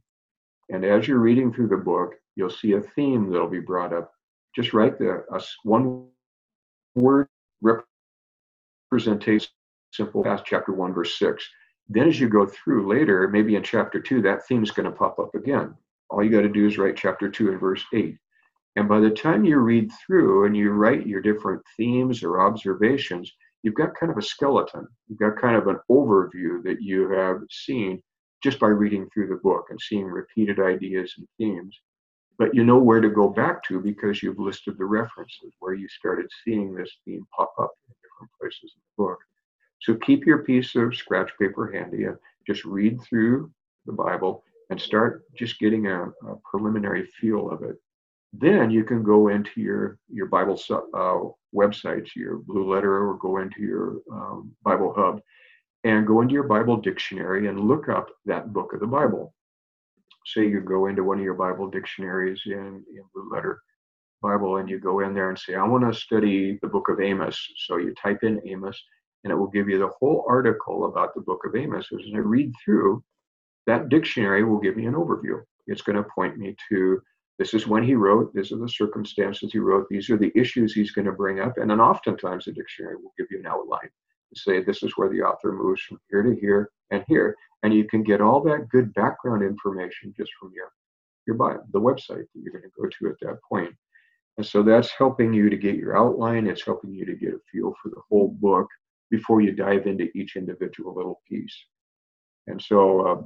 And 0.70 0.84
as 0.84 1.08
you're 1.08 1.20
reading 1.20 1.54
through 1.54 1.68
the 1.68 1.78
book, 1.78 2.16
you'll 2.36 2.50
see 2.50 2.74
a 2.74 2.82
theme 2.82 3.30
that'll 3.30 3.50
be 3.50 3.60
brought 3.60 3.94
up. 3.94 4.12
Just 4.56 4.74
write 4.74 4.98
the 4.98 5.24
a 5.32 5.42
one 5.64 6.08
word 6.96 7.28
representation, 8.92 9.50
simple 9.92 10.24
past 10.24 10.44
chapter 10.46 10.72
one, 10.72 10.94
verse 10.94 11.18
six. 11.18 11.48
Then 11.90 12.08
as 12.08 12.20
you 12.20 12.30
go 12.30 12.46
through 12.46 12.88
later, 12.88 13.28
maybe 13.28 13.56
in 13.56 13.64
chapter 13.64 14.00
two, 14.00 14.22
that 14.22 14.48
theme 14.48 14.64
is 14.64 14.72
going 14.72 14.90
to 14.90 14.98
pop 14.98 15.20
up 15.20 15.36
again. 15.36 15.76
All 16.10 16.24
you 16.24 16.30
got 16.30 16.42
to 16.42 16.50
do 16.50 16.66
is 16.68 16.78
write 16.78 16.96
chapter 16.96 17.30
two 17.30 17.50
and 17.50 17.60
verse 17.60 17.84
eight. 17.94 18.18
And 18.76 18.88
by 18.88 19.00
the 19.00 19.12
time 19.12 19.44
you 19.44 19.58
read 19.58 19.92
through 19.92 20.46
and 20.46 20.58
you 20.58 20.72
write 20.72 21.06
your 21.06 21.22
different 21.22 21.62
themes 21.78 22.24
or 22.24 22.42
observations, 22.42 23.32
you've 23.64 23.76
got 23.76 23.96
kind 23.96 24.12
of 24.12 24.18
a 24.18 24.22
skeleton. 24.22 24.88
You've 25.08 25.20
got 25.20 25.42
kind 25.42 25.56
of 25.56 25.68
an 25.68 25.80
overview 25.90 26.62
that 26.64 26.82
you 26.82 27.10
have 27.12 27.42
seen 27.50 28.02
just 28.44 28.60
by 28.60 28.68
reading 28.68 29.10
through 29.10 29.28
the 29.28 29.40
book 29.42 29.68
and 29.70 29.80
seeing 29.82 30.06
repeated 30.06 30.60
ideas 30.60 31.14
and 31.18 31.28
themes. 31.38 31.80
But 32.38 32.54
you 32.54 32.64
know 32.64 32.78
where 32.78 33.00
to 33.00 33.10
go 33.10 33.30
back 33.30 33.64
to 33.66 33.80
because 33.80 34.22
you've 34.22 34.40
listed 34.40 34.78
the 34.78 34.86
references 34.86 35.54
where 35.60 35.74
you 35.74 35.88
started 35.88 36.30
seeing 36.44 36.76
this 36.76 36.92
theme 37.06 37.26
pop 37.36 37.54
up 37.60 37.72
in 37.88 37.96
different 38.04 38.32
places 38.40 38.74
in 38.76 38.82
the 38.82 39.04
book. 39.04 39.20
So 39.82 39.96
keep 39.96 40.26
your 40.26 40.40
piece 40.40 40.76
of 40.76 40.96
scratch 40.96 41.32
paper 41.40 41.72
handy 41.72 42.04
and 42.06 42.18
just 42.46 42.66
read 42.66 43.02
through 43.02 43.52
the 43.86 43.94
Bible 43.94 44.44
and 44.70 44.82
start 44.82 45.24
just 45.38 45.60
getting 45.60 45.88
a, 45.88 46.06
a 46.06 46.36
preliminary 46.50 47.06
feel 47.20 47.50
of 47.50 47.64
it. 47.64 47.76
Then 48.34 48.72
you 48.72 48.84
can 48.84 49.04
go 49.04 49.28
into 49.28 49.62
your 49.62 50.00
your 50.10 50.26
Bible 50.26 50.60
uh, 50.70 51.30
websites, 51.54 52.16
your 52.16 52.38
Blue 52.38 52.74
Letter, 52.74 53.08
or 53.10 53.18
go 53.18 53.38
into 53.38 53.62
your 53.62 53.98
um, 54.12 54.52
Bible 54.64 54.94
Hub, 54.96 55.22
and 55.84 56.08
go 56.08 56.22
into 56.22 56.34
your 56.34 56.48
Bible 56.48 56.78
dictionary 56.78 57.48
and 57.48 57.60
look 57.60 57.90
up 57.90 58.08
that 58.26 58.54
book 58.54 58.74
of 58.74 58.80
the 58.80 58.88
Bible. 58.88 59.34
Say 60.26 60.48
you 60.48 60.62
go 60.62 60.88
into 60.88 61.04
one 61.04 61.20
of 61.20 61.24
your 61.24 61.34
Bible 61.34 61.70
dictionaries 61.70 62.42
in, 62.46 62.84
in 62.96 63.04
Blue 63.14 63.30
Letter 63.32 63.62
Bible, 64.22 64.58
and 64.58 64.70
you 64.70 64.80
go 64.80 65.02
in 65.02 65.14
there 65.14 65.30
and 65.30 65.38
say, 65.38 65.56
I 65.56 65.68
want 65.68 65.84
to 65.84 66.00
study 66.00 66.58
the 66.62 66.70
book 66.70 66.88
of 66.90 67.02
Amos. 67.02 67.38
So 67.68 67.78
you 67.78 67.94
type 68.02 68.24
in 68.24 68.42
Amos, 68.48 68.82
and 69.24 69.32
it 69.32 69.36
will 69.36 69.48
give 69.48 69.68
you 69.68 69.78
the 69.78 69.92
whole 70.00 70.26
article 70.28 70.86
about 70.86 71.14
the 71.14 71.22
book 71.22 71.42
of 71.46 71.56
Amos. 71.56 71.88
As 71.92 72.00
I 72.16 72.20
read 72.20 72.54
through, 72.64 73.04
that 73.68 73.90
dictionary 73.90 74.44
will 74.44 74.60
give 74.60 74.78
me 74.78 74.86
an 74.86 74.94
overview. 74.94 75.42
It's 75.68 75.82
going 75.82 75.98
to 75.98 76.10
point 76.16 76.38
me 76.38 76.56
to 76.70 77.02
this 77.40 77.54
is 77.54 77.68
when 77.68 77.84
he 77.84 77.96
wrote, 77.96 78.34
these 78.34 78.52
are 78.52 78.58
the 78.58 78.70
circumstances 78.70 79.52
he 79.52 79.60
wrote, 79.60 79.88
these 79.90 80.10
are 80.10 80.18
the 80.18 80.32
issues 80.36 80.74
he's 80.74 80.92
going 80.92 81.06
to 81.06 81.12
bring 81.12 81.40
up. 81.40 81.58
And 81.58 81.70
then 81.70 81.82
oftentimes 81.82 82.46
the 82.46 82.52
dictionary 82.52 82.96
will 82.96 83.14
give 83.18 83.28
you 83.32 83.40
an 83.40 83.48
outline 83.48 83.90
say 84.36 84.64
this 84.64 84.84
is 84.84 84.94
where 84.96 85.10
the 85.10 85.22
author 85.22 85.52
moves 85.52 85.82
from 85.82 86.00
here 86.10 86.24
to 86.24 86.36
here 86.40 86.72
and 86.92 87.04
here. 87.08 87.36
And 87.64 87.74
you 87.74 87.86
can 87.86 88.04
get 88.04 88.22
all 88.22 88.42
that 88.44 88.70
good 88.70 88.94
background 88.94 89.44
information 89.44 90.14
just 90.18 90.32
from 90.40 90.52
your, 90.54 90.72
your 91.26 91.36
bio, 91.36 91.64
the 91.72 91.80
website 91.80 92.26
that 92.34 92.42
you're 92.42 92.52
going 92.52 92.64
to 92.64 92.82
go 92.82 92.88
to 92.88 93.10
at 93.10 93.20
that 93.22 93.40
point. 93.48 93.74
And 94.38 94.46
so 94.46 94.64
that's 94.64 94.92
helping 94.92 95.34
you 95.34 95.50
to 95.50 95.58
get 95.58 95.76
your 95.76 95.98
outline. 95.98 96.48
It's 96.48 96.66
helping 96.66 96.94
you 96.94 97.06
to 97.06 97.16
get 97.16 97.34
a 97.34 97.40
feel 97.52 97.74
for 97.82 97.90
the 97.90 98.02
whole 98.10 98.30
book 98.40 98.68
before 99.12 99.42
you 99.42 99.52
dive 99.52 99.86
into 99.86 100.10
each 100.16 100.36
individual 100.36 100.96
little 100.96 101.22
piece. 101.30 101.56
And 102.48 102.62
so 102.62 103.08
uh, 103.08 103.22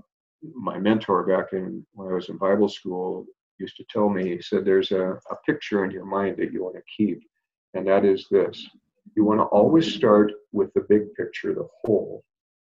my 0.53 0.77
mentor 0.77 1.25
back 1.25 1.53
in 1.53 1.85
when 1.93 2.09
I 2.09 2.13
was 2.13 2.29
in 2.29 2.37
Bible 2.37 2.69
school 2.69 3.25
used 3.59 3.77
to 3.77 3.85
tell 3.89 4.09
me, 4.09 4.35
he 4.35 4.41
said, 4.41 4.65
there's 4.65 4.91
a, 4.91 5.19
a 5.31 5.35
picture 5.45 5.85
in 5.85 5.91
your 5.91 6.05
mind 6.05 6.37
that 6.37 6.51
you 6.51 6.63
want 6.63 6.75
to 6.75 6.81
keep, 6.95 7.21
and 7.73 7.87
that 7.87 8.05
is 8.05 8.27
this. 8.29 8.67
You 9.15 9.23
want 9.25 9.39
to 9.39 9.45
always 9.45 9.93
start 9.93 10.31
with 10.51 10.73
the 10.73 10.85
big 10.87 11.13
picture, 11.15 11.53
the 11.53 11.67
whole, 11.81 12.23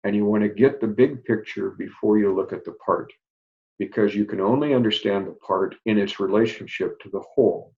and 0.03 0.15
you 0.15 0.25
want 0.25 0.43
to 0.43 0.49
get 0.49 0.79
the 0.79 0.87
big 0.87 1.23
picture 1.25 1.71
before 1.71 2.19
you 2.19 2.33
look 2.33 2.53
at 2.53 2.63
the 2.65 2.73
part, 2.85 3.11
because 3.79 4.15
you 4.15 4.25
can 4.25 4.39
only 4.39 4.73
understand 4.73 5.27
the 5.27 5.37
part 5.45 5.75
in 5.85 5.97
its 5.97 6.19
relationship 6.19 6.99
to 6.99 7.09
the 7.09 7.23
whole. 7.33 7.73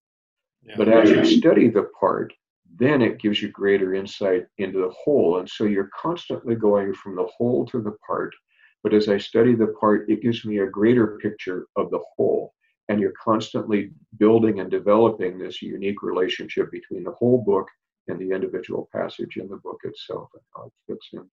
Yeah. 0.63 0.75
But 0.77 0.89
as 0.89 1.09
you 1.09 1.23
study 1.23 1.69
the 1.69 1.89
part, 1.99 2.33
then 2.77 3.01
it 3.01 3.19
gives 3.19 3.41
you 3.41 3.49
greater 3.49 3.95
insight 3.95 4.45
into 4.57 4.79
the 4.79 4.93
whole. 5.03 5.39
And 5.39 5.49
so 5.49 5.63
you're 5.63 5.89
constantly 5.99 6.55
going 6.55 6.93
from 6.93 7.15
the 7.15 7.27
whole 7.37 7.65
to 7.67 7.81
the 7.81 7.95
part. 8.05 8.35
But 8.83 8.93
as 8.93 9.07
I 9.07 9.17
study 9.17 9.55
the 9.55 9.73
part, 9.79 10.09
it 10.09 10.21
gives 10.21 10.43
me 10.43 10.59
a 10.59 10.67
greater 10.67 11.17
picture 11.21 11.67
of 11.75 11.89
the 11.89 12.01
whole 12.15 12.53
and 12.89 12.99
you're 12.99 13.13
constantly 13.23 13.91
building 14.17 14.59
and 14.59 14.71
developing 14.71 15.37
this 15.37 15.61
unique 15.61 16.01
relationship 16.01 16.71
between 16.71 17.03
the 17.03 17.11
whole 17.11 17.43
book 17.43 17.67
and 18.07 18.19
the 18.19 18.33
individual 18.33 18.89
passage 18.93 19.37
in 19.37 19.47
the 19.49 19.57
book 19.57 19.79
itself 19.83 20.29
and 20.33 20.43
how 20.55 20.63
it 20.63 20.73
fits 20.87 21.07
in. 21.13 21.29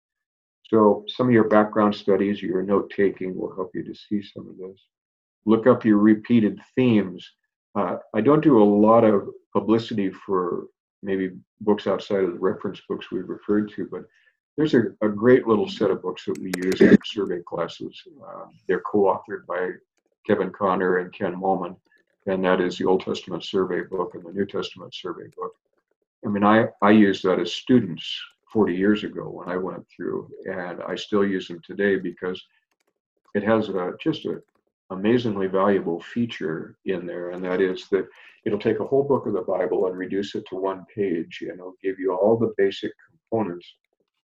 So 0.65 1.05
some 1.09 1.29
of 1.29 1.33
your 1.33 1.49
background 1.49 1.95
studies, 1.95 2.43
your 2.43 2.63
note 2.63 2.93
taking 2.95 3.37
will 3.37 3.55
help 3.55 3.71
you 3.75 3.85
to 3.85 3.95
see 3.95 4.23
some 4.23 4.49
of 4.49 4.57
this. 4.57 4.81
Look 5.47 5.67
up 5.67 5.85
your 5.85 5.99
repeated 5.99 6.59
themes. 6.75 7.31
Uh, 7.75 7.97
I 8.15 8.21
don't 8.21 8.43
do 8.43 8.63
a 8.63 8.65
lot 8.65 9.05
of 9.05 9.29
publicity 9.53 10.11
for 10.11 10.67
maybe 11.03 11.33
books 11.61 11.87
outside 11.87 12.25
of 12.25 12.33
the 12.33 12.39
reference 12.39 12.81
books 12.89 13.11
we've 13.11 13.29
referred 13.29 13.71
to, 13.73 13.87
but 13.91 14.03
there's 14.57 14.75
a, 14.75 14.85
a 15.03 15.09
great 15.09 15.47
little 15.47 15.69
set 15.69 15.91
of 15.91 16.01
books 16.03 16.25
that 16.25 16.39
we 16.39 16.53
use 16.57 16.81
in 16.81 16.97
survey 17.05 17.41
classes. 17.47 18.01
Uh, 18.27 18.47
they're 18.67 18.83
co-authored 18.91 19.45
by 19.47 19.71
Kevin 20.27 20.51
Conner 20.51 20.99
and 20.99 21.13
Ken 21.13 21.35
Malmin, 21.35 21.77
and 22.27 22.45
that 22.45 22.61
is 22.61 22.79
the 22.79 22.87
Old 22.87 23.03
Testament 23.03 23.45
Survey 23.45 23.83
Book 23.83 24.15
and 24.15 24.25
the 24.25 24.33
New 24.33 24.47
Testament 24.47 24.95
Survey 24.95 25.29
Book. 25.37 25.55
I 26.25 26.29
mean, 26.29 26.45
I, 26.45 26.67
I 26.81 26.91
used 26.91 27.25
that 27.25 27.39
as 27.39 27.53
students 27.53 28.19
40 28.53 28.75
years 28.75 29.05
ago 29.05 29.29
when 29.29 29.49
I 29.49 29.57
went 29.57 29.87
through, 29.89 30.31
and 30.47 30.83
I 30.83 30.95
still 30.95 31.27
use 31.27 31.49
them 31.49 31.61
today 31.61 31.97
because 31.97 32.43
it 33.35 33.43
has 33.43 33.69
a, 33.69 33.93
just 34.01 34.25
an 34.25 34.41
amazingly 34.91 35.49
valuable 35.49 36.01
feature 36.01 36.77
in 36.87 37.07
there, 37.07 37.31
and 37.31 37.45
that 37.45 37.61
is 37.61 37.89
that 37.89 38.07
it'll 38.47 38.59
take 38.59 38.81
a 38.81 38.87
whole 38.87 39.03
book 39.03 39.27
of 39.27 39.35
the 39.35 39.43
Bible 39.43 39.87
and 39.87 39.99
reduce 39.99 40.35
it 40.35 40.45
to 40.49 40.57
one 40.57 40.87
page, 40.95 41.41
and 41.43 41.59
it'll 41.59 41.77
give 41.83 41.99
you 41.99 42.15
all 42.15 42.39
the 42.39 42.55
basic 42.57 42.93
components 43.11 43.67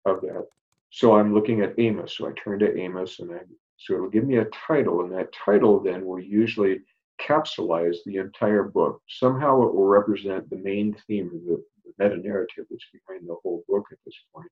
of 0.05 0.21
that. 0.21 0.45
So 0.89 1.15
I'm 1.15 1.33
looking 1.33 1.62
at 1.62 1.77
Amos, 1.79 2.15
so 2.15 2.27
I 2.27 2.31
turn 2.33 2.60
to 2.60 2.77
Amos 2.77 3.19
and 3.19 3.31
I 3.31 3.39
so 3.78 3.94
it'll 3.94 4.10
give 4.10 4.26
me 4.26 4.38
a 4.38 4.50
title, 4.68 5.02
and 5.02 5.13
that 5.13 5.34
title 5.34 5.80
then 5.80 6.06
will 6.06 6.20
usually 6.20 6.82
capsulize 7.22 7.98
the 8.06 8.18
entire 8.18 8.63
book. 8.63 9.02
Somehow 9.08 9.63
it 9.63 9.74
will 9.74 9.86
represent 9.86 10.50
the 10.50 10.58
main 10.58 10.96
theme 11.08 11.28
of 11.28 11.44
the, 11.46 11.63
the 11.86 11.94
meta 11.98 12.18
narrative 12.18 12.66
that's 12.70 12.86
behind 12.92 13.28
the 13.28 13.36
whole 13.42 13.63
book 13.68 13.86
at 13.92 13.98
this 14.06 14.16
point. 14.34 14.50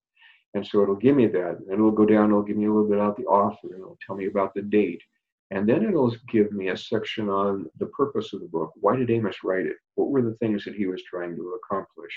And 0.54 0.66
so 0.66 0.82
it'll 0.82 0.96
give 0.96 1.16
me 1.16 1.28
that. 1.28 1.58
And 1.60 1.74
it'll 1.74 1.92
go 1.92 2.06
down, 2.06 2.30
it'll 2.30 2.42
give 2.42 2.58
me 2.58 2.66
a 2.66 2.72
little 2.72 2.88
bit 2.88 2.98
about 2.98 3.18
the 3.18 3.26
author, 3.26 3.74
and 3.74 3.82
it'll 3.82 4.00
tell 4.06 4.16
me 4.16 4.28
about 4.28 4.54
the 4.54 4.62
date. 4.62 5.02
And 5.52 5.70
then 5.70 5.84
it'll 5.84 6.16
give 6.32 6.52
me 6.52 6.70
a 6.70 6.78
section 6.78 7.30
on 7.30 7.70
the 7.78 7.86
purpose 7.88 8.34
of 8.34 8.42
the 8.42 8.48
book. 8.48 8.72
Why 8.76 8.96
did 8.96 9.12
Amos 9.12 9.44
write 9.44 9.66
it? 9.66 9.76
What 9.96 10.10
were 10.10 10.24
the 10.24 10.36
things 10.36 10.66
that 10.66 10.76
he 10.76 10.88
was 10.88 11.04
trying 11.04 11.36
to 11.36 11.60
accomplish? 11.64 12.14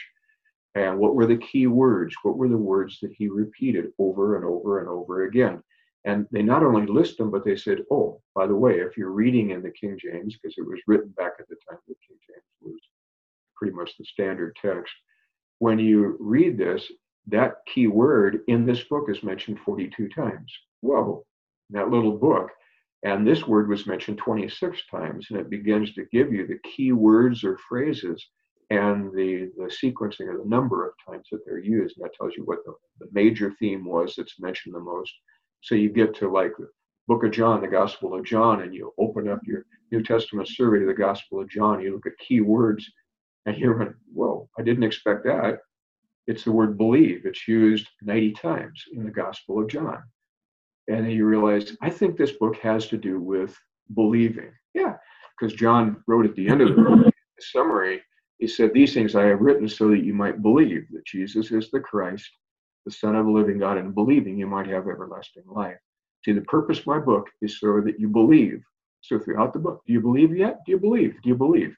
And 0.75 0.99
what 0.99 1.14
were 1.14 1.27
the 1.27 1.37
key 1.38 1.66
words? 1.66 2.14
What 2.23 2.38
were 2.38 2.49
the 2.49 2.57
words 2.57 3.01
that 3.01 3.12
he 3.12 3.29
repeated 3.29 3.92
over 3.99 4.37
and 4.37 4.44
over 4.44 4.79
and 4.79 4.88
over 4.88 5.25
again? 5.25 5.62
And 6.04 6.26
they 6.30 6.42
not 6.42 6.62
only 6.62 6.87
list 6.87 7.18
them, 7.18 7.30
but 7.30 7.44
they 7.44 7.56
said, 7.56 7.78
oh, 7.90 8.20
by 8.34 8.46
the 8.46 8.54
way, 8.54 8.74
if 8.74 8.96
you're 8.96 9.11
reading 9.11 9.50
in 9.50 9.62
the 9.62 9.70
King 9.70 9.98
James, 10.00 10.37
because 10.37 10.56
it 10.56 10.66
was 10.66 10.80
written 10.87 11.11
back 11.16 11.32
at 11.38 11.48
the 11.48 11.56
time 11.68 11.78
that 11.87 11.96
King 12.06 12.18
James 12.26 12.44
was 12.62 12.80
pretty 13.56 13.74
much 13.74 13.96
the 13.96 14.04
standard 14.04 14.56
text, 14.61 14.92
when 15.58 15.79
you 15.79 16.16
read 16.20 16.56
this, 16.56 16.90
that 17.27 17.56
key 17.66 17.88
word 17.88 18.40
in 18.48 18.64
this 18.64 18.85
book 18.85 19.10
is 19.10 19.23
mentioned 19.23 19.58
42 19.64 20.08
times. 20.08 20.52
Whoa, 20.81 21.25
that 21.70 21.90
little 21.90 22.16
book. 22.16 22.50
And 23.04 23.27
this 23.27 23.46
word 23.46 23.68
was 23.68 23.87
mentioned 23.87 24.18
26 24.18 24.79
times, 24.90 25.27
and 25.31 25.38
it 25.38 25.50
begins 25.50 25.92
to 25.94 26.06
give 26.12 26.33
you 26.33 26.46
the 26.46 26.58
key 26.68 26.92
words 26.92 27.44
or 27.44 27.58
phrases 27.68 28.25
and 28.70 29.12
the, 29.12 29.50
the 29.56 29.64
sequencing 29.64 30.29
or 30.29 30.38
the 30.38 30.48
number 30.48 30.87
of 30.87 30.94
times 31.06 31.27
that 31.31 31.44
they're 31.46 31.58
used. 31.58 31.96
And 31.96 32.04
that 32.04 32.14
tells 32.14 32.35
you 32.37 32.44
what 32.44 32.58
the, 32.64 32.75
the 33.00 33.08
major 33.12 33.54
theme 33.58 33.85
was 33.85 34.14
that's 34.16 34.40
mentioned 34.40 34.75
the 34.75 34.81
most 34.81 35.12
so 35.61 35.75
you 35.75 35.90
get 35.90 36.15
to 36.17 36.31
like 36.31 36.52
the 36.59 36.69
book 37.06 37.25
of 37.25 37.31
John, 37.31 37.61
the 37.61 37.69
Gospel 37.69 38.15
of 38.15 38.25
John, 38.25 38.63
and 38.63 38.75
you 38.75 38.92
open 38.98 39.29
up 39.29 39.40
your 39.44 39.65
New 39.90 40.02
Testament 40.02 40.48
survey 40.48 40.81
to 40.81 40.87
the 40.87 40.94
Gospel 40.94 41.40
of 41.40 41.48
John. 41.48 41.81
You 41.81 41.94
look 41.94 42.06
at 42.06 42.19
key 42.19 42.40
words, 42.40 42.90
and 43.46 43.56
you're 43.56 43.79
like, 43.79 43.94
whoa, 44.13 44.48
I 44.59 44.63
didn't 44.63 44.85
expect 44.85 45.25
that. 45.25 45.61
It's 46.27 46.44
the 46.44 46.52
word 46.52 46.77
believe. 46.77 47.23
It's 47.25 47.48
used 47.48 47.88
90 48.02 48.33
times 48.33 48.85
in 48.92 49.04
the 49.04 49.11
Gospel 49.11 49.61
of 49.63 49.69
John. 49.69 50.02
And 50.88 51.04
then 51.04 51.11
you 51.11 51.25
realize, 51.25 51.77
I 51.81 51.90
think 51.90 52.17
this 52.17 52.33
book 52.33 52.56
has 52.59 52.88
to 52.88 52.98
do 52.98 53.21
with 53.21 53.56
believing. 53.94 54.52
Yeah, 54.75 54.94
because 55.38 55.54
John 55.54 56.02
wrote 56.06 56.27
at 56.27 56.35
the 56.35 56.48
end 56.48 56.61
of 56.61 56.77
the 56.77 57.13
summary, 57.40 58.02
he 58.38 58.46
said, 58.46 58.73
These 58.73 58.94
things 58.94 59.15
I 59.15 59.25
have 59.25 59.40
written 59.40 59.69
so 59.69 59.88
that 59.88 60.04
you 60.04 60.15
might 60.15 60.42
believe 60.42 60.87
that 60.92 61.06
Jesus 61.06 61.50
is 61.50 61.71
the 61.71 61.81
Christ, 61.81 62.31
the 62.88 62.94
Son 62.94 63.14
of 63.14 63.26
the 63.26 63.32
living 63.32 63.58
God, 63.58 63.76
and 63.76 63.94
believing 63.94 64.38
you 64.38 64.46
might 64.46 64.66
have 64.66 64.88
everlasting 64.88 65.42
life. 65.46 65.76
See, 66.24 66.32
the 66.32 66.40
purpose 66.40 66.78
of 66.78 66.86
my 66.86 66.98
book 66.98 67.28
is 67.42 67.60
so 67.60 67.82
that 67.82 68.00
you 68.00 68.08
believe. 68.08 68.62
So 69.02 69.18
throughout 69.18 69.52
the 69.52 69.58
book, 69.58 69.82
do 69.86 69.92
you 69.92 70.00
believe 70.00 70.34
yet? 70.34 70.60
Do 70.64 70.72
you 70.72 70.78
believe? 70.78 71.12
Do 71.22 71.28
you 71.28 71.34
believe? 71.34 71.76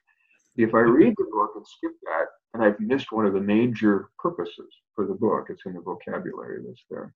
If 0.55 0.73
I 0.73 0.79
read 0.79 1.13
the 1.17 1.29
book 1.29 1.51
and 1.57 1.67
skip 1.67 1.91
that, 2.03 2.27
and 2.53 2.63
I've 2.63 2.79
missed 2.79 3.11
one 3.11 3.25
of 3.25 3.33
the 3.33 3.41
major 3.41 4.09
purposes 4.19 4.73
for 4.95 5.05
the 5.05 5.13
book, 5.13 5.47
it's 5.49 5.65
in 5.65 5.73
the 5.73 5.81
vocabulary 5.81 6.61
that's 6.65 6.85
there. 6.89 7.13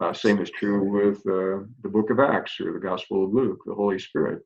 Uh, 0.00 0.12
same 0.12 0.38
is 0.42 0.50
true 0.50 0.84
with 0.84 1.16
uh, 1.20 1.64
the 1.82 1.88
book 1.88 2.10
of 2.10 2.20
Acts 2.20 2.60
or 2.60 2.74
the 2.74 2.78
Gospel 2.78 3.24
of 3.24 3.32
Luke, 3.32 3.60
the 3.64 3.74
Holy 3.74 3.98
Spirit. 3.98 4.42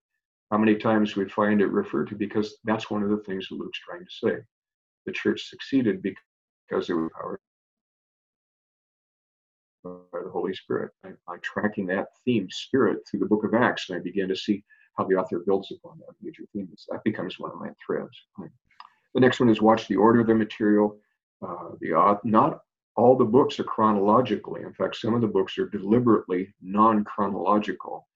How 0.52 0.58
many 0.58 0.76
times 0.76 1.16
we 1.16 1.28
find 1.28 1.60
it 1.60 1.72
referred 1.72 2.08
to 2.10 2.14
because 2.14 2.56
that's 2.62 2.88
one 2.88 3.02
of 3.02 3.10
the 3.10 3.22
things 3.24 3.48
that 3.48 3.56
Luke's 3.56 3.80
trying 3.80 4.04
to 4.04 4.28
say. 4.28 4.42
The 5.06 5.12
church 5.12 5.48
succeeded 5.48 6.02
because 6.02 6.88
it 6.88 6.94
was 6.94 7.10
powered 7.20 7.40
by 9.84 10.20
the 10.22 10.30
Holy 10.30 10.54
Spirit. 10.54 10.92
I, 11.04 11.08
am 11.08 11.40
tracking 11.42 11.86
that 11.86 12.08
theme, 12.24 12.48
spirit, 12.50 12.98
through 13.06 13.20
the 13.20 13.26
book 13.26 13.44
of 13.44 13.54
Acts, 13.54 13.88
and 13.88 13.98
I 13.98 14.02
begin 14.02 14.28
to 14.28 14.36
see 14.36 14.62
how 14.96 15.04
the 15.04 15.14
author 15.14 15.42
builds 15.44 15.72
upon 15.72 15.98
that 15.98 16.14
major 16.20 16.44
theme. 16.52 16.68
That 16.88 17.04
becomes 17.04 17.38
one 17.38 17.52
of 17.52 17.60
my 17.60 17.70
threads. 17.84 18.16
The 19.14 19.20
next 19.20 19.40
one 19.40 19.48
is 19.48 19.60
watch 19.60 19.88
the 19.88 19.96
order 19.96 20.20
of 20.20 20.26
the 20.26 20.34
material. 20.34 20.98
Uh, 21.42 21.70
the 21.80 22.18
not 22.24 22.60
all 22.96 23.16
the 23.16 23.24
books 23.24 23.58
are 23.58 23.64
chronologically. 23.64 24.62
In 24.62 24.74
fact, 24.74 24.96
some 24.96 25.14
of 25.14 25.20
the 25.20 25.26
books 25.26 25.58
are 25.58 25.68
deliberately 25.68 26.52
non-chronological. 26.60 28.06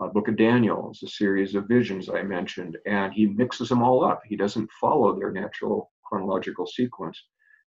Uh, 0.00 0.08
Book 0.08 0.28
of 0.28 0.36
Daniel 0.36 0.90
is 0.90 1.02
a 1.02 1.08
series 1.08 1.54
of 1.54 1.68
visions 1.68 2.10
I 2.10 2.22
mentioned, 2.22 2.76
and 2.84 3.12
he 3.12 3.26
mixes 3.26 3.68
them 3.68 3.82
all 3.82 4.04
up. 4.04 4.22
He 4.26 4.36
doesn't 4.36 4.70
follow 4.72 5.18
their 5.18 5.30
natural 5.30 5.92
chronological 6.04 6.66
sequence. 6.66 7.22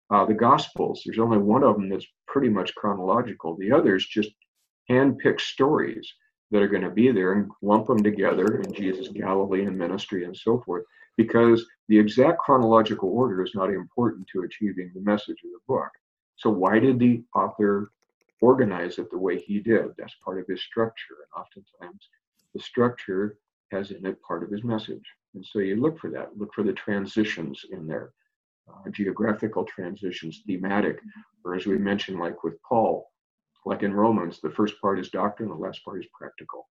Uh, 0.10 0.26
the 0.26 0.34
Gospels, 0.34 1.01
there's 1.05 1.20
only 1.20 1.38
one 1.38 1.64
of 1.64 1.76
them 1.76 1.89
that's 1.89 2.08
pretty 2.28 2.49
much 2.49 2.76
chronological. 2.76 3.58
The 3.58 3.72
others 3.72 4.05
just 4.05 4.32
hand-picked 4.88 5.41
stories 5.41 6.14
that 6.51 6.62
are 6.62 6.68
going 6.68 6.84
to 6.84 6.89
be 6.89 7.12
there 7.12 7.34
and 7.34 7.51
lump 7.62 7.88
them 7.88 8.01
together 8.01 8.62
in 8.62 8.74
Jesus' 8.74 9.10
Galilean 9.10 9.78
ministry 9.78 10.24
and 10.24 10.36
so 10.36 10.62
forth, 10.62 10.86
because 11.18 11.66
the 11.89 11.99
exact 11.99 12.39
chronological 12.39 13.10
order 13.10 13.43
is 13.43 13.51
not 13.53 13.70
important 13.70 14.28
to 14.32 14.43
achieving 14.43 14.91
the 14.93 15.01
message 15.01 15.39
of 15.43 15.51
the 15.51 15.60
book. 15.68 15.89
So, 16.38 16.49
why 16.49 16.80
did 16.80 16.99
the 16.99 17.24
author 17.36 17.91
organize 18.39 18.99
it 18.99 19.10
the 19.12 19.18
way 19.18 19.39
he 19.39 19.60
did? 19.60 19.88
That's 19.97 20.16
part 20.24 20.39
of 20.39 20.47
his 20.47 20.62
structure. 20.62 21.16
And 21.34 21.43
oftentimes, 21.43 22.08
the 22.53 22.62
structure 22.62 23.38
has 23.72 23.91
in 23.91 24.05
it 24.05 24.22
part 24.22 24.43
of 24.43 24.51
his 24.51 24.64
message. 24.64 25.03
And 25.34 25.45
so, 25.45 25.60
you 25.60 25.82
look 25.82 25.99
for 25.99 26.10
that, 26.12 26.38
look 26.38 26.53
for 26.53 26.64
the 26.64 26.74
transitions 26.74 27.66
in 27.72 27.88
there. 27.88 28.14
Uh, 28.70 28.89
geographical 28.91 29.63
transitions, 29.63 30.41
thematic, 30.45 30.99
or 31.45 31.55
as 31.55 31.65
we 31.65 31.78
mentioned, 31.78 32.20
like 32.20 32.43
with 32.43 32.61
Paul, 32.63 33.09
like 33.65 33.82
in 33.82 33.93
Romans, 33.93 34.41
the 34.41 34.49
first 34.49 34.74
part 34.82 34.99
is 34.99 35.09
doctrine, 35.09 35.47
the 35.47 35.55
last 35.55 35.84
part 35.86 36.01
is 36.01 36.09
practical. 36.13 36.68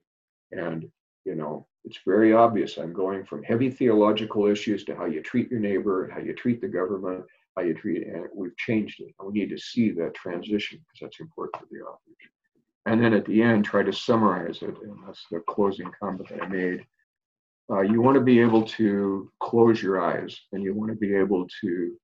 And, 0.53 0.88
you 1.24 1.34
know, 1.34 1.66
it's 1.84 1.99
very 2.07 2.32
obvious. 2.32 2.76
I'm 2.76 2.93
going 2.93 3.24
from 3.24 3.43
heavy 3.43 3.70
theological 3.70 4.47
issues 4.47 4.84
to 4.84 4.95
how 4.95 5.07
you 5.07 5.20
treat 5.20 5.51
your 5.51 5.59
neighbor, 5.59 6.11
how 6.14 6.20
you 6.20 6.32
treat 6.32 6.61
the 6.61 6.68
government, 6.68 7.24
how 7.57 7.62
you 7.62 7.74
treat. 7.74 8.07
And 8.07 8.26
we've 8.34 8.57
changed 8.57 9.01
it. 9.01 9.12
We 9.24 9.32
need 9.32 9.51
to 9.51 9.59
see 9.59 9.91
that 9.91 10.14
transition 10.14 10.78
because 10.78 11.01
that's 11.01 11.20
important 11.20 11.62
for 11.62 11.68
the 11.72 11.80
authors. 11.80 12.16
And 12.86 13.03
then 13.03 13.14
at 13.14 13.24
the 13.26 13.43
end, 13.43 13.64
try 13.64 13.82
to 13.82 13.93
summarize 13.93 14.62
it. 14.62 14.76
And 14.82 14.97
that's 15.07 15.24
the 15.30 15.41
closing 15.41 15.91
comment 16.01 16.30
I 16.41 16.47
made. 16.47 16.84
Uh, 17.70 17.82
you 17.82 18.00
want 18.02 18.16
to 18.16 18.20
be 18.20 18.40
able 18.40 18.64
to 18.64 19.30
close 19.40 19.80
your 19.80 20.00
eyes 20.00 20.36
and 20.52 20.62
you 20.62 20.74
want 20.74 20.90
to 20.90 20.96
be 20.96 21.14
able 21.14 21.46
to 21.60 21.96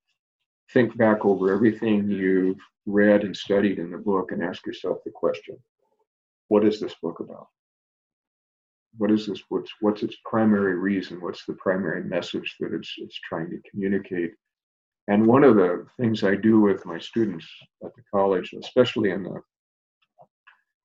think 0.72 0.96
back 0.96 1.24
over 1.24 1.52
everything 1.52 2.08
you've 2.08 2.58
read 2.86 3.24
and 3.24 3.36
studied 3.36 3.78
in 3.78 3.90
the 3.90 3.98
book 3.98 4.30
and 4.30 4.42
ask 4.42 4.64
yourself 4.64 4.98
the 5.04 5.10
question 5.10 5.56
what 6.48 6.64
is 6.64 6.78
this 6.78 6.94
book 7.02 7.18
about? 7.18 7.48
What 8.98 9.10
is 9.10 9.26
this 9.26 9.42
what's 9.48 9.70
what's 9.80 10.02
its 10.02 10.16
primary 10.24 10.76
reason? 10.76 11.20
What's 11.20 11.44
the 11.44 11.54
primary 11.54 12.04
message 12.04 12.54
that 12.60 12.72
it's 12.72 12.94
it's 12.98 13.18
trying 13.28 13.50
to 13.50 13.70
communicate? 13.70 14.32
And 15.08 15.26
one 15.26 15.44
of 15.44 15.56
the 15.56 15.86
things 15.98 16.24
i 16.24 16.34
do 16.34 16.60
with 16.60 16.86
my 16.86 16.98
students 16.98 17.46
at 17.84 17.94
the 17.94 18.02
college 18.12 18.54
especially 18.60 19.10
in 19.10 19.22
the 19.22 19.40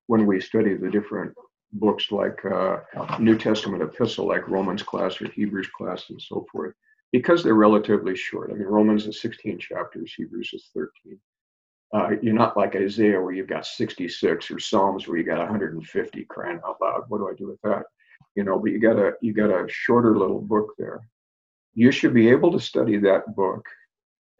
when 0.06 0.26
we 0.26 0.40
study 0.40 0.74
the 0.74 0.90
different 0.90 1.32
books 1.74 2.12
like 2.12 2.44
uh, 2.44 2.78
new 3.18 3.36
testament 3.36 3.82
epistle 3.82 4.26
like 4.26 4.46
romans 4.48 4.82
class 4.82 5.20
or 5.20 5.28
hebrews 5.30 5.68
class 5.76 6.10
and 6.10 6.20
so 6.20 6.46
forth 6.52 6.74
because 7.12 7.42
they're 7.42 7.54
relatively 7.54 8.14
short 8.14 8.50
i 8.50 8.54
mean 8.54 8.66
romans 8.66 9.06
is 9.06 9.20
16 9.20 9.58
chapters 9.58 10.12
hebrews 10.16 10.50
is 10.52 10.70
13 10.74 11.18
uh, 11.94 12.10
you're 12.22 12.34
not 12.34 12.56
like 12.56 12.74
Isaiah 12.74 13.20
where 13.20 13.32
you've 13.32 13.48
got 13.48 13.66
66 13.66 14.50
or 14.50 14.58
Psalms 14.58 15.06
where 15.06 15.18
you 15.18 15.24
got 15.24 15.38
150 15.38 16.24
crying 16.24 16.60
out 16.66 16.76
loud. 16.80 17.04
What 17.08 17.18
do 17.18 17.28
I 17.28 17.34
do 17.34 17.48
with 17.48 17.60
that? 17.62 17.82
You 18.34 18.44
know, 18.44 18.58
but 18.58 18.70
you 18.70 18.80
got 18.80 18.98
a 18.98 19.12
you 19.20 19.34
got 19.34 19.50
a 19.50 19.68
shorter 19.68 20.16
little 20.16 20.40
book 20.40 20.72
there. 20.78 21.06
You 21.74 21.92
should 21.92 22.14
be 22.14 22.30
able 22.30 22.50
to 22.52 22.60
study 22.60 22.96
that 22.98 23.36
book, 23.36 23.66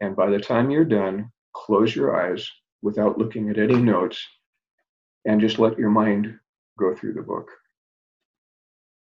and 0.01 0.15
by 0.15 0.31
the 0.31 0.39
time 0.39 0.71
you're 0.71 0.83
done, 0.83 1.31
close 1.53 1.95
your 1.95 2.19
eyes 2.19 2.49
without 2.81 3.19
looking 3.19 3.49
at 3.49 3.59
any 3.59 3.75
notes, 3.75 4.25
and 5.25 5.39
just 5.39 5.59
let 5.59 5.77
your 5.77 5.91
mind 5.91 6.39
go 6.77 6.95
through 6.95 7.13
the 7.13 7.21
book. 7.21 7.49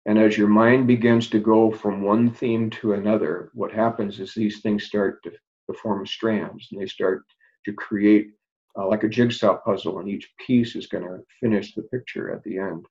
And 0.05 0.17
as 0.17 0.37
your 0.37 0.47
mind 0.47 0.87
begins 0.87 1.29
to 1.29 1.39
go 1.39 1.71
from 1.71 2.01
one 2.01 2.31
theme 2.31 2.69
to 2.71 2.93
another, 2.93 3.51
what 3.53 3.71
happens 3.71 4.19
is 4.19 4.33
these 4.33 4.61
things 4.61 4.85
start 4.85 5.21
to, 5.23 5.31
to 5.31 5.77
form 5.77 6.05
strands, 6.07 6.67
and 6.71 6.81
they 6.81 6.87
start 6.87 7.23
to 7.65 7.73
create 7.73 8.31
uh, 8.77 8.87
like 8.87 9.03
a 9.03 9.09
jigsaw 9.09 9.57
puzzle, 9.57 9.99
and 9.99 10.09
each 10.09 10.31
piece 10.45 10.75
is 10.75 10.87
going 10.87 11.03
to 11.03 11.19
finish 11.39 11.75
the 11.75 11.83
picture 11.83 12.33
at 12.33 12.43
the 12.43 12.57
end. 12.57 12.85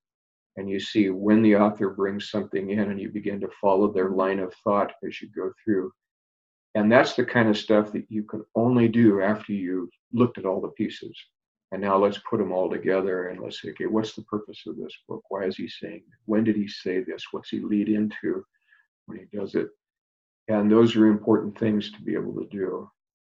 And 0.57 0.69
you 0.69 0.79
see 0.79 1.11
when 1.11 1.43
the 1.43 1.57
author 1.57 1.91
brings 1.91 2.31
something 2.31 2.71
in, 2.71 2.79
and 2.79 3.01
you 3.01 3.09
begin 3.09 3.41
to 3.41 3.51
follow 3.61 3.91
their 3.93 4.11
line 4.11 4.39
of 4.39 4.55
thought 4.63 4.93
as 5.07 5.21
you 5.21 5.29
go 5.35 5.53
through. 5.65 5.93
And 6.77 6.93
that's 6.93 7.15
the 7.15 7.25
kind 7.25 7.49
of 7.49 7.59
stuff 7.59 7.91
that 7.93 8.07
you 8.09 8.23
can 8.23 8.45
only 8.55 8.87
do 8.87 9.21
after 9.21 9.53
you've 9.53 9.91
looked 10.13 10.39
at 10.39 10.47
all 10.47 10.61
the 10.61 10.69
pieces. 10.69 11.17
And 11.73 11.81
now 11.81 11.97
let's 11.97 12.19
put 12.29 12.39
them 12.39 12.53
all 12.53 12.69
together 12.69 13.29
and 13.29 13.41
let's 13.41 13.63
say, 13.63 13.71
okay, 13.71 13.87
what's 13.87 14.15
the 14.15 14.23
purpose 14.23 14.63
of 14.67 14.77
this 14.77 14.93
book? 15.09 15.23
Why 15.29 15.45
is 15.45 15.57
he 15.57 15.69
saying? 15.69 16.03
When 16.27 16.43
did 16.43 16.57
he 16.57 16.67
say 16.67 17.03
this? 17.03 17.25
What's 17.31 17.51
he 17.51 17.61
lead 17.61 17.89
into 17.89 18.45
when 19.07 19.19
he 19.19 19.37
does 19.37 19.55
it? 19.55 19.69
And 20.49 20.71
those 20.71 20.97
are 20.97 21.07
important 21.07 21.57
things 21.57 21.93
to 21.93 22.03
be 22.03 22.15
able 22.15 22.35
to 22.35 22.49
do 22.51 22.91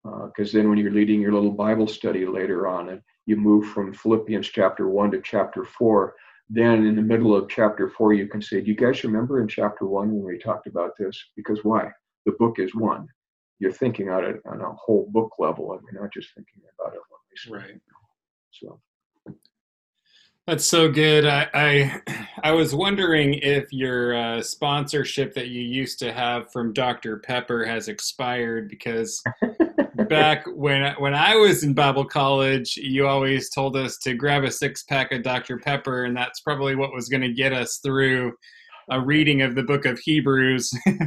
because 0.03 0.55
uh, 0.55 0.59
then 0.59 0.69
when 0.69 0.79
you're 0.79 0.91
leading 0.91 1.21
your 1.21 1.33
little 1.33 1.51
Bible 1.51 1.87
study 1.87 2.27
later 2.27 2.67
on 2.67 2.89
and 2.89 3.03
you 3.27 3.37
move 3.37 3.67
from 3.67 3.93
Philippians 3.93 4.49
chapter 4.49 4.89
1 4.89 5.13
to 5.13 5.21
chapter 5.23 5.65
4, 5.65 6.15
then 6.51 6.87
in 6.87 6.97
the 6.97 7.03
middle 7.03 7.37
of 7.37 7.49
chapter 7.49 7.89
4, 7.89 8.15
you 8.15 8.27
can 8.27 8.43
say, 8.43 8.61
Do 8.61 8.71
you 8.71 8.77
guys 8.77 9.05
remember 9.05 9.41
in 9.41 9.49
chapter 9.49 9.87
1 9.87 10.13
when 10.13 10.25
we 10.25 10.39
talked 10.39 10.67
about 10.67 10.93
this? 10.99 11.17
Because 11.37 11.61
why? 11.63 11.91
The 12.27 12.33
book 12.33 12.59
is 12.59 12.75
one. 12.75 13.07
You're 13.59 13.73
thinking 13.73 14.11
on 14.11 14.25
it 14.25 14.41
on 14.45 14.61
a 14.61 14.73
whole 14.73 15.09
book 15.13 15.35
level, 15.39 15.73
and 15.73 15.83
you're 15.93 16.03
not 16.03 16.13
just 16.13 16.35
thinking 16.35 16.63
about 16.79 16.95
it 16.95 17.01
one 17.09 17.61
way. 17.61 17.67
Right. 17.67 17.81
So. 18.53 18.81
That's 20.47 20.65
so 20.65 20.91
good. 20.91 21.25
I, 21.25 21.49
I, 21.55 22.01
I 22.43 22.51
was 22.51 22.75
wondering 22.75 23.35
if 23.35 23.73
your 23.73 24.17
uh, 24.17 24.43
sponsorship 24.43 25.35
that 25.35 25.49
you 25.49 25.63
used 25.63 26.01
to 26.01 26.13
have 26.13 26.51
from 26.51 26.73
Dr. 26.73 27.19
Pepper 27.19 27.65
has 27.65 27.87
expired 27.87 28.69
because 28.69 29.23
back 30.09 30.45
when 30.49 30.95
when 30.99 31.15
I 31.15 31.37
was 31.37 31.63
in 31.63 31.75
Bible 31.75 32.05
college, 32.05 32.77
you 32.77 33.07
always 33.07 33.51
told 33.51 33.77
us 33.77 33.99
to 33.99 34.15
grab 34.15 34.43
a 34.43 34.51
six 34.51 34.83
pack 34.83 35.13
of 35.13 35.23
Dr. 35.23 35.59
Pepper, 35.59 36.07
and 36.07 36.17
that's 36.17 36.41
probably 36.41 36.75
what 36.75 36.93
was 36.93 37.09
going 37.09 37.23
to 37.23 37.33
get 37.33 37.53
us 37.53 37.79
through 37.81 38.33
a 38.91 39.01
reading 39.01 39.43
of 39.43 39.55
the 39.55 39.63
book 39.63 39.85
of 39.85 39.99
Hebrews. 39.99 40.73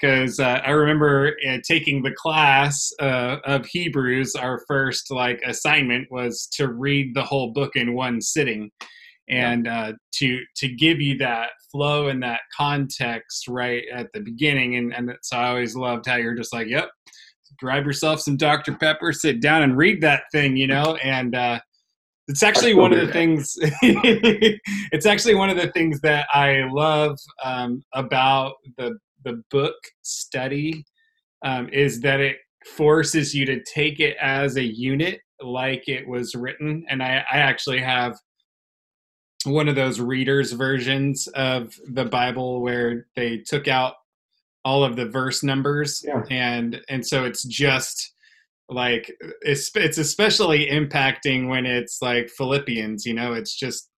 Because 0.00 0.40
uh, 0.40 0.62
I 0.64 0.70
remember 0.70 1.36
uh, 1.46 1.58
taking 1.68 2.02
the 2.02 2.14
class 2.16 2.90
uh, 3.02 3.36
of 3.44 3.66
Hebrews. 3.66 4.34
Our 4.34 4.62
first 4.66 5.10
like 5.10 5.42
assignment 5.44 6.10
was 6.10 6.48
to 6.54 6.68
read 6.68 7.14
the 7.14 7.22
whole 7.22 7.52
book 7.52 7.76
in 7.76 7.92
one 7.92 8.22
sitting, 8.22 8.70
and 9.28 9.68
uh, 9.68 9.92
to 10.14 10.40
to 10.56 10.68
give 10.68 11.02
you 11.02 11.18
that 11.18 11.50
flow 11.70 12.08
and 12.08 12.22
that 12.22 12.40
context 12.56 13.46
right 13.46 13.84
at 13.92 14.10
the 14.14 14.20
beginning. 14.20 14.76
And 14.76 14.94
and 14.94 15.12
so 15.20 15.36
I 15.36 15.48
always 15.48 15.76
loved 15.76 16.06
how 16.06 16.16
you're 16.16 16.34
just 16.34 16.54
like, 16.54 16.68
yep 16.68 16.88
grab 17.58 17.84
yourself 17.84 18.20
some 18.20 18.38
Dr. 18.38 18.74
Pepper, 18.74 19.12
sit 19.12 19.42
down 19.42 19.62
and 19.62 19.76
read 19.76 20.00
that 20.00 20.22
thing, 20.32 20.56
you 20.56 20.66
know, 20.66 20.96
and 21.02 21.34
uh, 21.34 21.60
it's 22.30 22.42
actually 22.44 22.74
one 22.74 22.92
of 22.92 23.04
the 23.04 23.12
things. 23.12 23.58
it's 23.60 25.06
actually 25.06 25.34
one 25.34 25.50
of 25.50 25.56
the 25.56 25.70
things 25.72 26.00
that 26.00 26.26
I 26.32 26.62
love 26.70 27.18
um, 27.42 27.82
about 27.92 28.54
the 28.78 28.98
the 29.24 29.42
book 29.50 29.74
study 30.02 30.84
um, 31.44 31.68
is 31.70 32.00
that 32.00 32.20
it 32.20 32.36
forces 32.76 33.34
you 33.34 33.44
to 33.46 33.62
take 33.64 34.00
it 34.00 34.16
as 34.20 34.56
a 34.56 34.62
unit, 34.62 35.20
like 35.42 35.88
it 35.88 36.06
was 36.06 36.34
written. 36.34 36.84
And 36.88 37.02
I, 37.02 37.24
I 37.30 37.38
actually 37.38 37.80
have 37.80 38.16
one 39.44 39.68
of 39.68 39.74
those 39.74 40.00
readers 40.00 40.52
versions 40.52 41.26
of 41.28 41.74
the 41.88 42.04
Bible 42.04 42.60
where 42.60 43.06
they 43.16 43.38
took 43.38 43.68
out 43.68 43.94
all 44.64 44.84
of 44.84 44.94
the 44.94 45.06
verse 45.06 45.42
numbers 45.42 46.04
yeah. 46.06 46.22
and 46.30 46.82
and 46.90 47.06
so 47.06 47.24
it's 47.24 47.44
just 47.44 48.12
like 48.70 49.12
it's 49.42 49.70
it's 49.74 49.98
especially 49.98 50.66
impacting 50.66 51.48
when 51.48 51.66
it's 51.66 52.00
like 52.00 52.30
philippians 52.30 53.04
you 53.04 53.12
know 53.12 53.32
it's 53.32 53.54
just 53.54 53.90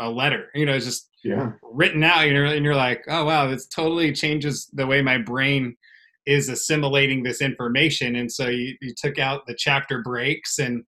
a 0.00 0.10
letter. 0.10 0.48
You 0.54 0.66
know, 0.66 0.74
it's 0.74 0.86
just 0.86 1.08
yeah. 1.22 1.52
written 1.62 2.02
out. 2.02 2.26
You 2.26 2.34
know, 2.34 2.50
and 2.50 2.64
you're 2.64 2.74
like, 2.74 3.04
oh 3.08 3.24
wow, 3.24 3.46
this 3.46 3.68
totally 3.68 4.12
changes 4.12 4.68
the 4.72 4.86
way 4.86 5.02
my 5.02 5.18
brain 5.18 5.76
is 6.26 6.48
assimilating 6.48 7.22
this 7.22 7.40
information. 7.40 8.16
And 8.16 8.30
so 8.30 8.48
you, 8.48 8.74
you 8.80 8.94
took 8.96 9.18
out 9.18 9.46
the 9.46 9.54
chapter 9.56 10.02
breaks 10.02 10.58
and 10.58 10.82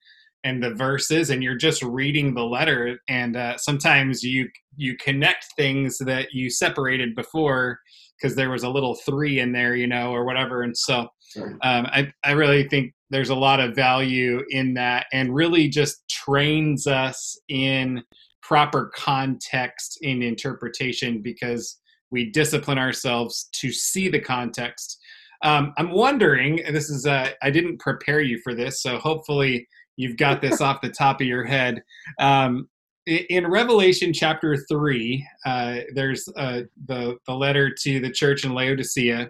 and 0.46 0.64
the 0.64 0.74
verses 0.74 1.32
and 1.32 1.44
you're 1.44 1.58
just 1.58 1.84
reading 1.84 2.34
the 2.34 2.46
letter 2.46 2.98
and 3.10 3.36
uh, 3.36 3.58
sometimes 3.58 4.24
you 4.24 4.48
you 4.78 4.96
connect 4.96 5.48
things 5.58 5.98
that 5.98 6.32
you 6.32 6.50
separated 6.50 7.14
before 7.14 7.78
because 8.18 8.38
there 8.38 8.50
was 8.50 8.64
a 8.64 8.70
little 8.70 8.96
three 9.06 9.42
in 9.42 9.52
there 9.52 9.76
you 9.76 9.86
know 9.86 10.14
or 10.14 10.24
whatever 10.24 10.62
and 10.62 10.78
so 10.78 11.10
um, 11.38 11.86
I, 11.88 12.12
I 12.24 12.32
really 12.32 12.68
think 12.68 12.94
there's 13.10 13.30
a 13.30 13.36
lot 13.36 13.60
of 13.60 13.76
value 13.76 14.44
in 14.50 14.74
that 14.76 15.08
and 15.14 15.34
really 15.34 15.68
just 15.68 16.08
trains 16.10 16.88
us 16.88 17.40
in 17.50 18.04
proper 18.42 18.92
context 18.96 20.00
in 20.02 20.22
interpretation 20.22 21.22
because 21.22 21.80
we 22.12 22.32
discipline 22.32 22.78
ourselves 22.78 23.50
to 23.54 23.72
see 23.72 24.10
the 24.10 24.20
context 24.20 24.98
um, 25.44 25.74
i'm 25.78 25.92
wondering 25.92 26.62
this 26.72 26.90
is 26.90 27.06
uh, 27.06 27.30
i 27.44 27.52
didn't 27.52 27.80
prepare 27.80 28.22
you 28.22 28.40
for 28.44 28.56
this 28.56 28.82
so 28.82 28.98
hopefully 28.98 29.68
you've 30.00 30.18
got 30.18 30.42
this 30.42 30.62
off 30.62 30.82
the 30.82 30.90
top 30.90 31.22
of 31.22 31.28
your 31.28 31.46
head. 31.46 31.84
Um, 32.18 32.68
in 33.06 33.48
Revelation 33.48 34.14
chapter 34.14 34.56
three, 34.70 35.26
uh, 35.46 35.80
there's 35.94 36.28
uh, 36.38 36.62
the 36.86 37.18
the 37.28 37.34
letter 37.34 37.74
to 37.82 38.00
the 38.00 38.12
church 38.12 38.46
in 38.46 38.54
Laodicea. 38.54 39.30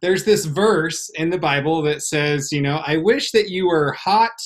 There's 0.00 0.24
this 0.24 0.44
verse 0.44 1.10
in 1.10 1.30
the 1.30 1.38
Bible 1.38 1.82
that 1.82 2.02
says, 2.02 2.52
you 2.52 2.60
know, 2.60 2.82
I 2.86 2.96
wish 2.96 3.32
that 3.32 3.48
you 3.48 3.66
were 3.66 3.92
hot 3.92 4.38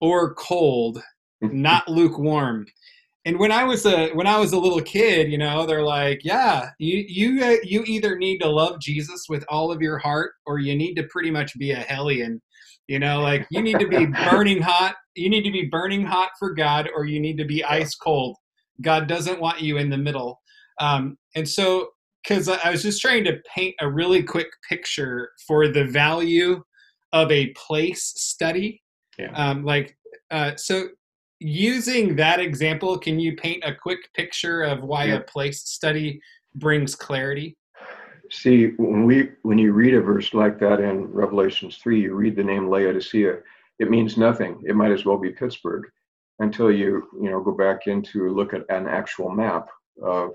or 0.00 0.34
cold, 0.34 1.02
not 1.40 1.88
lukewarm. 1.88 2.66
And 3.24 3.38
when 3.38 3.52
I 3.52 3.62
was 3.62 3.86
a 3.86 4.10
when 4.14 4.26
I 4.26 4.38
was 4.38 4.52
a 4.52 4.58
little 4.58 4.80
kid, 4.80 5.30
you 5.30 5.38
know, 5.38 5.64
they're 5.64 5.84
like, 5.84 6.22
yeah, 6.24 6.70
you 6.78 7.04
you 7.06 7.44
uh, 7.44 7.56
you 7.62 7.84
either 7.86 8.18
need 8.18 8.38
to 8.38 8.48
love 8.48 8.80
Jesus 8.80 9.26
with 9.28 9.44
all 9.48 9.70
of 9.70 9.80
your 9.80 9.98
heart, 9.98 10.32
or 10.44 10.58
you 10.58 10.74
need 10.74 10.94
to 10.94 11.04
pretty 11.04 11.30
much 11.30 11.56
be 11.56 11.70
a 11.70 11.76
hellion 11.76 12.42
you 12.88 12.98
know, 12.98 13.20
like 13.20 13.46
you 13.50 13.62
need 13.62 13.78
to 13.78 13.88
be 13.88 14.06
burning 14.30 14.60
hot. 14.60 14.96
You 15.14 15.30
need 15.30 15.44
to 15.44 15.50
be 15.50 15.66
burning 15.66 16.04
hot 16.04 16.30
for 16.38 16.52
God, 16.52 16.88
or 16.94 17.04
you 17.04 17.20
need 17.20 17.38
to 17.38 17.44
be 17.44 17.64
ice 17.64 17.94
cold. 17.94 18.36
God 18.80 19.06
doesn't 19.06 19.40
want 19.40 19.60
you 19.60 19.78
in 19.78 19.90
the 19.90 19.98
middle. 19.98 20.40
Um, 20.80 21.16
and 21.34 21.48
so, 21.48 21.88
because 22.22 22.48
I 22.48 22.70
was 22.70 22.82
just 22.82 23.00
trying 23.00 23.24
to 23.24 23.40
paint 23.54 23.74
a 23.80 23.90
really 23.90 24.22
quick 24.22 24.48
picture 24.68 25.30
for 25.46 25.68
the 25.68 25.84
value 25.84 26.62
of 27.12 27.30
a 27.30 27.48
place 27.50 28.12
study. 28.16 28.82
Yeah. 29.18 29.32
Um, 29.32 29.64
like, 29.64 29.96
uh, 30.30 30.56
so 30.56 30.88
using 31.40 32.16
that 32.16 32.40
example, 32.40 32.98
can 32.98 33.18
you 33.18 33.36
paint 33.36 33.64
a 33.64 33.74
quick 33.74 34.00
picture 34.14 34.62
of 34.62 34.82
why 34.82 35.06
yeah. 35.06 35.14
a 35.14 35.20
place 35.20 35.62
study 35.68 36.20
brings 36.54 36.94
clarity? 36.94 37.56
See, 38.30 38.68
when 38.78 39.04
we 39.04 39.30
when 39.42 39.58
you 39.58 39.72
read 39.72 39.94
a 39.94 40.00
verse 40.00 40.32
like 40.32 40.58
that 40.60 40.80
in 40.80 41.04
Revelations 41.12 41.76
three, 41.76 42.00
you 42.00 42.14
read 42.14 42.34
the 42.34 42.44
name 42.44 42.70
Laodicea. 42.70 43.38
It 43.78 43.90
means 43.90 44.16
nothing. 44.16 44.62
It 44.64 44.74
might 44.74 44.92
as 44.92 45.04
well 45.04 45.18
be 45.18 45.30
Pittsburgh 45.30 45.84
until 46.38 46.70
you 46.70 47.08
you 47.20 47.30
know 47.30 47.42
go 47.42 47.52
back 47.52 47.86
into 47.88 48.30
look 48.30 48.54
at 48.54 48.64
an 48.70 48.88
actual 48.88 49.30
map 49.30 49.68
of 50.02 50.30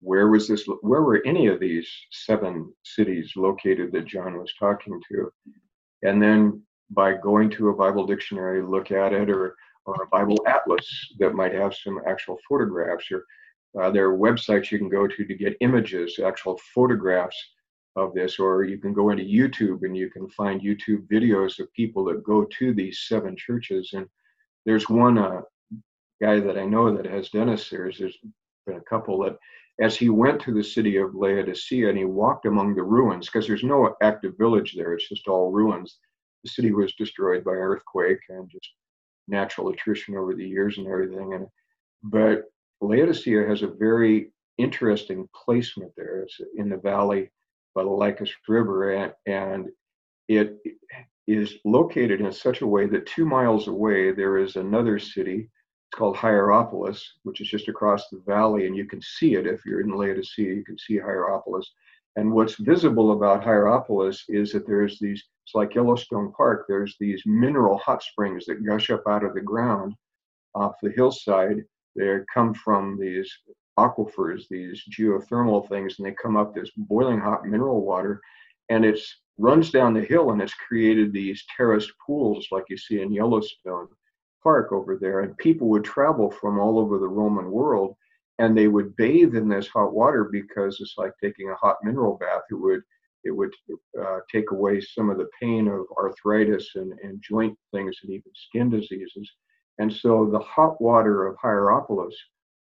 where 0.00 0.28
was 0.28 0.48
this 0.48 0.64
where 0.82 1.02
were 1.02 1.22
any 1.26 1.46
of 1.46 1.60
these 1.60 1.88
seven 2.10 2.72
cities 2.84 3.32
located 3.36 3.92
that 3.92 4.06
John 4.06 4.38
was 4.38 4.52
talking 4.58 5.00
to, 5.10 5.32
and 6.02 6.22
then 6.22 6.62
by 6.90 7.14
going 7.14 7.50
to 7.50 7.68
a 7.68 7.76
Bible 7.76 8.06
dictionary, 8.06 8.62
look 8.62 8.90
at 8.90 9.12
it, 9.12 9.30
or 9.30 9.56
or 9.86 10.02
a 10.02 10.08
Bible 10.08 10.38
atlas 10.46 10.86
that 11.18 11.34
might 11.34 11.54
have 11.54 11.74
some 11.74 12.00
actual 12.06 12.38
photographs 12.48 13.10
or 13.10 13.24
uh, 13.80 13.90
there 13.90 14.08
are 14.10 14.18
websites 14.18 14.70
you 14.70 14.78
can 14.78 14.88
go 14.88 15.06
to 15.06 15.24
to 15.24 15.34
get 15.34 15.56
images, 15.60 16.18
actual 16.24 16.58
photographs 16.74 17.36
of 17.96 18.14
this, 18.14 18.38
or 18.38 18.64
you 18.64 18.78
can 18.78 18.92
go 18.92 19.10
into 19.10 19.24
YouTube 19.24 19.82
and 19.82 19.96
you 19.96 20.10
can 20.10 20.28
find 20.30 20.60
YouTube 20.60 21.06
videos 21.08 21.58
of 21.58 21.72
people 21.74 22.04
that 22.04 22.22
go 22.24 22.46
to 22.58 22.72
these 22.72 23.04
seven 23.08 23.36
churches. 23.36 23.90
And 23.92 24.06
there's 24.64 24.88
one 24.88 25.18
uh, 25.18 25.42
guy 26.20 26.40
that 26.40 26.58
I 26.58 26.64
know 26.64 26.96
that 26.96 27.06
has 27.06 27.28
done 27.28 27.50
a 27.50 27.58
series. 27.58 27.98
There's 27.98 28.18
been 28.66 28.76
a 28.76 28.88
couple 28.88 29.22
that, 29.24 29.36
as 29.80 29.96
he 29.96 30.08
went 30.08 30.40
to 30.42 30.52
the 30.52 30.64
city 30.64 30.96
of 30.96 31.14
Laodicea 31.14 31.88
and 31.88 31.98
he 31.98 32.04
walked 32.04 32.46
among 32.46 32.74
the 32.74 32.82
ruins, 32.82 33.26
because 33.26 33.46
there's 33.46 33.64
no 33.64 33.94
active 34.02 34.34
village 34.36 34.74
there, 34.76 34.94
it's 34.94 35.08
just 35.08 35.28
all 35.28 35.52
ruins. 35.52 35.98
The 36.44 36.50
city 36.50 36.72
was 36.72 36.94
destroyed 36.94 37.44
by 37.44 37.52
earthquake 37.52 38.20
and 38.28 38.50
just 38.50 38.70
natural 39.28 39.68
attrition 39.68 40.16
over 40.16 40.34
the 40.34 40.46
years 40.46 40.78
and 40.78 40.86
everything. 40.86 41.34
And 41.34 41.46
but 42.02 42.44
Laodicea 42.80 43.46
has 43.46 43.62
a 43.62 43.68
very 43.68 44.30
interesting 44.56 45.28
placement 45.34 45.92
there. 45.96 46.22
It's 46.22 46.40
in 46.56 46.68
the 46.68 46.76
valley 46.76 47.30
by 47.74 47.82
the 47.84 47.90
Lycus 47.90 48.30
River, 48.48 48.92
and, 48.92 49.12
and 49.26 49.68
it 50.28 50.56
is 51.26 51.54
located 51.64 52.20
in 52.20 52.32
such 52.32 52.62
a 52.62 52.66
way 52.66 52.86
that 52.86 53.06
two 53.06 53.24
miles 53.24 53.68
away 53.68 54.12
there 54.12 54.38
is 54.38 54.56
another 54.56 54.98
city. 54.98 55.50
It's 55.90 55.98
called 55.98 56.16
Hierapolis, 56.16 57.02
which 57.22 57.40
is 57.40 57.48
just 57.48 57.68
across 57.68 58.08
the 58.08 58.22
valley, 58.26 58.66
and 58.66 58.76
you 58.76 58.84
can 58.84 59.00
see 59.00 59.34
it 59.34 59.46
if 59.46 59.64
you're 59.64 59.80
in 59.80 59.96
Laodicea. 59.96 60.54
You 60.54 60.64
can 60.64 60.78
see 60.78 60.98
Hierapolis. 60.98 61.66
And 62.16 62.32
what's 62.32 62.56
visible 62.56 63.12
about 63.12 63.42
Hierapolis 63.42 64.24
is 64.28 64.52
that 64.52 64.66
there's 64.66 64.98
these, 64.98 65.24
it's 65.44 65.54
like 65.54 65.74
Yellowstone 65.74 66.32
Park, 66.32 66.66
there's 66.68 66.96
these 67.00 67.22
mineral 67.24 67.78
hot 67.78 68.02
springs 68.02 68.44
that 68.46 68.66
gush 68.66 68.90
up 68.90 69.02
out 69.08 69.24
of 69.24 69.34
the 69.34 69.40
ground 69.40 69.94
off 70.54 70.74
the 70.82 70.90
hillside 70.90 71.64
they 71.96 72.18
come 72.32 72.54
from 72.54 72.98
these 72.98 73.32
aquifers, 73.78 74.46
these 74.48 74.82
geothermal 74.90 75.68
things, 75.68 75.98
and 75.98 76.06
they 76.06 76.12
come 76.12 76.36
up 76.36 76.54
this 76.54 76.70
boiling 76.76 77.18
hot 77.18 77.44
mineral 77.44 77.84
water, 77.84 78.20
and 78.68 78.84
it 78.84 79.00
runs 79.38 79.70
down 79.70 79.94
the 79.94 80.04
hill, 80.04 80.30
and 80.30 80.42
it's 80.42 80.54
created 80.54 81.12
these 81.12 81.44
terraced 81.56 81.92
pools 82.04 82.46
like 82.52 82.64
you 82.68 82.76
see 82.76 83.00
in 83.00 83.12
Yellowstone 83.12 83.88
Park 84.48 84.72
over 84.72 84.96
there. 84.96 85.20
And 85.20 85.36
people 85.36 85.68
would 85.68 85.84
travel 85.84 86.30
from 86.30 86.58
all 86.58 86.78
over 86.78 86.98
the 86.98 87.14
Roman 87.20 87.50
world, 87.50 87.94
and 88.38 88.56
they 88.56 88.66
would 88.66 88.96
bathe 88.96 89.36
in 89.36 89.46
this 89.46 89.68
hot 89.68 89.92
water 89.92 90.24
because 90.24 90.80
it's 90.80 90.94
like 90.96 91.12
taking 91.22 91.50
a 91.50 91.54
hot 91.56 91.76
mineral 91.82 92.16
bath. 92.16 92.44
It 92.50 92.54
would 92.54 92.80
it 93.24 93.32
would 93.32 93.52
uh, 94.02 94.20
take 94.32 94.50
away 94.52 94.80
some 94.80 95.10
of 95.10 95.18
the 95.18 95.28
pain 95.38 95.68
of 95.68 95.84
arthritis 95.98 96.66
and, 96.76 96.92
and 97.02 97.20
joint 97.20 97.58
things 97.74 97.94
and 98.02 98.10
even 98.10 98.32
skin 98.34 98.70
diseases. 98.70 99.30
And 99.80 99.92
so 99.92 100.30
the 100.30 100.38
hot 100.38 100.80
water 100.80 101.26
of 101.26 101.36
Hierapolis 101.36 102.16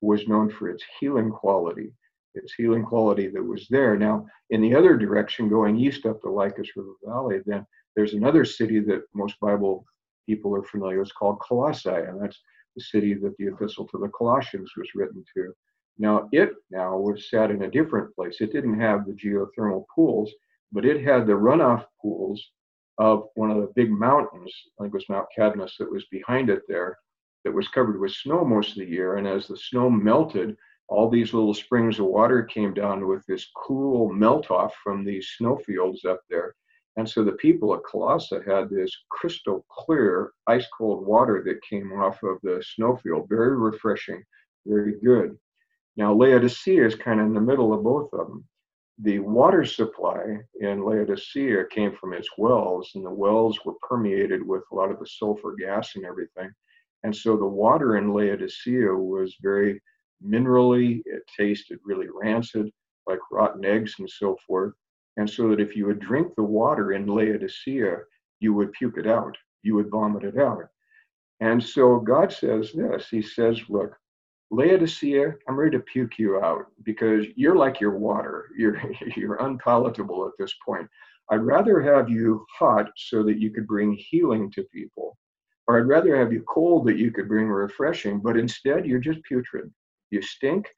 was 0.01 0.27
known 0.27 0.49
for 0.49 0.69
its 0.69 0.83
healing 0.99 1.29
quality, 1.29 1.91
its 2.33 2.53
healing 2.53 2.83
quality 2.83 3.27
that 3.27 3.43
was 3.43 3.67
there. 3.69 3.95
Now, 3.95 4.25
in 4.49 4.61
the 4.61 4.73
other 4.73 4.97
direction, 4.97 5.49
going 5.49 5.77
east 5.77 6.07
up 6.07 6.19
the 6.21 6.31
Lycus 6.31 6.75
River 6.75 6.95
Valley, 7.05 7.41
then 7.45 7.63
there's 7.95 8.15
another 8.15 8.45
city 8.45 8.79
that 8.79 9.03
most 9.13 9.39
Bible 9.39 9.85
people 10.29 10.55
are 10.55 10.63
familiar 10.63 11.01
it's 11.01 11.11
called 11.11 11.39
Colossae, 11.39 11.89
and 12.07 12.21
that's 12.21 12.39
the 12.75 12.83
city 12.83 13.15
that 13.15 13.35
the 13.37 13.47
epistle 13.47 13.87
to 13.87 13.97
the 13.97 14.09
Colossians 14.09 14.71
was 14.77 14.89
written 14.93 15.23
to. 15.33 15.51
Now, 15.97 16.29
it 16.31 16.51
now 16.69 16.97
was 16.97 17.29
set 17.31 17.49
in 17.49 17.63
a 17.63 17.71
different 17.71 18.15
place. 18.15 18.37
It 18.39 18.53
didn't 18.53 18.79
have 18.79 19.05
the 19.05 19.13
geothermal 19.13 19.85
pools, 19.93 20.31
but 20.71 20.85
it 20.85 21.03
had 21.03 21.25
the 21.25 21.33
runoff 21.33 21.85
pools 21.99 22.39
of 22.99 23.23
one 23.33 23.49
of 23.49 23.57
the 23.57 23.73
big 23.75 23.89
mountains, 23.91 24.53
I 24.79 24.83
think 24.83 24.93
it 24.93 24.97
was 24.97 25.09
Mount 25.09 25.27
Cadmus, 25.35 25.77
that 25.77 25.91
was 25.91 26.05
behind 26.11 26.49
it 26.51 26.61
there, 26.67 26.97
that 27.43 27.51
was 27.51 27.67
covered 27.69 27.99
with 27.99 28.11
snow 28.11 28.45
most 28.45 28.71
of 28.71 28.77
the 28.77 28.85
year. 28.85 29.17
And 29.17 29.27
as 29.27 29.47
the 29.47 29.57
snow 29.57 29.89
melted, 29.89 30.55
all 30.89 31.09
these 31.09 31.33
little 31.33 31.53
springs 31.55 31.97
of 31.97 32.05
water 32.05 32.43
came 32.43 32.73
down 32.73 33.07
with 33.07 33.25
this 33.25 33.47
cool 33.55 34.11
melt 34.13 34.51
off 34.51 34.75
from 34.83 35.03
these 35.03 35.29
snowfields 35.37 36.05
up 36.05 36.21
there. 36.29 36.55
And 36.97 37.09
so 37.09 37.23
the 37.23 37.33
people 37.33 37.73
at 37.73 37.83
Colossae 37.83 38.39
had 38.45 38.69
this 38.69 38.91
crystal 39.09 39.65
clear, 39.69 40.31
ice 40.47 40.67
cold 40.77 41.05
water 41.05 41.43
that 41.45 41.61
came 41.61 41.93
off 41.93 42.21
of 42.23 42.37
the 42.43 42.63
snowfield, 42.75 43.29
very 43.29 43.55
refreshing, 43.57 44.23
very 44.65 44.99
good. 44.99 45.37
Now, 45.95 46.13
Laodicea 46.13 46.85
is 46.85 46.95
kind 46.95 47.19
of 47.19 47.27
in 47.27 47.33
the 47.33 47.41
middle 47.41 47.73
of 47.73 47.83
both 47.83 48.11
of 48.13 48.27
them 48.27 48.45
the 49.01 49.19
water 49.19 49.63
supply 49.63 50.39
in 50.59 50.83
Laodicea 50.83 51.65
came 51.71 51.95
from 51.95 52.13
its 52.13 52.27
wells, 52.37 52.91
and 52.95 53.05
the 53.05 53.09
wells 53.09 53.63
were 53.63 53.75
permeated 53.81 54.45
with 54.45 54.63
a 54.71 54.75
lot 54.75 54.91
of 54.91 54.99
the 54.99 55.07
sulfur 55.07 55.55
gas 55.55 55.95
and 55.95 56.05
everything. 56.05 56.51
And 57.03 57.15
so 57.15 57.37
the 57.37 57.45
water 57.45 57.95
in 57.95 58.13
Laodicea 58.13 58.93
was 58.93 59.37
very 59.41 59.81
minerally, 60.25 61.01
it 61.05 61.23
tasted 61.35 61.79
really 61.85 62.07
rancid, 62.13 62.69
like 63.07 63.19
rotten 63.31 63.63
eggs 63.63 63.95
and 63.99 64.09
so 64.09 64.37
forth. 64.45 64.73
And 65.19 65.29
so 65.29 65.49
that 65.49 65.59
if 65.59 65.75
you 65.75 65.85
would 65.85 65.99
drink 65.99 66.33
the 66.33 66.43
water 66.43 66.93
in 66.93 67.05
Laodicea, 67.05 67.97
you 68.39 68.53
would 68.53 68.71
puke 68.71 68.97
it 68.97 69.05
out, 69.05 69.35
you 69.63 69.75
would 69.75 69.91
vomit 69.91 70.23
it 70.23 70.37
out. 70.37 70.69
And 71.41 71.61
so 71.61 71.99
God 71.99 72.31
says 72.31 72.71
this 72.71 73.09
He 73.09 73.21
says, 73.21 73.59
Look, 73.67 73.97
Laodicea, 74.49 75.35
I'm 75.45 75.59
ready 75.59 75.75
to 75.75 75.83
puke 75.83 76.19
you 76.19 76.39
out 76.39 76.67
because 76.83 77.25
you're 77.35 77.57
like 77.57 77.81
your 77.81 77.97
water. 77.97 78.45
You're 78.57 78.81
you're 79.17 79.45
unpalatable 79.45 80.25
at 80.25 80.37
this 80.39 80.55
point. 80.65 80.87
I'd 81.29 81.43
rather 81.43 81.81
have 81.81 82.09
you 82.09 82.45
hot 82.57 82.89
so 82.95 83.21
that 83.23 83.39
you 83.39 83.51
could 83.51 83.67
bring 83.67 83.91
healing 83.91 84.49
to 84.51 84.63
people, 84.73 85.17
or 85.67 85.77
I'd 85.77 85.89
rather 85.89 86.15
have 86.15 86.31
you 86.31 86.43
cold 86.47 86.87
that 86.87 86.97
you 86.97 87.11
could 87.11 87.27
bring 87.27 87.49
refreshing. 87.49 88.21
But 88.21 88.37
instead, 88.37 88.85
you're 88.85 88.99
just 88.99 89.21
putrid. 89.23 89.69
You 90.11 90.21
stink 90.21 90.69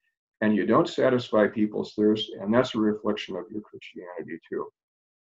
and 0.42 0.56
you 0.56 0.66
don't 0.66 0.90
satisfy 0.90 1.48
people's 1.48 1.94
thirst. 1.94 2.32
And 2.40 2.54
that's 2.54 2.76
a 2.76 2.80
reflection 2.80 3.36
of 3.36 3.46
your 3.52 3.62
Christianity 3.62 4.40
too. 4.50 4.68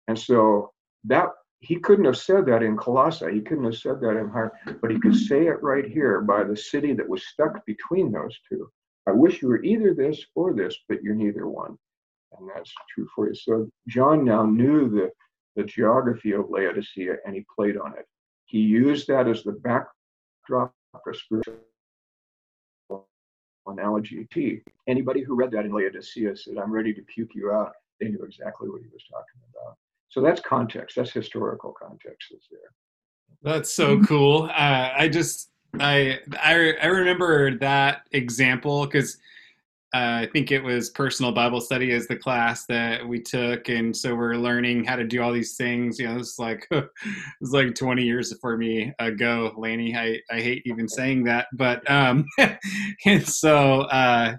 And 0.08 0.18
so 0.20 0.72
that 1.06 1.30
he 1.60 1.80
couldn't 1.80 2.06
have 2.06 2.18
said 2.18 2.46
that 2.46 2.62
in 2.62 2.78
Colossae. 2.78 3.34
He 3.34 3.42
couldn't 3.42 3.64
have 3.64 3.78
said 3.78 4.00
that 4.02 4.18
in 4.18 4.30
Higher, 4.30 4.52
but 4.82 4.92
he 4.92 5.00
could 5.00 5.16
say 5.16 5.48
it 5.48 5.64
right 5.64 5.86
here 5.86 6.22
by 6.22 6.44
the 6.44 6.56
city 6.56 6.94
that 6.94 7.10
was 7.10 7.28
stuck 7.28 7.66
between 7.66 8.12
those 8.12 8.38
two. 8.48 8.70
I 9.08 9.12
wish 9.12 9.42
you 9.42 9.48
were 9.48 9.64
either 9.64 9.94
this 9.94 10.24
or 10.36 10.54
this, 10.54 10.78
but 10.88 11.02
you're 11.02 11.16
neither 11.16 11.48
one. 11.48 11.78
And 12.38 12.50
that's 12.54 12.74
true 12.94 13.08
for 13.16 13.30
you. 13.30 13.36
So 13.36 13.70
John 13.88 14.26
now 14.26 14.46
knew 14.46 14.90
the, 14.90 15.10
the 15.56 15.64
geography 15.64 16.34
of 16.34 16.50
Laodicea 16.50 17.16
and 17.26 17.34
he 17.34 17.46
played 17.56 17.78
on 17.78 17.94
it. 17.98 18.06
He 18.46 18.60
used 18.60 19.08
that 19.08 19.28
as 19.28 19.44
the 19.44 19.54
backdrop 19.54 20.74
for 21.04 21.14
spiritual 21.14 21.56
analogy. 23.70 24.28
T. 24.32 24.62
Anybody 24.88 25.22
who 25.22 25.36
read 25.36 25.52
that 25.52 25.66
in 25.66 25.74
Laodicea 25.74 26.36
said, 26.36 26.58
I'm 26.58 26.72
ready 26.72 26.94
to 26.94 27.02
puke 27.04 27.36
you 27.36 27.52
out. 27.52 27.74
They 28.00 28.10
knew 28.10 28.24
exactly 28.24 28.70
what 28.70 28.82
he 28.82 28.88
was 28.88 29.04
talking 29.10 29.42
about. 29.54 29.78
So 30.10 30.22
that's 30.22 30.42
context. 30.42 30.96
That's 30.96 31.12
historical 31.12 31.74
context 31.74 32.30
that's 32.32 32.48
there. 32.50 32.60
That's 33.44 33.72
so 33.72 34.02
cool. 34.02 34.44
Uh, 34.44 34.92
I 34.98 35.10
just 35.10 35.50
I 35.80 36.20
I 36.42 36.74
I 36.82 36.88
remember 36.88 37.58
that 37.60 38.02
example 38.12 38.86
because 38.86 39.18
uh, 39.98 40.20
I 40.20 40.30
think 40.32 40.52
it 40.52 40.64
was 40.64 40.92
personal 40.92 41.32
Bible 41.32 41.60
study 41.60 41.92
as 41.92 42.06
the 42.06 42.16
class 42.16 42.66
that 42.68 43.08
we 43.08 43.20
took, 43.20 43.68
and 43.68 43.96
so 43.96 44.14
we're 44.14 44.36
learning 44.36 44.84
how 44.84 44.96
to 44.96 45.04
do 45.04 45.24
all 45.24 45.34
these 45.34 45.56
things. 45.56 45.98
You 45.98 46.08
know, 46.08 46.20
it's 46.20 46.38
like 46.38 46.68
it's 46.72 47.52
like 47.52 47.74
20 47.74 48.04
years 48.04 48.38
for 48.40 48.58
me 48.58 48.94
ago, 49.00 49.54
Lanny. 49.58 49.96
I 49.96 50.20
I 50.30 50.40
hate 50.40 50.62
even 50.68 50.88
saying 50.88 51.24
that, 51.24 51.48
but 51.54 51.90
um, 51.90 52.26
and 53.06 53.28
so 53.28 53.82
uh, 53.82 54.36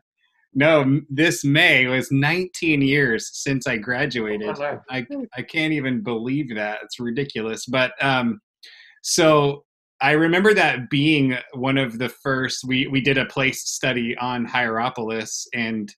no, 0.55 1.01
this 1.11 1.45
May 1.45 1.89
was 1.89 2.13
19 2.13 2.81
years 2.81 3.29
since 3.33 3.67
I 3.67 3.79
graduated. 3.79 4.57
I 4.89 5.05
I 5.37 5.43
can't 5.43 5.73
even 5.73 6.05
believe 6.05 6.55
that. 6.55 6.79
It's 6.85 7.01
ridiculous, 7.01 7.67
but 7.67 7.93
um, 8.01 8.41
so 9.03 9.65
I 10.01 10.13
remember 10.13 10.55
that 10.55 10.91
being 10.91 11.37
one 11.55 11.77
of 11.79 11.99
the 11.99 12.09
first. 12.09 12.65
We 12.65 12.87
we 12.87 13.01
did 13.01 13.19
a 13.19 13.27
place 13.27 13.69
study 13.69 14.17
on 14.19 14.47
Hierapolis, 14.47 15.47
and 15.55 15.93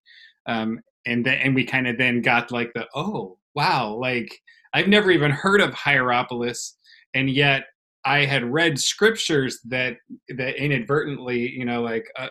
um, 0.46 0.80
and 1.06 1.26
and 1.26 1.54
we 1.54 1.64
kind 1.64 1.86
of 1.86 1.98
then 1.98 2.22
got 2.22 2.50
like 2.50 2.72
the 2.74 2.86
oh 2.94 3.38
wow, 3.54 3.94
like 3.94 4.38
I've 4.72 4.88
never 4.88 5.10
even 5.10 5.30
heard 5.30 5.60
of 5.60 5.74
Hierapolis, 5.74 6.76
and 7.14 7.28
yet 7.28 7.64
I 8.04 8.24
had 8.24 8.44
read 8.44 8.80
scriptures 8.80 9.60
that 9.66 9.96
that 10.30 10.56
inadvertently, 10.56 11.50
you 11.50 11.66
know, 11.66 11.82
like 11.82 12.06
uh, 12.16 12.28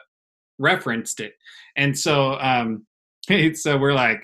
referenced 0.58 1.20
it, 1.20 1.34
and 1.76 1.98
so 1.98 2.40
um, 2.40 2.86
so 3.54 3.78
we're 3.78 3.94
like, 3.94 4.24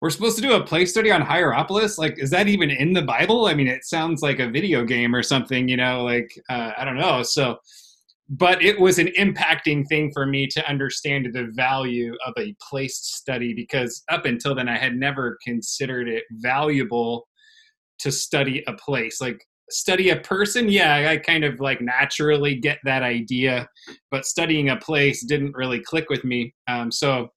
we're 0.00 0.10
supposed 0.10 0.36
to 0.36 0.42
do 0.42 0.54
a 0.54 0.64
play 0.64 0.86
study 0.86 1.10
on 1.10 1.20
Hierapolis. 1.20 1.98
Like, 1.98 2.18
is 2.18 2.30
that 2.30 2.48
even 2.48 2.70
in 2.70 2.92
the 2.92 3.02
Bible? 3.02 3.46
I 3.46 3.54
mean, 3.54 3.68
it 3.68 3.84
sounds 3.84 4.22
like 4.22 4.38
a 4.38 4.48
video 4.48 4.84
game 4.84 5.14
or 5.14 5.22
something, 5.22 5.68
you 5.68 5.76
know, 5.76 6.04
like, 6.04 6.30
uh, 6.48 6.72
I 6.76 6.84
don't 6.84 6.96
know. 6.96 7.22
So, 7.22 7.58
but 8.28 8.62
it 8.62 8.80
was 8.80 8.98
an 8.98 9.08
impacting 9.18 9.84
thing 9.88 10.10
for 10.12 10.26
me 10.26 10.46
to 10.48 10.68
understand 10.68 11.28
the 11.32 11.50
value 11.54 12.14
of 12.26 12.34
a 12.38 12.54
place 12.68 12.96
study 12.96 13.52
because 13.54 14.02
up 14.10 14.24
until 14.24 14.54
then 14.54 14.68
I 14.68 14.78
had 14.78 14.96
never 14.96 15.38
considered 15.44 16.08
it 16.08 16.24
valuable 16.30 17.28
to 17.98 18.10
study 18.10 18.64
a 18.66 18.72
place. 18.74 19.20
Like, 19.20 19.44
study 19.70 20.10
a 20.10 20.16
person, 20.16 20.68
yeah, 20.68 21.08
I 21.10 21.16
kind 21.16 21.44
of 21.44 21.60
like 21.60 21.80
naturally 21.80 22.56
get 22.56 22.78
that 22.84 23.02
idea, 23.02 23.68
but 24.10 24.26
studying 24.26 24.70
a 24.70 24.76
place 24.76 25.24
didn't 25.24 25.54
really 25.54 25.80
click 25.80 26.10
with 26.10 26.24
me. 26.24 26.54
Um, 26.68 26.90
so, 26.90 27.28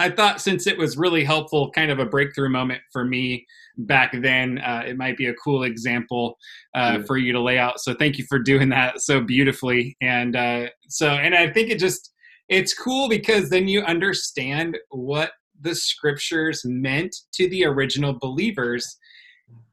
I 0.00 0.10
thought 0.10 0.40
since 0.40 0.66
it 0.66 0.78
was 0.78 0.96
really 0.96 1.24
helpful, 1.24 1.70
kind 1.70 1.90
of 1.90 1.98
a 1.98 2.06
breakthrough 2.06 2.48
moment 2.48 2.80
for 2.92 3.04
me 3.04 3.46
back 3.78 4.12
then, 4.20 4.58
uh, 4.58 4.84
it 4.86 4.96
might 4.96 5.16
be 5.16 5.26
a 5.26 5.34
cool 5.34 5.64
example 5.64 6.36
uh, 6.74 7.02
for 7.02 7.16
you 7.16 7.32
to 7.32 7.40
lay 7.40 7.58
out. 7.58 7.80
So 7.80 7.94
thank 7.94 8.18
you 8.18 8.24
for 8.28 8.38
doing 8.38 8.68
that 8.70 9.00
so 9.00 9.20
beautifully. 9.20 9.96
And 10.00 10.36
uh, 10.36 10.68
so, 10.88 11.10
and 11.10 11.34
I 11.34 11.50
think 11.50 11.70
it 11.70 11.78
just, 11.78 12.12
it's 12.48 12.74
cool 12.74 13.08
because 13.08 13.50
then 13.50 13.68
you 13.68 13.82
understand 13.82 14.78
what 14.90 15.32
the 15.60 15.74
scriptures 15.74 16.62
meant 16.64 17.14
to 17.34 17.48
the 17.48 17.64
original 17.64 18.16
believers. 18.18 18.96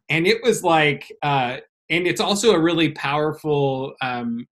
And 0.10 0.28
it 0.28 0.42
was 0.44 0.64
like, 0.64 1.12
uh, 1.24 1.58
and 1.90 2.08
it's 2.08 2.22
also 2.22 2.52
a 2.52 2.60
really 2.60 2.92
powerful 2.92 3.94
um, 4.02 4.48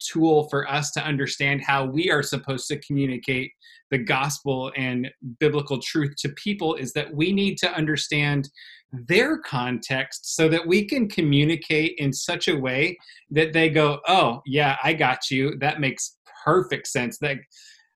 tool 0.00 0.48
for 0.48 0.70
us 0.70 0.90
to 0.92 1.02
understand 1.02 1.62
how 1.62 1.84
we 1.86 2.10
are 2.10 2.22
supposed 2.22 2.68
to 2.68 2.78
communicate 2.80 3.50
the 3.90 3.98
gospel 3.98 4.72
and 4.76 5.08
biblical 5.40 5.80
truth 5.80 6.14
to 6.18 6.28
people 6.30 6.74
is 6.74 6.92
that 6.92 7.12
we 7.14 7.32
need 7.32 7.58
to 7.58 7.72
understand 7.72 8.48
their 8.92 9.38
context 9.38 10.34
so 10.34 10.48
that 10.48 10.66
we 10.66 10.84
can 10.84 11.08
communicate 11.08 11.94
in 11.98 12.12
such 12.12 12.48
a 12.48 12.56
way 12.56 12.96
that 13.30 13.52
they 13.52 13.68
go, 13.68 14.00
"Oh, 14.08 14.40
yeah, 14.46 14.76
I 14.82 14.94
got 14.94 15.30
you. 15.30 15.56
That 15.58 15.80
makes 15.80 16.16
perfect 16.44 16.86
sense." 16.86 17.18
That 17.18 17.38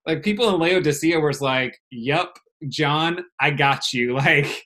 like 0.07 0.23
people 0.23 0.55
in 0.55 0.61
Laodicea 0.61 1.19
was 1.19 1.41
like, 1.41 1.79
"Yep, 1.91 2.37
John, 2.69 3.25
I 3.41 3.51
got 3.51 3.93
you. 3.93 4.19
Like, 4.23 4.65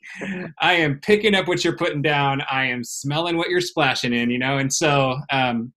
I 0.61 0.75
am 0.75 1.01
picking 1.01 1.35
up 1.35 1.49
what 1.49 1.65
you're 1.65 1.77
putting 1.77 2.03
down. 2.03 2.43
I 2.51 2.67
am 2.67 2.85
smelling 2.85 3.39
what 3.39 3.49
you're 3.49 3.61
splashing 3.63 4.13
in, 4.13 4.29
you 4.29 4.39
know? 4.39 4.59
And 4.59 4.71
so, 4.71 5.19
um, 5.31 5.73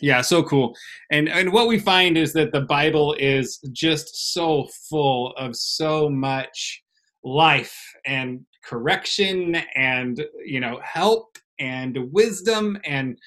yeah, 0.00 0.20
so 0.22 0.42
cool. 0.42 0.74
And 1.10 1.28
and 1.28 1.52
what 1.52 1.68
we 1.68 1.78
find 1.78 2.16
is 2.16 2.32
that 2.32 2.52
the 2.52 2.62
Bible 2.62 3.14
is 3.18 3.58
just 3.72 4.32
so 4.32 4.68
full 4.88 5.32
of 5.36 5.54
so 5.56 6.08
much 6.08 6.82
life 7.22 7.76
and 8.06 8.40
correction 8.64 9.56
and 9.74 10.24
you 10.44 10.60
know 10.60 10.80
help 10.82 11.36
and 11.58 11.98
wisdom 12.12 12.78
and 12.84 13.18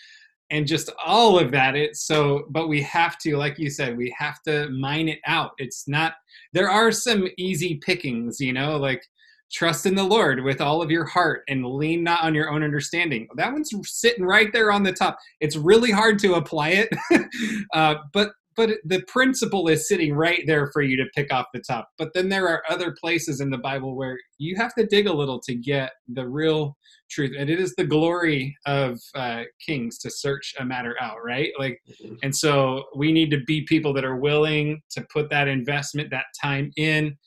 and 0.50 0.68
just 0.68 0.92
all 1.04 1.40
of 1.40 1.52
that 1.52 1.76
it's 1.76 2.06
so 2.06 2.44
but 2.50 2.68
we 2.68 2.82
have 2.82 3.18
to 3.18 3.38
like 3.38 3.58
you 3.58 3.70
said 3.70 3.98
we 3.98 4.14
have 4.18 4.42
to 4.44 4.70
mine 4.70 5.08
it 5.10 5.20
out 5.26 5.52
it's 5.58 5.88
not 5.88 6.14
there 6.54 6.70
are 6.70 6.92
some 6.92 7.28
easy 7.38 7.80
pickings 7.84 8.40
you 8.40 8.54
know 8.54 8.78
like 8.78 9.04
trust 9.52 9.86
in 9.86 9.96
the 9.96 10.04
Lord 10.04 10.44
with 10.44 10.62
all 10.62 10.82
of 10.82 10.90
your 10.90 11.06
heart 11.06 11.44
and 11.48 11.66
lean 11.66 12.04
not 12.04 12.24
on 12.24 12.34
your 12.34 12.50
own 12.50 12.64
understanding. 12.64 13.28
That 13.36 13.54
one's 13.54 13.72
sitting 13.86 14.26
right 14.26 14.52
there 14.52 14.72
on 14.72 14.84
the 14.84 14.94
top. 14.94 15.18
It's 15.40 15.56
really 15.56 15.92
hard 15.92 16.20
to 16.20 16.36
apply 16.36 16.70
it, 16.70 16.90
uh, 17.74 17.96
but 18.14 18.32
but 18.56 18.70
the 18.86 19.02
principle 19.08 19.68
is 19.68 19.88
sitting 19.88 20.14
right 20.14 20.44
there 20.46 20.70
for 20.72 20.82
you 20.82 20.96
to 20.98 21.06
pick 21.16 21.34
off 21.34 21.48
the 21.54 21.60
top. 21.60 21.90
But 21.98 22.14
then 22.14 22.30
there 22.30 22.48
are 22.48 22.62
other 22.70 22.96
places 23.00 23.42
in 23.42 23.50
the 23.50 23.58
Bible 23.58 23.96
where 23.96 24.18
you 24.38 24.56
have 24.58 24.74
to 24.76 24.86
dig 24.86 25.08
a 25.08 25.14
little 25.14 25.40
to 25.42 25.56
get 25.56 25.92
the 26.08 26.28
real 26.28 26.78
truth, 27.10 27.34
and 27.38 27.50
it 27.50 27.60
is 27.60 27.74
the 27.76 27.84
glory 27.84 28.56
of 28.66 29.00
uh, 29.16 29.44
kings 29.66 29.98
to 30.00 30.12
search 30.12 30.54
a 30.60 30.66
matter 30.66 30.96
out, 31.02 31.18
right? 31.24 31.52
Like, 31.58 31.80
mm-hmm. 31.90 32.16
and 32.24 32.36
so 32.36 32.84
we 32.96 33.12
need 33.12 33.32
to 33.32 33.40
be 33.46 33.62
people 33.62 33.94
that 33.94 34.06
are 34.06 34.18
willing 34.18 34.82
to 34.92 35.06
put 35.12 35.30
that 35.30 35.48
investment, 35.48 36.10
that 36.12 36.26
time 36.42 36.72
in, 36.78 37.18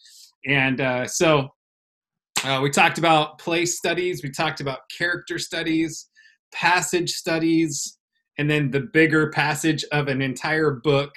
and 0.46 0.80
uh, 0.80 1.06
so 1.06 1.48
uh, 2.46 2.60
we 2.60 2.70
talked 2.70 2.98
about 2.98 3.38
place 3.38 3.76
studies, 3.76 4.22
we 4.22 4.30
talked 4.30 4.60
about 4.60 4.80
character 4.96 5.38
studies, 5.38 6.08
passage 6.52 7.10
studies, 7.10 7.98
and 8.38 8.48
then 8.48 8.70
the 8.70 8.88
bigger 8.92 9.30
passage 9.30 9.84
of 9.90 10.06
an 10.06 10.22
entire 10.22 10.70
book. 10.70 11.10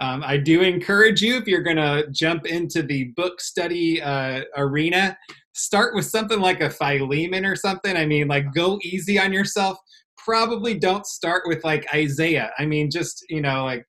Um, 0.00 0.22
I 0.24 0.36
do 0.36 0.62
encourage 0.62 1.20
you, 1.20 1.36
if 1.36 1.48
you're 1.48 1.62
going 1.62 1.76
to 1.78 2.06
jump 2.12 2.46
into 2.46 2.82
the 2.82 3.12
book 3.16 3.40
study 3.40 4.00
uh, 4.00 4.42
arena, 4.56 5.18
start 5.54 5.96
with 5.96 6.04
something 6.04 6.40
like 6.40 6.60
a 6.60 6.70
Philemon 6.70 7.44
or 7.44 7.56
something. 7.56 7.96
I 7.96 8.06
mean, 8.06 8.28
like, 8.28 8.54
go 8.54 8.78
easy 8.84 9.18
on 9.18 9.32
yourself. 9.32 9.78
Probably 10.16 10.78
don't 10.78 11.06
start 11.06 11.42
with 11.46 11.64
like 11.64 11.92
Isaiah. 11.92 12.52
I 12.58 12.66
mean, 12.66 12.90
just, 12.90 13.24
you 13.28 13.40
know, 13.40 13.64
like 13.64 13.84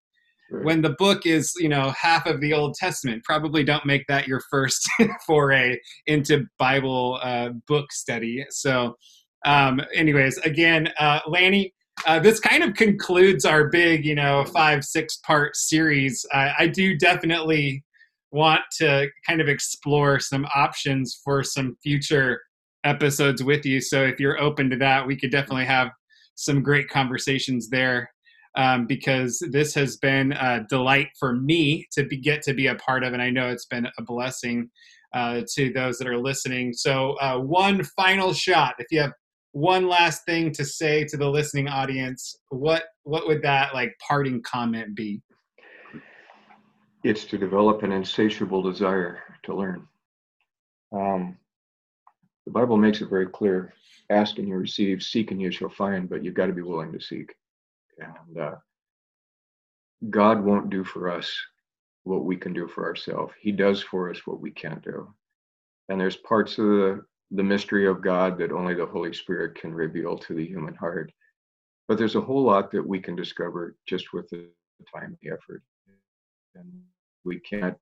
when 0.52 0.82
the 0.82 0.92
book 0.92 1.26
is 1.26 1.54
you 1.58 1.70
know 1.70 1.94
half 2.00 2.26
of 2.26 2.40
the 2.42 2.54
old 2.54 2.74
testament 2.76 3.24
probably 3.24 3.64
don't 3.64 3.86
make 3.86 4.06
that 4.08 4.28
your 4.28 4.42
first 4.50 4.88
foray 5.26 5.78
into 6.08 6.46
bible 6.58 7.20
uh, 7.22 7.50
book 7.68 7.92
study. 7.92 8.46
So 8.50 8.96
um, 9.46 9.82
anyways 9.94 10.38
again 10.40 10.90
uh, 11.00 11.20
lanny 11.28 11.74
uh, 12.06 12.20
this 12.20 12.40
kind 12.40 12.64
of 12.64 12.76
concludes 12.76 13.46
our 13.46 13.70
big 13.70 14.06
you 14.06 14.16
know 14.16 14.46
five 14.46 14.84
six 14.84 15.18
part 15.18 15.56
series. 15.56 16.26
I 16.34 16.68
do 16.68 16.98
definitely 16.98 17.84
want 18.32 18.62
to 18.78 19.08
kind 19.28 19.42
of 19.42 19.48
explore 19.48 20.20
some 20.20 20.46
options 20.56 21.20
for 21.24 21.44
some 21.44 21.76
future 21.82 22.40
episodes 22.84 23.44
with 23.44 23.66
you. 23.66 23.82
So 23.82 24.04
if 24.04 24.20
you're 24.20 24.40
open 24.40 24.70
to 24.70 24.78
that 24.78 25.06
we 25.06 25.18
could 25.18 25.32
definitely 25.32 25.66
have 25.66 25.90
some 26.36 26.64
great 26.64 26.88
conversations 26.88 27.70
there 27.70 28.10
um, 28.56 28.86
because 28.88 29.42
this 29.52 29.74
has 29.76 29.98
been 29.98 30.32
a 30.34 30.66
delight 30.70 31.10
for 31.20 31.36
me 31.36 31.88
to 31.92 32.04
be, 32.04 32.18
get 32.18 32.42
to 32.44 32.54
be 32.54 32.68
a 32.68 32.76
part 32.76 33.04
of, 33.04 33.14
and 33.14 33.22
I 33.22 33.30
know 33.30 33.50
it's 33.50 33.66
been 33.66 33.88
a 33.98 34.04
blessing 34.04 34.70
uh, 35.14 35.42
to 35.56 35.72
those 35.74 35.98
that 35.98 36.08
are 36.08 36.18
listening. 36.18 36.74
So, 36.74 37.14
uh, 37.22 37.40
one 37.40 37.84
final 37.96 38.34
shot. 38.34 38.76
If 38.80 38.88
you 38.92 39.02
have 39.02 39.14
one 39.52 39.88
last 39.88 40.26
thing 40.26 40.52
to 40.54 40.66
say 40.66 41.04
to 41.06 41.18
the 41.18 41.28
listening 41.28 41.68
audience, 41.68 42.36
what 42.50 42.84
what 43.04 43.28
would 43.28 43.42
that 43.42 43.74
like 43.74 43.96
parting 44.08 44.42
comment 44.44 44.96
be? 44.96 45.22
it's 47.04 47.26
to 47.26 47.38
develop 47.38 47.84
an 47.84 47.92
insatiable 47.92 48.62
desire 48.62 49.20
to 49.44 49.56
learn. 49.56 49.88
Um, 50.92 51.38
the 52.46 52.52
Bible 52.52 52.78
makes 52.78 53.02
it 53.02 53.10
very 53.10 53.28
clear 53.28 53.74
ask 54.12 54.40
and 54.40 54.48
you 54.48 54.56
receive, 54.56 55.04
seek 55.04 55.30
and 55.30 55.40
you 55.40 55.52
shall 55.52 55.70
find, 55.70 56.10
but 56.10 56.24
you've 56.24 56.34
got 56.34 56.48
to 56.48 56.54
be 56.54 56.64
willing 56.64 56.92
to 56.92 57.00
seek. 57.00 57.32
And 58.00 58.38
uh, 58.40 58.56
God 60.10 60.44
won't 60.44 60.70
do 60.70 60.84
for 60.84 61.10
us 61.10 61.36
what 62.04 62.26
we 62.26 62.38
can 62.38 62.54
do 62.54 62.68
for 62.68 62.86
ourselves. 62.86 63.34
He 63.40 63.52
does 63.52 63.82
for 63.82 64.10
us 64.10 64.26
what 64.26 64.40
we 64.40 64.52
can't 64.52 64.84
do. 64.84 65.14
And 65.90 66.00
there's 66.00 66.18
parts 66.18 66.58
of 66.58 66.66
the, 66.66 67.06
the 67.32 67.44
mystery 67.44 67.88
of 67.88 68.02
God 68.02 68.38
that 68.38 68.52
only 68.52 68.74
the 68.74 68.86
Holy 68.86 69.14
Spirit 69.14 69.60
can 69.60 69.74
reveal 69.74 70.18
to 70.18 70.34
the 70.34 70.46
human 70.46 70.76
heart. 70.76 71.12
But 71.88 71.98
there's 71.98 72.16
a 72.16 72.22
whole 72.22 72.44
lot 72.44 72.72
that 72.72 72.88
we 72.88 73.00
can 73.00 73.16
discover 73.16 73.76
just 73.88 74.14
with 74.14 74.30
the 74.30 74.48
time, 74.96 75.18
the 75.22 75.30
effort. 75.30 75.64
And 76.56 76.72
we 77.26 77.40
can't 77.40 77.78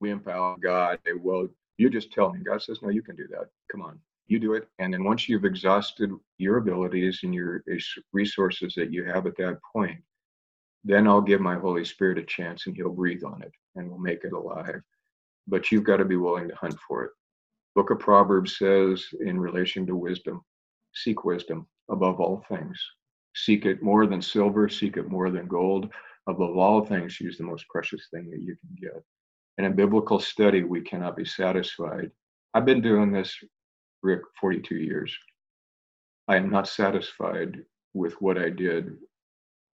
wimp 0.00 0.28
out 0.28 0.60
God. 0.60 0.98
Well, 1.22 1.48
you 1.76 1.90
just 1.90 2.12
tell 2.12 2.32
me. 2.32 2.40
God 2.40 2.62
says, 2.62 2.80
no, 2.82 2.88
you 2.88 3.02
can 3.02 3.16
do 3.16 3.26
that. 3.30 3.48
Come 3.70 3.82
on, 3.82 3.98
you 4.30 4.38
do 4.38 4.54
it. 4.54 4.68
And 4.78 4.94
then 4.94 5.04
once 5.04 5.28
you've 5.28 5.44
exhausted 5.44 6.10
your 6.38 6.58
abilities 6.58 7.20
and 7.22 7.34
your 7.34 7.64
resources 8.12 8.74
that 8.76 8.92
you 8.92 9.04
have 9.04 9.26
at 9.26 9.36
that 9.36 9.58
point, 9.72 10.00
then 10.84 11.06
I'll 11.06 11.20
give 11.20 11.40
my 11.40 11.56
Holy 11.56 11.84
Spirit 11.84 12.18
a 12.18 12.24
chance 12.24 12.66
and 12.66 12.76
he'll 12.76 12.90
breathe 12.90 13.24
on 13.24 13.42
it 13.42 13.52
and 13.76 13.90
we'll 13.90 13.98
make 13.98 14.24
it 14.24 14.32
alive. 14.32 14.80
But 15.46 15.70
you've 15.70 15.84
got 15.84 15.98
to 15.98 16.04
be 16.04 16.16
willing 16.16 16.48
to 16.48 16.54
hunt 16.54 16.76
for 16.86 17.04
it. 17.04 17.10
Book 17.74 17.90
of 17.90 17.98
Proverbs 17.98 18.56
says 18.58 19.04
in 19.24 19.38
relation 19.38 19.86
to 19.86 19.96
wisdom, 19.96 20.42
seek 20.94 21.24
wisdom 21.24 21.66
above 21.90 22.20
all 22.20 22.44
things. 22.48 22.80
Seek 23.34 23.64
it 23.64 23.82
more 23.82 24.06
than 24.06 24.22
silver, 24.22 24.68
seek 24.68 24.96
it 24.96 25.08
more 25.08 25.30
than 25.30 25.46
gold. 25.46 25.90
Above 26.28 26.56
all 26.56 26.84
things, 26.84 27.20
use 27.20 27.38
the 27.38 27.44
most 27.44 27.64
precious 27.68 28.08
thing 28.12 28.30
that 28.30 28.40
you 28.40 28.56
can 28.56 28.76
get. 28.80 29.02
And 29.58 29.66
in 29.66 29.74
biblical 29.74 30.18
study, 30.18 30.64
we 30.64 30.80
cannot 30.80 31.16
be 31.16 31.24
satisfied. 31.24 32.10
I've 32.54 32.64
been 32.64 32.80
doing 32.80 33.12
this, 33.12 33.36
Rick, 34.02 34.22
42 34.40 34.76
years. 34.76 35.16
I 36.28 36.36
am 36.36 36.50
not 36.50 36.68
satisfied 36.68 37.58
with 37.94 38.14
what 38.20 38.38
I 38.38 38.50
did 38.50 38.96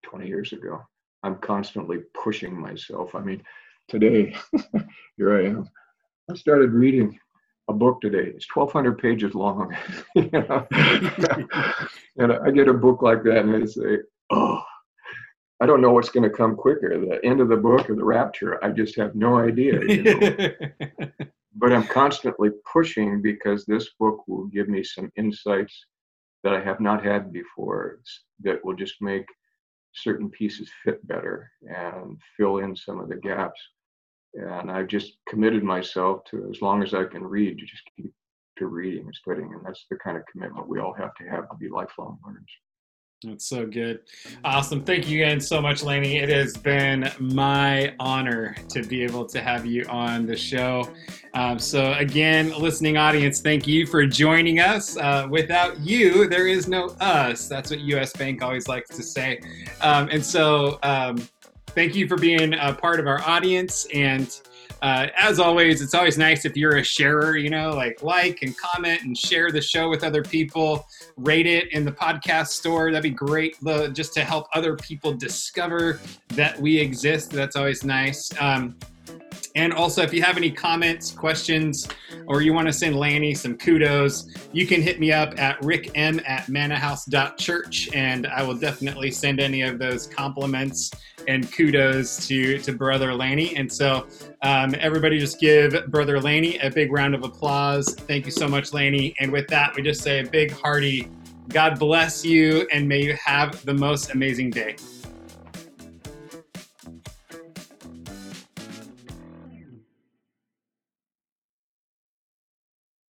20 0.03 0.27
years 0.27 0.53
ago. 0.53 0.81
I'm 1.23 1.37
constantly 1.37 1.99
pushing 2.13 2.59
myself. 2.59 3.15
I 3.15 3.19
mean, 3.19 3.43
today, 3.87 4.35
here 5.17 5.37
I 5.37 5.45
am. 5.47 5.69
I 6.31 6.35
started 6.35 6.71
reading 6.71 7.19
a 7.67 7.73
book 7.73 7.99
today. 8.01 8.31
It's 8.35 8.47
1,200 8.53 8.97
pages 8.99 9.33
long. 9.35 9.75
and 10.15 10.33
I 12.31 12.51
get 12.51 12.67
a 12.67 12.73
book 12.73 13.01
like 13.01 13.23
that 13.23 13.39
and 13.39 13.63
I 13.63 13.65
say, 13.65 13.97
oh, 14.29 14.61
I 15.61 15.65
don't 15.65 15.81
know 15.81 15.91
what's 15.91 16.09
going 16.09 16.29
to 16.29 16.35
come 16.35 16.55
quicker, 16.55 16.99
the 16.99 17.23
end 17.25 17.41
of 17.41 17.47
the 17.47 17.57
book 17.57 17.89
or 17.89 17.95
the 17.95 18.03
rapture. 18.03 18.63
I 18.63 18.69
just 18.69 18.95
have 18.97 19.15
no 19.15 19.37
idea. 19.39 19.81
You 19.81 20.03
know? 20.03 20.47
But 21.55 21.71
I'm 21.71 21.87
constantly 21.87 22.49
pushing 22.71 23.21
because 23.21 23.65
this 23.65 23.89
book 23.99 24.27
will 24.27 24.45
give 24.45 24.67
me 24.67 24.83
some 24.83 25.11
insights 25.15 25.85
that 26.43 26.53
I 26.53 26.61
have 26.61 26.79
not 26.79 27.03
had 27.03 27.31
before 27.31 27.99
that 28.43 28.63
will 28.63 28.75
just 28.75 29.01
make 29.01 29.25
certain 29.93 30.29
pieces 30.29 30.69
fit 30.83 31.05
better 31.07 31.49
and 31.67 32.19
fill 32.35 32.57
in 32.57 32.75
some 32.75 32.99
of 32.99 33.09
the 33.09 33.15
gaps. 33.15 33.59
And 34.33 34.69
I've 34.69 34.87
just 34.87 35.17
committed 35.29 35.63
myself 35.63 36.25
to, 36.31 36.49
as 36.53 36.61
long 36.61 36.83
as 36.83 36.93
I 36.93 37.05
can 37.05 37.23
read, 37.23 37.57
to 37.57 37.65
just 37.65 37.83
keep 37.95 38.13
to 38.57 38.67
reading 38.67 39.05
and 39.05 39.15
studying. 39.15 39.53
And 39.53 39.65
that's 39.65 39.85
the 39.89 39.97
kind 39.97 40.17
of 40.17 40.23
commitment 40.31 40.67
we 40.67 40.79
all 40.79 40.93
have 40.93 41.13
to 41.15 41.23
have 41.29 41.49
to 41.49 41.55
be 41.57 41.69
lifelong 41.69 42.19
learners. 42.25 42.43
That's 43.23 43.47
so 43.47 43.65
good. 43.65 44.01
Awesome. 44.43 44.83
Thank 44.83 45.07
you 45.09 45.23
again 45.23 45.39
so 45.39 45.61
much, 45.61 45.83
Lanny. 45.83 46.17
It 46.17 46.29
has 46.29 46.55
been 46.55 47.11
my 47.19 47.95
honor 47.99 48.55
to 48.69 48.83
be 48.83 49.03
able 49.03 49.25
to 49.27 49.41
have 49.41 49.65
you 49.65 49.85
on 49.85 50.25
the 50.25 50.35
show. 50.35 50.87
Um, 51.33 51.57
so, 51.57 51.93
again, 51.93 52.53
listening 52.59 52.97
audience, 52.97 53.41
thank 53.41 53.67
you 53.67 53.87
for 53.87 54.05
joining 54.05 54.59
us. 54.59 54.97
Uh, 54.97 55.27
without 55.29 55.79
you, 55.79 56.27
there 56.27 56.47
is 56.47 56.67
no 56.67 56.87
us. 56.99 57.47
That's 57.47 57.71
what 57.71 57.79
US 57.79 58.13
Bank 58.13 58.43
always 58.43 58.67
likes 58.67 58.89
to 58.95 59.03
say. 59.03 59.39
Um, 59.81 60.09
and 60.11 60.23
so, 60.23 60.77
um, 60.83 61.17
thank 61.67 61.95
you 61.95 62.07
for 62.07 62.17
being 62.17 62.53
a 62.53 62.73
part 62.73 62.99
of 62.99 63.07
our 63.07 63.21
audience. 63.21 63.87
And 63.93 64.39
uh, 64.81 65.07
as 65.17 65.39
always, 65.39 65.81
it's 65.81 65.93
always 65.93 66.17
nice 66.17 66.45
if 66.45 66.55
you're 66.55 66.77
a 66.77 66.83
sharer, 66.83 67.37
you 67.37 67.49
know, 67.49 67.71
like 67.71 68.01
like 68.03 68.41
and 68.41 68.55
comment 68.57 69.01
and 69.03 69.17
share 69.17 69.51
the 69.51 69.61
show 69.61 69.89
with 69.89 70.03
other 70.03 70.23
people, 70.23 70.85
rate 71.17 71.47
it 71.47 71.71
in 71.71 71.85
the 71.85 71.91
podcast 71.91 72.47
store. 72.47 72.91
That'd 72.91 73.03
be 73.03 73.09
great 73.09 73.57
just 73.93 74.13
to 74.13 74.23
help 74.23 74.47
other 74.53 74.75
people 74.75 75.13
discover 75.13 75.99
that 76.29 76.59
we 76.59 76.77
exist. 76.77 77.31
That's 77.31 77.55
always 77.55 77.83
nice. 77.83 78.29
Um, 78.39 78.75
and 79.55 79.71
also, 79.71 80.01
if 80.01 80.13
you 80.13 80.21
have 80.21 80.35
any 80.35 80.51
comments, 80.51 81.11
questions, 81.11 81.87
or 82.27 82.41
you 82.41 82.53
want 82.53 82.67
to 82.67 82.73
send 82.73 82.97
Lanny 82.97 83.33
some 83.33 83.57
kudos, 83.57 84.29
you 84.51 84.67
can 84.67 84.81
hit 84.81 84.99
me 84.99 85.11
up 85.13 85.39
at 85.39 85.59
rickm 85.61 86.21
at 86.27 86.47
mannahouse.church, 86.47 87.93
and 87.93 88.27
I 88.27 88.43
will 88.43 88.55
definitely 88.55 89.11
send 89.11 89.39
any 89.39 89.61
of 89.61 89.79
those 89.79 90.07
compliments 90.07 90.91
and 91.27 91.51
kudos 91.51 92.27
to, 92.27 92.59
to 92.59 92.73
Brother 92.73 93.13
Lanny. 93.13 93.55
And 93.55 93.71
so, 93.71 94.07
um, 94.41 94.75
everybody 94.79 95.19
just 95.19 95.39
give 95.39 95.87
Brother 95.87 96.19
Lanny 96.19 96.57
a 96.57 96.69
big 96.69 96.91
round 96.91 97.15
of 97.15 97.23
applause. 97.23 97.95
Thank 97.95 98.25
you 98.25 98.31
so 98.31 98.47
much, 98.47 98.73
Lanny. 98.73 99.15
And 99.19 99.31
with 99.31 99.47
that, 99.47 99.73
we 99.75 99.81
just 99.81 100.01
say 100.01 100.19
a 100.19 100.25
big 100.25 100.51
hearty 100.51 101.09
God 101.49 101.77
bless 101.77 102.25
you, 102.25 102.67
and 102.71 102.87
may 102.87 103.03
you 103.03 103.15
have 103.23 103.63
the 103.65 103.73
most 103.73 104.11
amazing 104.11 104.49
day. 104.49 104.75